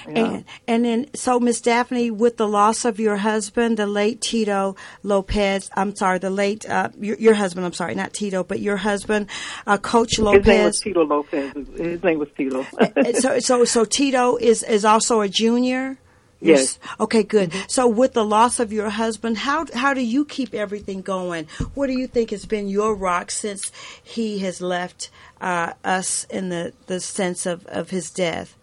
Yeah. 0.09 0.15
And 0.17 0.45
and 0.67 0.85
then 0.87 1.15
so 1.15 1.39
Miss 1.39 1.61
Daphne, 1.61 2.11
with 2.11 2.39
the 2.39 2.49
loss 2.49 2.87
of 2.87 2.99
your 2.99 3.19
husband, 3.19 3.77
the 3.77 3.87
late 3.87 4.23
Tito 4.23 4.75
Lopez. 5.03 5.69
I'm 5.77 5.95
sorry, 5.95 6.19
the 6.19 6.31
late 6.31 6.67
uh, 6.67 6.89
your, 6.99 7.19
your 7.19 7.35
husband. 7.35 7.67
I'm 7.67 7.75
sorry, 7.75 7.95
not 7.95 8.15
Tito, 8.15 8.43
but 8.43 8.61
your 8.61 8.79
husband, 8.79 9.27
uh, 9.67 9.77
Coach 9.77 10.17
His 10.17 10.21
name 10.21 10.25
was 10.25 10.47
Lopez. 10.47 10.81
Tito 10.81 11.05
Lopez. 11.05 11.53
His 11.77 12.03
name 12.03 12.19
was 12.21 12.29
Tito. 12.39 12.65
Uh, 12.79 13.13
so 13.13 13.39
so 13.39 13.65
so 13.67 13.85
Tito 13.85 14.37
is 14.39 14.63
is 14.63 14.87
also 14.87 15.21
a 15.21 15.29
junior. 15.29 15.99
You're 16.41 16.57
Yes. 16.57 16.79
Okay, 17.01 17.25
good. 17.25 17.53
So 17.67 17.89
with 17.89 18.13
the 18.13 18.25
loss 18.25 18.61
of 18.61 18.73
your 18.73 18.91
husband, 18.91 19.39
how 19.39 19.67
how 19.75 19.93
do 19.93 20.01
you 20.01 20.25
keep 20.25 20.55
everything 20.55 21.03
going? 21.03 21.47
What 21.75 21.89
do 21.89 21.95
you 21.95 22.07
think 22.07 22.31
has 22.31 22.47
been 22.47 22.69
your 22.69 22.95
rock 22.95 23.31
since 23.31 23.73
he 24.03 24.39
has 24.41 24.61
left 24.61 25.11
uh, 25.41 25.73
us 25.83 26.25
in 26.25 26.49
the, 26.49 26.73
the 26.87 27.01
sense 27.01 27.45
of, 27.45 27.67
of 27.67 27.91
his 27.91 28.11
death? 28.11 28.57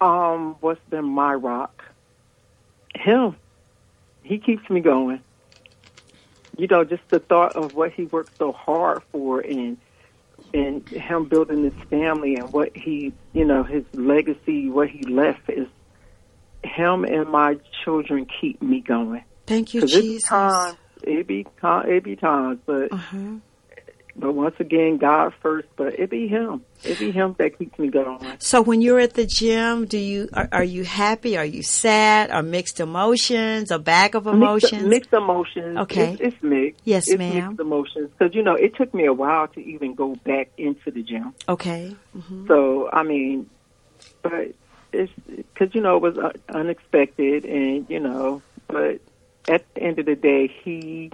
Um, 0.00 0.56
what's 0.60 0.80
been 0.88 1.04
my 1.04 1.34
rock? 1.34 1.84
Him. 2.94 3.36
He 4.22 4.38
keeps 4.38 4.68
me 4.70 4.80
going. 4.80 5.20
You 6.56 6.66
know, 6.68 6.84
just 6.84 7.08
the 7.08 7.18
thought 7.18 7.56
of 7.56 7.74
what 7.74 7.92
he 7.92 8.04
worked 8.04 8.38
so 8.38 8.52
hard 8.52 9.02
for 9.10 9.40
and 9.40 9.78
and 10.54 10.88
him 10.88 11.24
building 11.24 11.64
his 11.64 11.88
family 11.90 12.36
and 12.36 12.52
what 12.52 12.76
he 12.76 13.12
you 13.32 13.44
know, 13.44 13.64
his 13.64 13.84
legacy, 13.94 14.70
what 14.70 14.88
he 14.88 15.02
left 15.02 15.50
is 15.50 15.66
him 16.66 17.04
and 17.04 17.28
my 17.30 17.56
children 17.84 18.26
keep 18.40 18.60
me 18.62 18.80
going. 18.80 19.24
Thank 19.46 19.74
you, 19.74 19.86
Jesus. 19.86 20.30
it 21.02 21.26
be 21.26 21.44
ti- 21.44 21.88
it 21.88 22.04
be 22.04 22.16
times, 22.16 22.58
but 22.66 22.92
Uh-huh. 22.92 23.36
But 24.18 24.32
once 24.32 24.54
again, 24.60 24.96
God 24.96 25.34
first. 25.42 25.68
But 25.76 25.98
it 25.98 26.08
be 26.08 26.26
Him. 26.26 26.62
It 26.82 26.98
be 26.98 27.10
Him 27.12 27.34
that 27.38 27.58
keeps 27.58 27.78
me 27.78 27.88
going. 27.88 28.18
So 28.38 28.62
when 28.62 28.80
you're 28.80 28.98
at 28.98 29.12
the 29.12 29.26
gym, 29.26 29.84
do 29.84 29.98
you 29.98 30.30
are, 30.32 30.48
are 30.52 30.64
you 30.64 30.84
happy? 30.84 31.36
Are 31.36 31.44
you 31.44 31.62
sad? 31.62 32.30
Are 32.30 32.42
mixed 32.42 32.80
emotions? 32.80 33.70
A 33.70 33.78
bag 33.78 34.14
of 34.14 34.26
emotions? 34.26 34.72
Mixed, 34.72 34.88
mixed 34.88 35.12
emotions. 35.12 35.76
Okay. 35.80 36.12
It's, 36.12 36.34
it's 36.34 36.42
mixed. 36.42 36.80
Yes, 36.84 37.08
it's 37.08 37.18
ma'am. 37.18 37.48
Mixed 37.48 37.60
emotions 37.60 38.10
because 38.18 38.34
you 38.34 38.42
know 38.42 38.54
it 38.54 38.74
took 38.76 38.94
me 38.94 39.04
a 39.04 39.12
while 39.12 39.48
to 39.48 39.60
even 39.60 39.94
go 39.94 40.14
back 40.24 40.48
into 40.56 40.90
the 40.90 41.02
gym. 41.02 41.34
Okay. 41.46 41.94
So 42.48 42.88
I 42.90 43.02
mean, 43.02 43.50
but 44.22 44.54
it's 44.96 45.12
because 45.36 45.74
you 45.74 45.80
know 45.80 45.96
it 45.96 46.02
was 46.02 46.18
uh, 46.18 46.32
unexpected, 46.48 47.44
and 47.44 47.86
you 47.88 48.00
know, 48.00 48.42
but 48.68 49.00
at 49.48 49.64
the 49.74 49.82
end 49.82 49.98
of 49.98 50.06
the 50.06 50.16
day, 50.16 50.48
he 50.64 51.10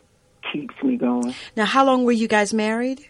keeps 0.52 0.74
me 0.82 0.96
going. 0.96 1.34
Now, 1.56 1.64
how 1.64 1.84
long 1.84 2.04
were 2.04 2.12
you 2.12 2.28
guys 2.28 2.52
married? 2.54 3.00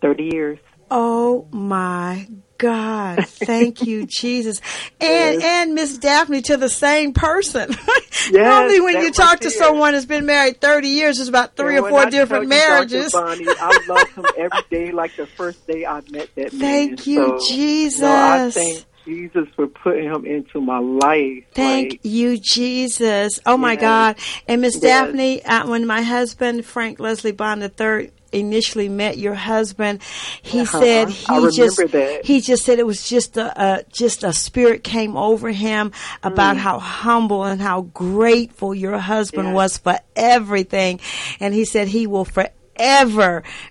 Thirty 0.00 0.30
years. 0.32 0.58
Oh 0.90 1.46
my 1.50 2.28
God! 2.58 3.26
Thank 3.26 3.82
you, 3.82 4.06
Jesus, 4.06 4.60
and 5.00 5.42
and 5.42 5.74
Miss 5.74 5.96
Daphne 5.96 6.42
to 6.42 6.56
the 6.58 6.68
same 6.68 7.14
person. 7.14 7.74
Normally, 8.30 8.80
when 8.80 9.02
you 9.02 9.10
talk 9.10 9.40
to 9.40 9.50
someone 9.50 9.92
that's 9.92 10.04
been 10.04 10.26
married 10.26 10.60
thirty 10.60 10.88
years, 10.88 11.18
it's 11.18 11.30
about 11.30 11.56
three 11.56 11.76
And 11.76 11.86
or 11.86 11.88
four 11.88 12.00
I 12.00 12.10
different 12.10 12.48
marriages. 12.48 13.12
Bonnie, 13.12 13.46
I 13.48 13.84
love 13.88 14.08
him 14.10 14.26
every 14.36 14.62
day, 14.70 14.92
like 14.92 15.16
the 15.16 15.26
first 15.26 15.66
day 15.66 15.86
I 15.86 16.02
met 16.10 16.28
that 16.34 16.52
man. 16.52 16.60
Thank 16.60 17.06
you, 17.06 17.38
So, 17.38 17.38
Jesus. 17.48 18.00
You 18.00 18.06
know, 18.06 18.14
I 18.14 18.50
thank 18.50 18.84
Jesus 19.04 19.48
for 19.56 19.66
putting 19.66 20.04
him 20.04 20.24
into 20.24 20.60
my 20.60 20.78
life. 20.78 21.44
Thank 21.54 21.92
Like, 21.92 22.00
you, 22.04 22.38
Jesus. 22.38 23.40
Oh 23.46 23.56
my 23.56 23.72
Yes. 23.72 23.80
God. 23.80 24.16
And 24.48 24.60
Miss 24.60 24.74
Yes. 24.74 24.82
Daphne, 25.06 25.44
uh, 25.44 25.66
when 25.68 25.86
my 25.86 26.02
husband, 26.02 26.64
Frank 26.64 27.00
Leslie 27.00 27.32
Bond 27.32 27.62
III, 27.62 28.10
initially 28.32 28.88
met 28.88 29.18
your 29.18 29.34
husband, 29.34 30.02
he 30.40 30.60
Uh-huh. 30.62 30.80
said 30.80 31.08
he 31.10 31.50
just, 31.50 31.76
that. 31.76 32.20
he 32.24 32.40
just 32.40 32.64
said 32.64 32.78
it 32.78 32.86
was 32.86 33.06
just 33.06 33.36
a, 33.36 33.62
a, 33.62 33.84
just 33.92 34.24
a 34.24 34.32
spirit 34.32 34.82
came 34.84 35.16
over 35.18 35.50
him 35.50 35.92
about 36.22 36.56
Mm. 36.56 36.60
how 36.60 36.78
humble 36.78 37.44
and 37.44 37.60
how 37.60 37.82
grateful 37.82 38.74
your 38.74 38.96
husband 38.98 39.48
Yes. 39.48 39.54
was 39.54 39.78
for 39.78 39.98
everything. 40.16 40.98
And 41.40 41.52
he 41.52 41.64
said 41.66 41.88
he 41.88 42.06
will 42.06 42.24
forever 42.24 42.52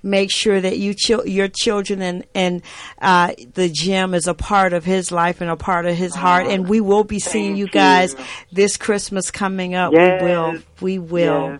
make 0.04 0.32
sure 0.32 0.60
that 0.60 0.78
you 0.78 0.94
chil- 0.94 1.28
your 1.28 1.48
children 1.48 2.02
and 2.02 2.26
and 2.34 2.62
uh, 3.02 3.34
the 3.54 3.70
gym 3.70 4.14
is 4.14 4.28
a 4.28 4.34
part 4.34 4.74
of 4.74 4.86
his 4.86 5.12
life 5.12 5.42
and 5.42 5.50
a 5.50 5.56
part 5.56 5.86
of 5.86 5.96
his 5.96 6.16
heart. 6.16 6.48
And 6.48 6.68
we 6.68 6.82
will 6.82 7.04
be 7.04 7.20
seeing 7.20 7.56
you 7.56 7.68
guys 7.68 8.14
you. 8.14 8.26
this 8.52 8.78
Christmas 8.78 9.32
coming 9.32 9.76
up. 9.76 9.94
Yes. 9.94 10.22
We 10.22 10.28
will. 10.28 10.58
We 10.82 11.00
will. 11.00 11.60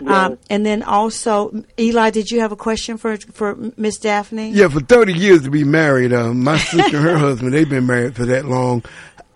Yes. 0.00 0.10
Um, 0.10 0.38
and 0.50 0.66
then 0.66 0.82
also, 0.82 1.64
Eli, 1.78 2.10
did 2.10 2.30
you 2.30 2.40
have 2.40 2.52
a 2.52 2.56
question 2.56 2.96
for 2.98 3.16
for 3.16 3.56
Miss 3.76 3.98
Daphne? 3.98 4.50
Yeah, 4.50 4.68
for 4.68 4.80
30 4.80 5.14
years 5.14 5.42
to 5.42 5.50
be 5.50 5.64
married, 5.64 6.12
uh, 6.12 6.32
my 6.32 6.58
sister 6.58 6.96
and 6.96 7.06
her 7.06 7.18
husband, 7.26 7.52
they've 7.52 7.68
been 7.68 7.86
married 7.86 8.16
for 8.16 8.26
that 8.26 8.44
long. 8.46 8.84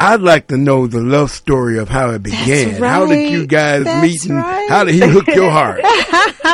I'd 0.02 0.22
like 0.22 0.46
to 0.46 0.56
know 0.56 0.86
the 0.86 1.00
love 1.02 1.30
story 1.30 1.78
of 1.78 1.90
how 1.90 2.10
it 2.10 2.22
began. 2.22 2.82
How 2.82 3.04
did 3.04 3.30
you 3.30 3.46
guys 3.46 3.84
That's 3.84 4.02
meet 4.02 4.24
and 4.30 4.38
right. 4.38 4.68
how 4.70 4.84
did 4.84 4.94
he 4.94 5.00
hook 5.00 5.26
your 5.28 5.50
heart? 5.58 5.80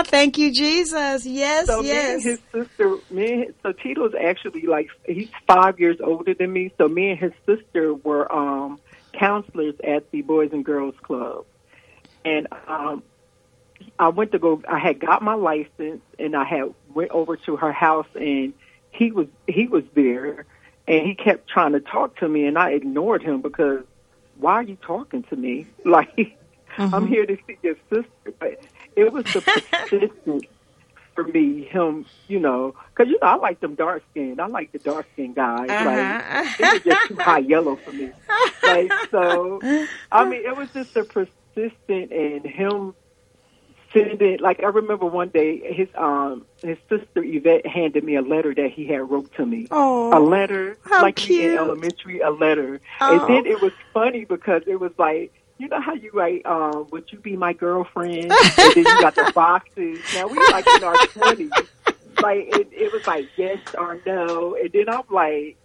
Thank 0.08 0.36
you, 0.36 0.52
Jesus. 0.52 1.24
Yes, 1.24 1.66
So 1.66 1.80
me 1.80 1.90
and 1.92 2.22
his 2.22 2.40
sister, 2.52 2.96
me 3.08 3.32
and 3.32 3.44
his, 3.44 3.54
so 3.62 3.72
Tito's 3.72 4.14
actually 4.20 4.62
like 4.62 4.88
he's 5.06 5.28
five 5.46 5.78
years 5.78 5.96
older 6.02 6.34
than 6.34 6.52
me. 6.52 6.72
So 6.76 6.88
me 6.88 7.10
and 7.10 7.18
his 7.20 7.32
sister 7.46 7.94
were 7.94 8.30
um 8.34 8.80
counselors 9.12 9.76
at 9.86 10.10
the 10.10 10.22
Boys 10.22 10.50
and 10.52 10.64
Girls 10.64 10.96
Club, 11.02 11.46
and 12.24 12.48
um 12.66 13.04
I 13.98 14.08
went 14.08 14.32
to 14.32 14.38
go. 14.40 14.60
I 14.68 14.80
had 14.80 14.98
got 14.98 15.22
my 15.22 15.34
license, 15.34 16.02
and 16.18 16.34
I 16.34 16.44
had 16.44 16.74
went 16.92 17.10
over 17.12 17.36
to 17.36 17.56
her 17.56 17.72
house, 17.72 18.08
and 18.14 18.54
he 18.90 19.12
was 19.12 19.28
he 19.46 19.68
was 19.68 19.84
there, 19.94 20.46
and 20.88 21.06
he 21.06 21.14
kept 21.14 21.48
trying 21.48 21.72
to 21.72 21.80
talk 21.80 22.16
to 22.18 22.28
me, 22.28 22.46
and 22.46 22.58
I 22.58 22.70
ignored 22.70 23.22
him 23.22 23.40
because 23.40 23.82
why 24.38 24.54
are 24.54 24.62
you 24.62 24.76
talking 24.76 25.22
to 25.24 25.36
me? 25.36 25.66
Like 25.84 26.36
I'm 26.78 26.90
mm-hmm. 26.90 27.06
here 27.06 27.24
to 27.24 27.36
see 27.46 27.56
your 27.62 27.76
sister. 27.88 28.34
But 28.38 28.60
it 28.96 29.10
was 29.12 29.24
the 29.32 29.40
persistence 29.40 30.44
for 31.14 31.24
me, 31.24 31.64
him, 31.64 32.04
you 32.28 32.38
know, 32.38 32.74
because 32.90 33.10
you 33.10 33.18
know 33.22 33.28
I 33.28 33.36
like 33.36 33.60
them 33.60 33.76
dark 33.76 34.02
skinned. 34.10 34.40
I 34.40 34.46
like 34.46 34.72
the 34.72 34.78
dark 34.78 35.06
skinned 35.14 35.36
guys. 35.36 35.70
Uh-huh. 35.70 35.84
Like 35.84 36.60
it 36.60 36.72
was 36.72 36.82
just 36.82 37.08
too 37.08 37.16
high 37.16 37.38
yellow 37.38 37.76
for 37.76 37.92
me. 37.92 38.10
Like 38.62 38.92
so, 39.10 39.60
I 40.12 40.28
mean, 40.28 40.44
it 40.44 40.56
was 40.56 40.68
just 40.72 40.92
the 40.94 41.04
persistent 41.04 42.12
and 42.12 42.44
him 42.44 42.94
sending. 43.92 44.38
Like 44.40 44.62
I 44.62 44.66
remember 44.66 45.06
one 45.06 45.28
day, 45.28 45.72
his 45.72 45.88
um 45.94 46.46
his 46.62 46.78
sister 46.88 47.22
Yvette 47.22 47.66
handed 47.66 48.04
me 48.04 48.16
a 48.16 48.22
letter 48.22 48.54
that 48.54 48.70
he 48.72 48.86
had 48.86 49.08
wrote 49.10 49.32
to 49.34 49.46
me. 49.46 49.68
Oh, 49.70 50.16
a 50.16 50.20
letter, 50.20 50.78
like 50.90 51.16
cute. 51.16 51.52
in 51.52 51.58
elementary, 51.58 52.20
a 52.20 52.30
letter. 52.30 52.80
Oh. 53.00 53.20
And 53.20 53.34
then 53.34 53.46
it 53.46 53.60
was 53.60 53.72
funny 53.92 54.24
because 54.24 54.62
it 54.66 54.80
was 54.80 54.92
like, 54.98 55.32
you 55.58 55.68
know 55.68 55.80
how 55.80 55.94
you 55.94 56.10
write, 56.12 56.44
um, 56.46 56.86
would 56.90 57.10
you 57.12 57.18
be 57.18 57.36
my 57.36 57.52
girlfriend? 57.52 58.32
and 58.58 58.74
then 58.74 58.76
you 58.76 59.00
got 59.00 59.14
the 59.14 59.32
boxes. 59.34 59.98
Now 60.14 60.26
we 60.26 60.38
like 60.50 60.66
in 60.66 60.84
our 60.84 60.96
twenties. 61.08 61.50
Like 62.22 62.48
it, 62.56 62.68
it 62.72 62.92
was 62.92 63.06
like 63.06 63.28
yes 63.36 63.60
or 63.76 64.00
no. 64.06 64.56
And 64.56 64.72
then 64.72 64.88
I'm 64.88 65.02
like, 65.10 65.56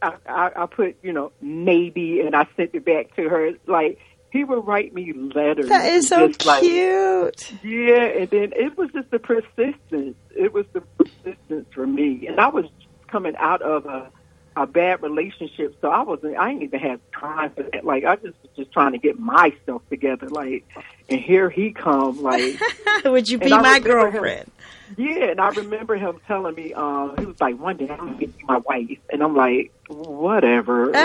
I, 0.00 0.14
I, 0.26 0.50
I 0.62 0.66
put, 0.66 0.96
you 1.02 1.12
know, 1.12 1.32
maybe, 1.40 2.20
and 2.20 2.34
I 2.34 2.46
sent 2.56 2.70
it 2.74 2.84
back 2.84 3.14
to 3.16 3.28
her. 3.28 3.52
Like 3.66 3.98
he 4.30 4.44
would 4.44 4.66
write 4.66 4.92
me 4.94 5.12
letters. 5.12 5.68
that 5.68 5.86
is 5.92 6.08
so 6.08 6.28
just 6.28 6.44
like- 6.46 6.60
cute. 6.62 7.52
yeah, 7.64 8.04
and 8.04 8.30
then 8.30 8.52
it 8.54 8.76
was 8.76 8.90
just 8.92 9.10
the 9.10 9.18
persistence. 9.18 10.16
It 10.36 10.52
was 10.52 10.66
the 10.72 10.80
persistence 10.98 11.66
for 11.74 11.86
me, 11.86 12.26
and 12.26 12.40
I 12.40 12.48
was 12.48 12.66
coming 13.08 13.34
out 13.38 13.62
of 13.62 13.86
a 13.86 14.10
a 14.56 14.66
bad 14.66 15.00
relationship, 15.02 15.76
so 15.80 15.88
I 15.88 16.02
wasn't. 16.02 16.36
I 16.36 16.48
didn't 16.48 16.64
even 16.64 16.80
have 16.80 17.00
time 17.18 17.50
for 17.54 17.62
that. 17.62 17.84
Like 17.84 18.04
I 18.04 18.16
just 18.16 18.34
was 18.42 18.50
just 18.56 18.72
trying 18.72 18.90
to 18.92 18.98
get 18.98 19.16
myself 19.18 19.82
together. 19.88 20.28
Like, 20.28 20.64
and 21.08 21.20
here 21.20 21.48
he 21.48 21.72
come. 21.72 22.20
Like, 22.22 22.58
Would 23.04 23.28
you 23.28 23.38
be 23.38 23.50
my 23.50 23.76
him- 23.76 23.82
girlfriend? 23.84 24.50
Yeah, 24.96 25.30
and 25.30 25.40
I 25.40 25.48
remember 25.50 25.96
him 25.96 26.20
telling 26.26 26.54
me, 26.54 26.72
um, 26.72 27.14
he 27.18 27.26
was 27.26 27.40
like, 27.40 27.58
one 27.58 27.76
day 27.76 27.88
I'm 27.90 27.98
gonna 27.98 28.16
you 28.20 28.32
my 28.44 28.58
wife, 28.58 28.98
and 29.12 29.22
I'm 29.22 29.34
like, 29.36 29.72
whatever. 29.88 30.86
Like, 30.86 30.94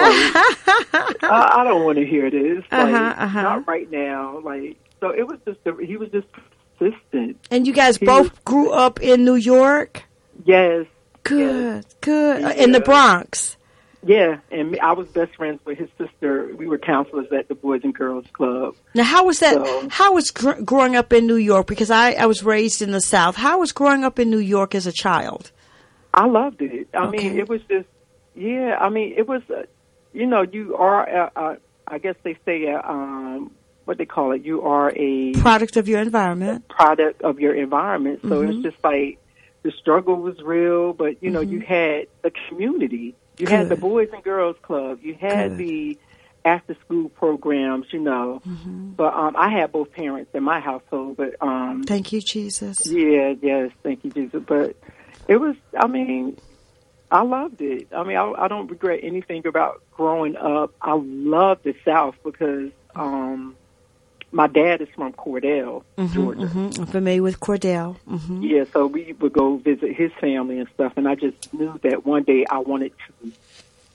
I, 1.24 1.56
I 1.58 1.64
don't 1.64 1.84
want 1.84 1.98
to 1.98 2.06
hear 2.06 2.30
this. 2.32 2.64
Uh-huh, 2.72 2.96
uh-huh. 3.18 3.42
not 3.42 3.68
right 3.68 3.90
now. 3.92 4.40
Like, 4.40 4.78
so 5.00 5.10
it 5.10 5.28
was 5.28 5.40
just 5.46 5.60
he 5.82 5.98
was 5.98 6.10
just 6.10 6.28
persistent. 6.78 7.38
And 7.52 7.68
you 7.68 7.74
guys 7.74 7.98
He 7.98 8.06
both 8.06 8.30
was- 8.32 8.40
grew 8.46 8.72
up 8.72 9.02
in 9.02 9.26
New 9.26 9.36
York. 9.36 10.04
Yes. 10.46 10.86
Good, 11.24 11.86
good. 12.02 12.44
Uh, 12.44 12.50
In 12.58 12.72
the 12.74 12.82
Bronx. 12.82 13.56
Yeah, 14.06 14.40
and 14.52 14.78
I 14.82 14.94
was 14.94 15.08
best 15.08 15.36
friends 15.36 15.62
with 15.66 15.78
his 15.78 15.90
sister. 15.98 16.54
We 16.58 16.68
were 16.68 16.78
counselors 16.78 17.28
at 17.32 17.48
the 17.48 17.56
Boys 17.56 17.82
and 17.84 17.94
Girls 17.96 18.26
Club. 18.34 18.76
Now, 18.94 19.04
how 19.04 19.26
was 19.26 19.40
that? 19.40 19.54
So- 19.66 19.88
how 19.90 20.14
was 20.14 20.32
gr- 20.32 20.62
growing 20.62 20.96
up 20.96 21.14
in 21.14 21.26
New 21.26 21.38
York? 21.38 21.68
Because 21.68 21.90
I, 21.90 22.12
I 22.14 22.26
was 22.26 22.44
raised 22.44 22.82
in 22.82 22.92
the 22.92 23.00
South. 23.02 23.36
How 23.38 23.60
was 23.60 23.72
growing 23.72 24.04
up 24.04 24.20
in 24.20 24.30
New 24.30 24.40
York 24.40 24.76
as 24.76 24.86
a 24.88 24.92
child? 24.92 25.52
I 26.14 26.26
loved 26.26 26.62
it. 26.62 26.88
I 26.94 27.06
Okay. 27.06 27.30
mean, 27.30 27.40
it 27.40 27.48
was 27.48 27.62
just, 27.70 27.88
yeah. 28.36 28.78
I 28.80 28.90
mean, 28.90 29.14
it 29.18 29.28
was, 29.28 29.42
uh, 29.50 29.64
you 30.14 30.26
know, 30.28 30.42
you 30.44 30.76
are. 30.76 31.10
Uh, 31.26 31.30
uh, 31.36 31.56
I 31.88 31.98
guess 31.98 32.16
they 32.24 32.38
say, 32.46 32.68
uh, 32.68 32.82
um, 32.88 33.52
what 33.86 33.98
they 33.98 34.06
call 34.06 34.32
it. 34.34 34.44
You 34.44 34.62
are 34.64 34.92
a 34.96 35.34
Product 35.34 35.76
of 35.78 35.88
your 35.88 36.02
environment. 36.02 36.68
product 36.70 37.22
of 37.22 37.40
your 37.40 37.54
environment. 37.56 38.20
So 38.24 38.42
Mm-hmm. 38.42 38.52
it's 38.52 38.64
just 38.64 38.84
like 38.84 39.18
the 39.64 39.72
struggle 39.80 40.16
was 40.18 40.42
real, 40.42 40.94
but 40.94 41.22
you 41.24 41.30
know, 41.30 41.42
you 41.42 41.60
had 41.62 42.08
the 42.22 42.32
community. 42.50 43.16
You 43.38 43.48
had 43.48 43.70
the 43.70 43.76
Boys 43.76 44.10
and 44.14 44.24
Girls 44.24 44.56
Club. 44.62 45.00
You 45.02 45.16
had 45.16 45.58
Good. 45.58 45.58
the 45.58 45.98
after 46.46 46.76
school 46.86 47.10
programs, 47.10 47.88
you 47.92 48.00
know. 48.00 48.42
Mm-hmm. 48.48 48.92
But 48.92 49.14
um 49.14 49.36
I 49.38 49.50
had 49.50 49.72
both 49.72 49.92
parents 49.92 50.32
in 50.34 50.44
my 50.44 50.60
household, 50.60 51.18
but 51.18 51.36
um 51.42 51.84
Thank 51.84 52.12
you, 52.12 52.22
Jesus. 52.22 52.86
yeah, 52.86 53.34
yes, 53.42 53.72
thank 53.82 54.04
you, 54.04 54.12
Jesus. 54.12 54.44
But 54.46 54.76
it 55.28 55.38
was 55.38 55.56
I 55.78 55.88
mean 55.88 56.38
I 57.12 57.22
loved 57.22 57.62
it. 57.62 57.90
I 57.96 58.04
mean, 58.04 58.18
I, 58.18 58.32
I 58.32 58.48
don't 58.48 58.68
regret 58.68 59.02
anything 59.04 59.46
about 59.46 59.84
growing 59.92 60.36
up. 60.36 60.74
I 60.82 60.96
love 60.96 61.60
the 61.64 61.76
South 61.86 62.16
because 62.24 62.72
um 62.96 63.56
my 64.34 64.48
dad 64.48 64.82
is 64.82 64.90
from 64.96 65.14
Cordele, 65.14 65.84
Georgia. 66.12 66.48
hmm 66.48 66.70
I'm 66.82 66.88
familiar 66.88 67.22
with 67.24 67.40
Cordele. 67.40 67.96
hmm 68.08 68.42
Yeah, 68.42 68.66
so 68.74 68.88
we 68.88 69.14
would 69.20 69.32
go 69.34 69.58
visit 69.58 69.96
his 69.96 70.12
family 70.20 70.60
and 70.60 70.68
stuff, 70.74 70.94
and 70.98 71.08
I 71.08 71.16
just 71.16 71.54
knew 71.54 71.80
that 71.84 72.06
one 72.06 72.24
day 72.24 72.46
I 72.50 72.58
wanted 72.60 72.92
to 73.08 73.32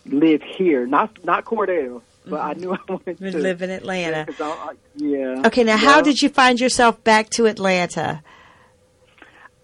live 0.07 0.41
here, 0.43 0.87
not 0.87 1.23
not 1.25 1.45
Cordele, 1.45 2.01
but 2.25 2.41
I 2.41 2.53
knew 2.55 2.73
I 2.73 2.79
wanted 2.89 3.19
to 3.19 3.39
live 3.39 3.63
in 3.63 3.71
Atlanta. 3.71 4.27
I- 4.41 4.45
I- 4.45 4.73
yeah. 4.97 5.43
Okay, 5.47 5.65
now 5.65 5.77
how 5.77 5.97
Yeah. 5.97 6.03
did 6.03 6.23
you 6.23 6.29
find 6.29 6.59
yourself 6.61 7.03
back 7.05 7.31
to 7.31 7.47
Atlanta? 7.47 8.23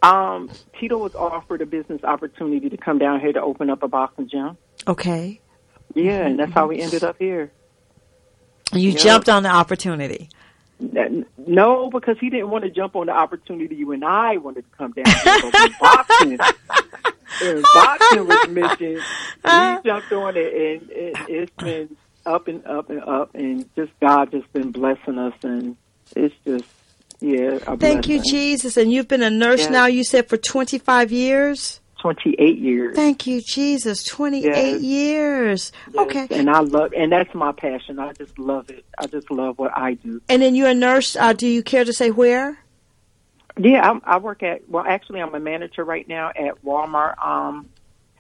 Um, 0.02 0.50
Tito 0.78 0.98
was 0.98 1.14
offered 1.14 1.62
a 1.62 1.66
business 1.66 2.04
opportunity 2.04 2.68
to 2.68 2.76
come 2.76 2.98
down 2.98 3.20
here 3.20 3.32
to 3.32 3.40
open 3.40 3.70
up 3.70 3.82
a 3.82 3.88
boxing 3.88 4.28
gym. 4.28 4.58
Okay, 4.86 5.40
Yeah, 5.94 6.26
and 6.26 6.38
that's 6.38 6.52
how 6.52 6.66
we 6.66 6.80
ended 6.80 7.04
up 7.04 7.16
here. 7.18 7.50
you 8.72 8.90
Yeah. 8.90 8.98
jumped 8.98 9.28
on 9.30 9.44
the 9.44 9.48
opportunity. 9.50 10.28
No, 10.80 11.90
because 11.90 12.16
he 12.20 12.30
didn't 12.30 12.50
want 12.50 12.64
to 12.64 12.70
jump 12.70 12.96
on 12.96 13.06
the 13.06 13.12
opportunity 13.12 13.74
you 13.76 13.92
and 13.92 14.04
I 14.04 14.36
wanted 14.38 14.64
to 14.70 14.76
come 14.76 14.92
down. 14.92 15.04
when 15.52 15.74
boxing, 15.80 16.38
when 17.40 17.62
boxing 17.74 18.26
was 18.26 18.48
Uh. 19.44 19.76
he 19.82 19.88
jumped 19.88 20.12
on 20.12 20.36
it, 20.36 20.52
and 20.80 20.90
it, 20.90 21.16
it's 21.28 21.52
been 21.58 21.96
up 22.26 22.48
and 22.48 22.66
up 22.66 22.90
and 22.90 23.02
up, 23.02 23.34
and 23.34 23.68
just 23.76 23.92
God 24.00 24.30
just 24.30 24.52
been 24.52 24.72
blessing 24.72 25.18
us, 25.18 25.34
and 25.42 25.76
it's 26.16 26.34
just 26.46 26.64
yeah. 27.20 27.58
Thank 27.78 28.08
you. 28.08 28.22
Jesus. 28.22 28.76
And 28.76 28.92
you've 28.92 29.08
been 29.08 29.22
a 29.22 29.30
nurse 29.30 29.60
Yes. 29.60 29.70
now, 29.70 29.86
you 29.86 30.04
said, 30.04 30.28
for 30.28 30.36
25 30.36 31.12
years? 31.12 31.80
Twenty-eight 32.04 32.58
years. 32.58 32.94
Thank 32.94 33.26
you, 33.26 33.40
Jesus. 33.40 34.04
28 34.04 34.44
Yes. 34.44 34.82
years. 34.82 35.72
Yes, 35.90 36.04
Okay. 36.06 36.26
and 36.38 36.50
I 36.50 36.60
love, 36.60 36.92
and 36.94 37.10
that's 37.10 37.34
my 37.34 37.50
passion. 37.52 37.98
I 37.98 38.12
just 38.12 38.38
love 38.38 38.68
it. 38.68 38.84
I 38.98 39.06
just 39.06 39.30
love 39.30 39.58
what 39.58 39.72
I 39.74 39.94
do. 39.94 40.20
And 40.28 40.42
then 40.42 40.54
you're 40.54 40.68
a 40.68 40.74
nurse. 40.74 41.16
Uh, 41.16 41.32
do 41.32 41.48
you 41.48 41.62
care 41.62 41.82
to 41.82 41.94
say 41.94 42.10
where? 42.10 42.58
Yeah, 43.56 43.88
I'm, 43.88 44.02
I 44.04 44.18
work 44.18 44.42
at. 44.42 44.68
Well, 44.68 44.84
actually, 44.86 45.22
I'm 45.22 45.34
a 45.34 45.40
manager 45.40 45.82
right 45.82 46.06
now 46.06 46.28
at 46.28 46.62
Walmart 46.62 47.16
um, 47.26 47.70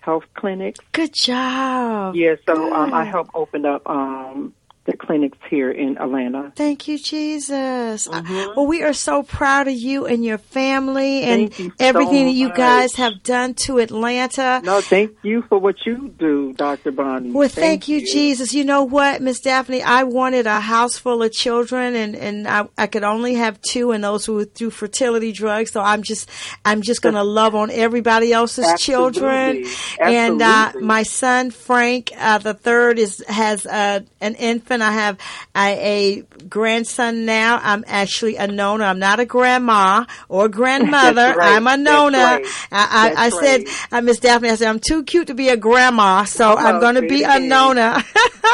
Health 0.00 0.24
Clinics. 0.32 0.80
Good 0.92 1.12
job. 1.12 2.16
Yeah, 2.16 2.36
so 2.46 2.72
um, 2.72 2.94
I 2.94 3.04
help 3.04 3.28
open 3.34 3.66
up 3.66 3.82
um, 3.86 4.54
the 4.86 4.96
clinics 4.96 5.38
here 5.48 5.70
in 5.70 5.96
Atlanta. 5.98 6.52
Thank 6.56 6.88
you, 6.88 6.98
Jesus. 6.98 8.06
Uh, 8.06 8.22
Well, 8.56 8.66
we 8.66 8.82
are 8.82 8.92
so 8.92 9.22
proud 9.22 9.66
of 9.68 9.74
you 9.74 10.06
and 10.06 10.24
your 10.24 10.38
family 10.38 11.22
and 11.22 11.34
Mm-hmm. 11.34 11.54
Thank 11.54 11.58
you 11.58 11.68
so 11.70 11.74
everything 11.86 12.26
that 12.26 12.32
you 12.32 12.48
much. 12.48 12.56
guys 12.56 12.94
have 12.96 13.22
done 13.22 13.54
to 13.54 13.78
Atlanta. 13.78 14.60
No, 14.64 14.80
thank 14.80 15.12
you 15.22 15.42
for 15.42 15.58
what 15.58 15.76
you 15.86 16.14
do, 16.18 16.52
Dr. 16.54 16.90
Bonnie. 16.92 17.32
Well, 17.32 17.48
thank, 17.48 17.88
you, 17.88 18.00
Jesus. 18.06 18.54
You 18.54 18.64
know 18.64 18.84
what, 18.84 19.20
Miss 19.20 19.40
Daphne? 19.40 19.82
I 19.82 20.04
wanted 20.04 20.46
a 20.46 20.60
house 20.60 20.96
full 20.96 21.22
of 21.22 21.32
children, 21.32 21.94
and 21.94 22.14
and 22.16 22.48
I, 22.48 22.68
I 22.78 22.86
could 22.86 23.04
only 23.04 23.34
have 23.34 23.60
two, 23.60 23.90
and 23.92 24.02
those 24.04 24.28
were 24.28 24.44
through 24.44 24.70
fertility 24.70 25.32
drugs. 25.32 25.70
So 25.72 25.80
I'm 25.80 26.02
just 26.02 26.30
I'm 26.64 26.82
just 26.82 27.02
going 27.02 27.14
to 27.22 27.24
love 27.24 27.54
on 27.54 27.70
everybody 27.70 28.32
else's 28.32 28.64
Absolutely. 28.66 29.12
children. 29.12 29.64
And 30.00 30.40
uh, 30.42 30.72
my 30.80 31.02
son 31.02 31.50
Frank, 31.50 32.12
uh, 32.16 32.38
the 32.38 32.54
third, 32.54 32.98
is 32.98 33.22
has 33.28 33.66
uh, 33.66 34.00
an 34.20 34.34
infant. 34.36 34.73
I 34.82 34.92
have 34.92 35.18
a, 35.56 36.18
a 36.18 36.22
grandson 36.48 37.24
now. 37.24 37.60
I'm 37.62 37.84
actually 37.86 38.36
a 38.36 38.46
nona. 38.46 38.84
I'm 38.84 38.98
not 38.98 39.20
a 39.20 39.26
grandma 39.26 40.04
or 40.28 40.48
grandmother. 40.48 41.24
Right. 41.34 41.56
I'm 41.56 41.66
a 41.66 41.76
nona. 41.76 42.18
right. 42.18 42.46
I, 42.70 43.14
I, 43.16 43.24
I 43.26 43.28
said, 43.30 43.64
right. 43.64 43.92
uh, 43.92 44.00
Miss 44.02 44.20
Daphne, 44.20 44.50
I 44.50 44.54
said 44.54 44.68
I'm 44.68 44.78
too 44.78 45.02
cute 45.02 45.28
to 45.28 45.34
be 45.34 45.48
a 45.48 45.56
grandma, 45.56 46.24
so 46.24 46.54
I'm 46.54 46.80
going 46.80 46.94
to 46.94 47.02
be 47.02 47.24
a 47.24 47.40
nona. 47.40 48.04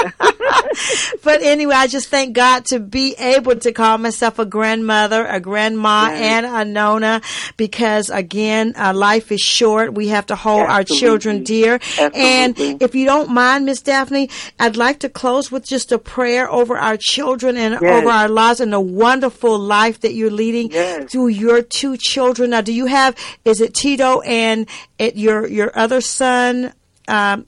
but 1.22 1.42
anyway, 1.42 1.74
I 1.74 1.86
just 1.88 2.08
thank 2.08 2.34
God 2.34 2.64
to 2.66 2.80
be 2.80 3.14
able 3.18 3.56
to 3.56 3.72
call 3.72 3.98
myself 3.98 4.38
a 4.38 4.46
grandmother, 4.46 5.26
a 5.26 5.40
grandma, 5.40 6.10
and 6.12 6.46
a 6.46 6.64
nona 6.64 7.20
because 7.56 8.10
again, 8.10 8.74
uh, 8.76 8.92
life 8.94 9.32
is 9.32 9.40
short. 9.40 9.94
We 9.94 10.08
have 10.08 10.26
to 10.26 10.36
hold 10.36 10.62
our 10.62 10.84
children 10.84 11.44
dear. 11.44 11.80
And 11.98 12.54
if 12.58 12.94
you 12.94 13.04
don't 13.04 13.30
mind, 13.30 13.66
Miss 13.66 13.82
Daphne, 13.82 14.30
I'd 14.58 14.76
like 14.76 15.00
to 15.00 15.08
close 15.08 15.50
with 15.50 15.66
just 15.66 15.92
a 15.92 15.98
prayer 16.10 16.50
over 16.50 16.76
our 16.76 16.96
children 16.98 17.56
and 17.56 17.78
Yes. 17.80 17.82
over 18.02 18.10
our 18.10 18.28
lives 18.28 18.60
and 18.60 18.72
the 18.72 18.80
wonderful 18.80 19.56
life 19.58 20.00
that 20.00 20.12
you're 20.12 20.30
leading 20.30 20.70
Yes. 20.72 21.10
through 21.10 21.28
your 21.28 21.62
two 21.62 21.96
children. 21.96 22.50
Now, 22.50 22.60
do 22.62 22.72
you 22.72 22.86
have, 22.86 23.14
is 23.44 23.60
it 23.60 23.74
Tito 23.74 24.20
and 24.22 24.66
it, 24.98 25.16
your, 25.16 25.46
your 25.46 25.70
other 25.78 26.00
son, 26.00 26.72
um, 27.06 27.46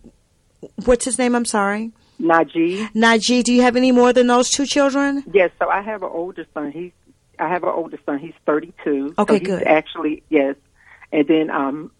what's 0.84 1.04
his 1.04 1.18
name? 1.18 1.34
I'm 1.34 1.44
sorry. 1.44 1.90
Najee. 2.20 2.88
Najee, 2.94 3.42
do 3.42 3.52
you 3.52 3.62
have 3.62 3.74
any 3.74 3.90
more 3.90 4.12
than 4.12 4.28
those 4.28 4.48
two 4.48 4.64
children? 4.64 5.24
Yes, 5.32 5.50
so 5.58 5.68
I 5.68 5.82
have 5.82 6.04
an 6.04 6.10
older 6.12 6.46
son. 6.54 6.70
He's 6.70 6.92
I 7.38 7.48
have 7.48 7.64
an 7.64 7.70
older 7.70 7.98
son. 8.06 8.18
He's 8.20 8.34
32. 8.46 9.14
Okay, 9.18 9.34
so 9.34 9.38
he's 9.40 9.46
good. 9.48 9.62
Actually, 9.66 10.22
yes. 10.30 10.54
And 11.10 11.26
then 11.26 11.50
um 11.50 11.90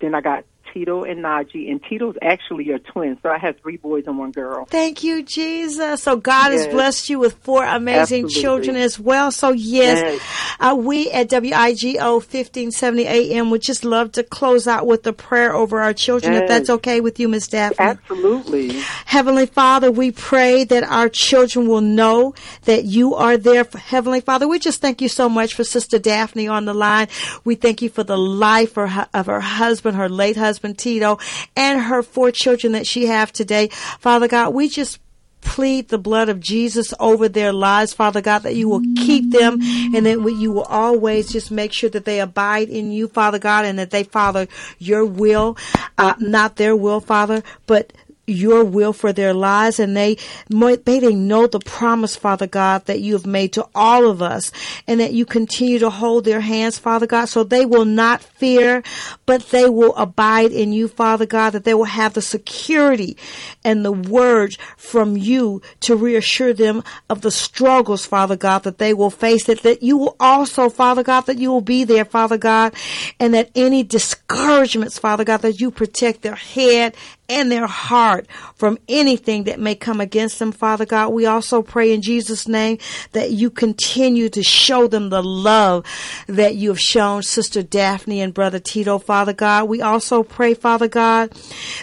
then 0.00 0.14
I 0.14 0.22
got 0.22 0.44
Tito 0.76 1.04
and 1.04 1.24
Najee, 1.24 1.70
and 1.70 1.82
Tito's 1.82 2.16
actually 2.20 2.70
a 2.70 2.78
twin. 2.78 3.16
So 3.22 3.30
I 3.30 3.38
have 3.38 3.58
three 3.60 3.78
boys 3.78 4.04
and 4.06 4.18
one 4.18 4.30
girl. 4.30 4.66
Thank 4.66 5.02
you, 5.02 5.22
Jesus. 5.22 6.02
So 6.02 6.16
God 6.16 6.52
has 6.52 6.66
blessed 6.68 7.08
you 7.08 7.18
with 7.18 7.32
four 7.38 7.64
amazing 7.64 8.26
Absolutely. 8.26 8.42
children 8.42 8.76
as 8.76 9.00
well. 9.00 9.32
So 9.32 9.52
yes, 9.52 10.02
Yes. 10.02 10.20
Uh, 10.60 10.74
we 10.78 11.10
at 11.10 11.28
WIGO 11.28 12.14
1570 12.16 13.06
AM 13.06 13.50
would 13.50 13.62
just 13.62 13.84
love 13.84 14.12
to 14.12 14.22
close 14.22 14.66
out 14.66 14.86
with 14.86 15.06
a 15.06 15.12
prayer 15.12 15.54
over 15.54 15.80
our 15.80 15.94
children, 15.94 16.34
if 16.34 16.48
that's 16.48 16.68
okay 16.68 17.00
with 17.00 17.18
you, 17.20 17.28
Miss 17.28 17.48
Daphne. 17.48 17.76
Absolutely. 17.78 18.80
Heavenly 19.06 19.46
Father, 19.46 19.90
we 19.90 20.10
pray 20.10 20.64
that 20.64 20.84
our 20.84 21.08
children 21.08 21.68
will 21.68 21.80
know 21.80 22.34
that 22.62 22.84
you 22.84 23.14
are 23.14 23.36
there. 23.36 23.64
For 23.64 23.78
Heavenly 23.78 24.20
Father, 24.20 24.46
we 24.46 24.58
just 24.58 24.80
thank 24.80 25.00
you 25.00 25.08
so 25.08 25.28
much 25.28 25.54
for 25.54 25.64
Sister 25.64 25.98
Daphne 25.98 26.48
on 26.48 26.66
the 26.66 26.74
line. 26.74 27.08
We 27.44 27.54
thank 27.54 27.80
you 27.80 27.88
for 27.88 28.02
the 28.02 28.18
life 28.18 28.76
of 28.76 29.26
her 29.26 29.40
husband, 29.40 29.96
her 29.96 30.08
late 30.08 30.36
husband 30.36 30.65
Tito, 30.74 31.18
and 31.54 31.80
her 31.80 32.02
four 32.02 32.30
children 32.30 32.72
that 32.72 32.86
she 32.86 33.06
have 33.06 33.32
today. 33.32 33.68
Father 34.00 34.28
God, 34.28 34.54
we 34.54 34.68
just 34.68 34.98
plead 35.46 35.88
the 35.88 35.98
blood 35.98 36.28
of 36.28 36.40
Jesus 36.40 36.92
over 36.98 37.28
their 37.28 37.52
lives, 37.52 37.92
Father 37.92 38.20
God, 38.20 38.40
that 38.40 38.56
you 38.56 38.68
will 38.68 38.82
keep 38.96 39.30
them 39.30 39.60
and 39.94 40.04
that 40.04 40.18
you 40.38 40.50
will 40.50 40.64
always 40.64 41.30
just 41.30 41.50
make 41.50 41.72
sure 41.72 41.88
that 41.90 42.04
they 42.04 42.20
abide 42.20 42.68
in 42.68 42.90
you, 42.90 43.06
Father 43.06 43.38
God, 43.38 43.64
and 43.64 43.78
that 43.78 43.90
they 43.90 44.02
follow 44.02 44.46
your 44.78 45.04
will, 45.04 45.56
uh, 45.98 46.14
not 46.18 46.56
their 46.56 46.74
will, 46.74 47.00
Father, 47.00 47.42
but 47.66 47.92
your 48.26 48.64
will 48.64 48.92
for 48.92 49.12
their 49.12 49.32
lives 49.32 49.78
and 49.78 49.96
they 49.96 50.16
may 50.48 50.76
they 50.76 51.14
know 51.14 51.46
the 51.46 51.60
promise 51.60 52.16
father 52.16 52.46
god 52.46 52.84
that 52.86 53.00
you 53.00 53.12
have 53.12 53.26
made 53.26 53.52
to 53.52 53.66
all 53.74 54.08
of 54.08 54.20
us 54.20 54.50
and 54.86 54.98
that 55.00 55.12
you 55.12 55.24
continue 55.24 55.78
to 55.78 55.90
hold 55.90 56.24
their 56.24 56.40
hands 56.40 56.78
father 56.78 57.06
god. 57.06 57.26
So 57.26 57.44
they 57.44 57.64
will 57.64 57.84
not 57.84 58.22
fear 58.22 58.82
but 59.26 59.48
they 59.50 59.68
will 59.68 59.94
abide 59.96 60.52
in 60.52 60.72
you 60.72 60.88
father 60.88 61.26
god 61.26 61.50
that 61.50 61.64
they 61.64 61.74
will 61.74 61.84
have 61.84 62.14
the 62.14 62.22
security 62.22 63.16
and 63.64 63.84
the 63.84 63.92
words 63.92 64.58
from 64.76 65.16
you 65.16 65.62
to 65.80 65.96
reassure 65.96 66.52
them 66.52 66.82
of 67.08 67.20
the 67.20 67.30
struggles 67.30 68.06
father 68.06 68.36
god 68.36 68.64
that 68.64 68.78
they 68.78 68.92
will 68.92 69.10
face 69.10 69.44
that 69.44 69.62
that 69.62 69.82
you 69.82 69.96
will 69.96 70.16
also 70.18 70.68
father 70.68 71.02
god 71.02 71.22
that 71.22 71.38
you 71.38 71.50
will 71.50 71.60
be 71.60 71.84
there 71.84 72.04
father 72.04 72.38
god 72.38 72.74
and 73.20 73.34
that 73.34 73.50
any 73.54 73.82
discouragements 73.82 74.98
father 74.98 75.24
god 75.24 75.38
that 75.38 75.60
you 75.60 75.70
protect 75.70 76.22
their 76.22 76.34
head 76.34 76.94
and 77.28 77.50
their 77.50 77.66
heart 77.66 78.26
from 78.54 78.78
anything 78.88 79.44
that 79.44 79.60
may 79.60 79.74
come 79.74 80.00
against 80.00 80.38
them, 80.38 80.52
Father 80.52 80.86
God. 80.86 81.10
We 81.10 81.26
also 81.26 81.62
pray 81.62 81.92
in 81.92 82.02
Jesus' 82.02 82.46
name 82.48 82.78
that 83.12 83.30
you 83.30 83.50
continue 83.50 84.28
to 84.30 84.42
show 84.42 84.86
them 84.86 85.10
the 85.10 85.22
love 85.22 85.84
that 86.26 86.54
you 86.54 86.70
have 86.70 86.80
shown 86.80 87.22
Sister 87.22 87.62
Daphne 87.62 88.20
and 88.20 88.34
Brother 88.34 88.58
Tito, 88.58 88.98
Father 88.98 89.32
God. 89.32 89.68
We 89.68 89.82
also 89.82 90.22
pray, 90.22 90.54
Father 90.54 90.88
God, 90.88 91.32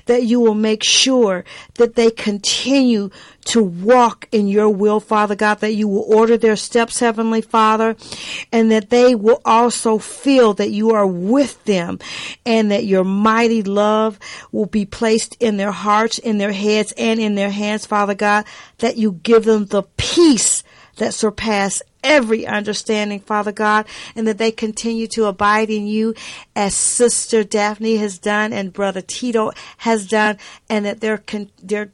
that 0.05 0.23
you 0.23 0.39
will 0.39 0.55
make 0.55 0.83
sure 0.83 1.43
that 1.75 1.95
they 1.95 2.11
continue 2.11 3.09
to 3.45 3.61
walk 3.61 4.27
in 4.31 4.47
your 4.47 4.69
will, 4.69 4.99
Father 4.99 5.35
God, 5.35 5.59
that 5.59 5.73
you 5.73 5.87
will 5.87 6.05
order 6.07 6.37
their 6.37 6.55
steps, 6.55 6.99
Heavenly 6.99 7.41
Father, 7.41 7.95
and 8.51 8.71
that 8.71 8.89
they 8.89 9.15
will 9.15 9.41
also 9.45 9.97
feel 9.97 10.53
that 10.55 10.71
you 10.71 10.91
are 10.91 11.07
with 11.07 11.63
them 11.65 11.99
and 12.45 12.71
that 12.71 12.85
your 12.85 13.03
mighty 13.03 13.63
love 13.63 14.19
will 14.51 14.65
be 14.65 14.85
placed 14.85 15.35
in 15.41 15.57
their 15.57 15.71
hearts, 15.71 16.17
in 16.17 16.37
their 16.37 16.53
heads, 16.53 16.93
and 16.97 17.19
in 17.19 17.35
their 17.35 17.51
hands, 17.51 17.85
Father 17.85 18.15
God, 18.15 18.45
that 18.79 18.97
you 18.97 19.13
give 19.23 19.43
them 19.43 19.65
the 19.65 19.83
peace 19.97 20.63
that 20.97 21.13
surpass 21.13 21.81
every 22.03 22.45
understanding, 22.45 23.19
Father 23.19 23.51
God, 23.51 23.87
and 24.15 24.27
that 24.27 24.37
they 24.37 24.51
continue 24.51 25.07
to 25.07 25.25
abide 25.25 25.69
in 25.69 25.87
you 25.87 26.13
as 26.55 26.75
Sister 26.75 27.43
Daphne 27.43 27.97
has 27.97 28.19
done 28.19 28.53
and 28.53 28.73
Brother 28.73 29.01
Tito 29.01 29.51
has 29.77 30.07
done, 30.07 30.37
and 30.69 30.85
that 30.85 31.01
their 31.01 31.23
their 31.61 31.91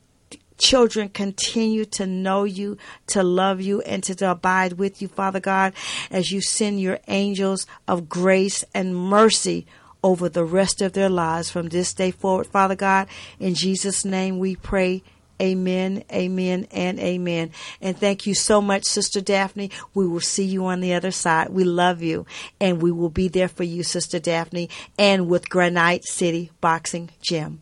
children 0.60 1.10
continue 1.10 1.86
to 1.86 2.06
know 2.06 2.44
you, 2.44 2.78
to 3.08 3.24
love 3.24 3.62
you, 3.62 3.82
and 3.82 4.04
to, 4.04 4.30
abide 4.30 4.74
with 4.74 5.02
you, 5.02 5.08
Father 5.08 5.40
God, 5.40 5.74
as 6.12 6.32
you 6.32 6.42
send 6.42 6.80
your 6.80 7.00
angels 7.08 7.66
of 7.88 8.10
grace 8.10 8.64
and 8.74 8.96
mercy 8.96 9.66
over 10.04 10.30
the 10.30 10.46
rest 10.46 10.82
of 10.82 10.94
their 10.94 11.10
lives 11.10 11.50
from 11.50 11.70
this 11.70 11.94
day 11.94 12.12
forward, 12.12 12.48
Father 12.48 12.76
God. 12.76 13.08
In 13.40 13.56
Jesus' 13.56 14.06
name 14.06 14.40
we 14.40 14.56
pray. 14.56 15.02
Amen, 15.42 16.04
amen, 16.12 16.68
and 16.70 17.00
amen. 17.00 17.52
And 17.82 17.98
thank 17.98 18.28
you 18.28 18.36
so 18.36 18.62
much, 18.62 18.84
Sister 18.84 19.22
Daphne. 19.22 19.72
We 19.94 20.06
will 20.06 20.20
see 20.20 20.44
you 20.44 20.66
on 20.66 20.82
the 20.82 20.94
other 20.94 21.12
side. 21.12 21.50
We 21.50 21.64
love 21.64 22.02
you, 22.02 22.26
and 22.60 22.82
we 22.82 22.92
will 22.92 23.10
be 23.10 23.30
there 23.30 23.48
for 23.48 23.64
you, 23.64 23.84
Sister 23.84 24.20
Daphne, 24.20 24.70
and 24.98 25.30
with 25.30 25.50
Granite 25.50 26.04
City 26.04 26.52
Boxing 26.60 27.12
Gym. 27.22 27.62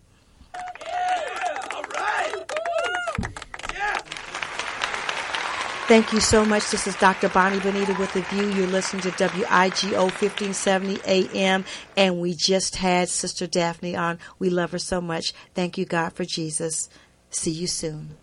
Thank 5.88 6.12
you 6.12 6.20
so 6.20 6.44
much. 6.44 6.70
This 6.70 6.86
is 6.86 6.98
Dr. 6.98 7.30
Bonnie 7.30 7.62
Bonita 7.62 7.96
with 7.98 8.12
the 8.12 8.20
View. 8.24 8.50
You're 8.50 8.68
listening 8.68 9.04
to 9.04 9.12
WIGO 9.12 10.12
1570 10.12 11.00
AM, 11.06 11.64
and 11.96 12.20
we 12.20 12.34
just 12.34 12.76
had 12.76 13.08
Sister 13.08 13.48
Daphne 13.48 13.96
on. 13.96 14.20
We 14.38 14.50
love 14.50 14.74
her 14.74 14.80
so 14.80 15.00
much. 15.00 15.32
Thank 15.54 15.78
you, 15.78 15.86
God, 15.86 16.12
for 16.12 16.26
Jesus. 16.26 16.90
See 17.30 17.52
you 17.52 17.68
soon. 17.68 18.18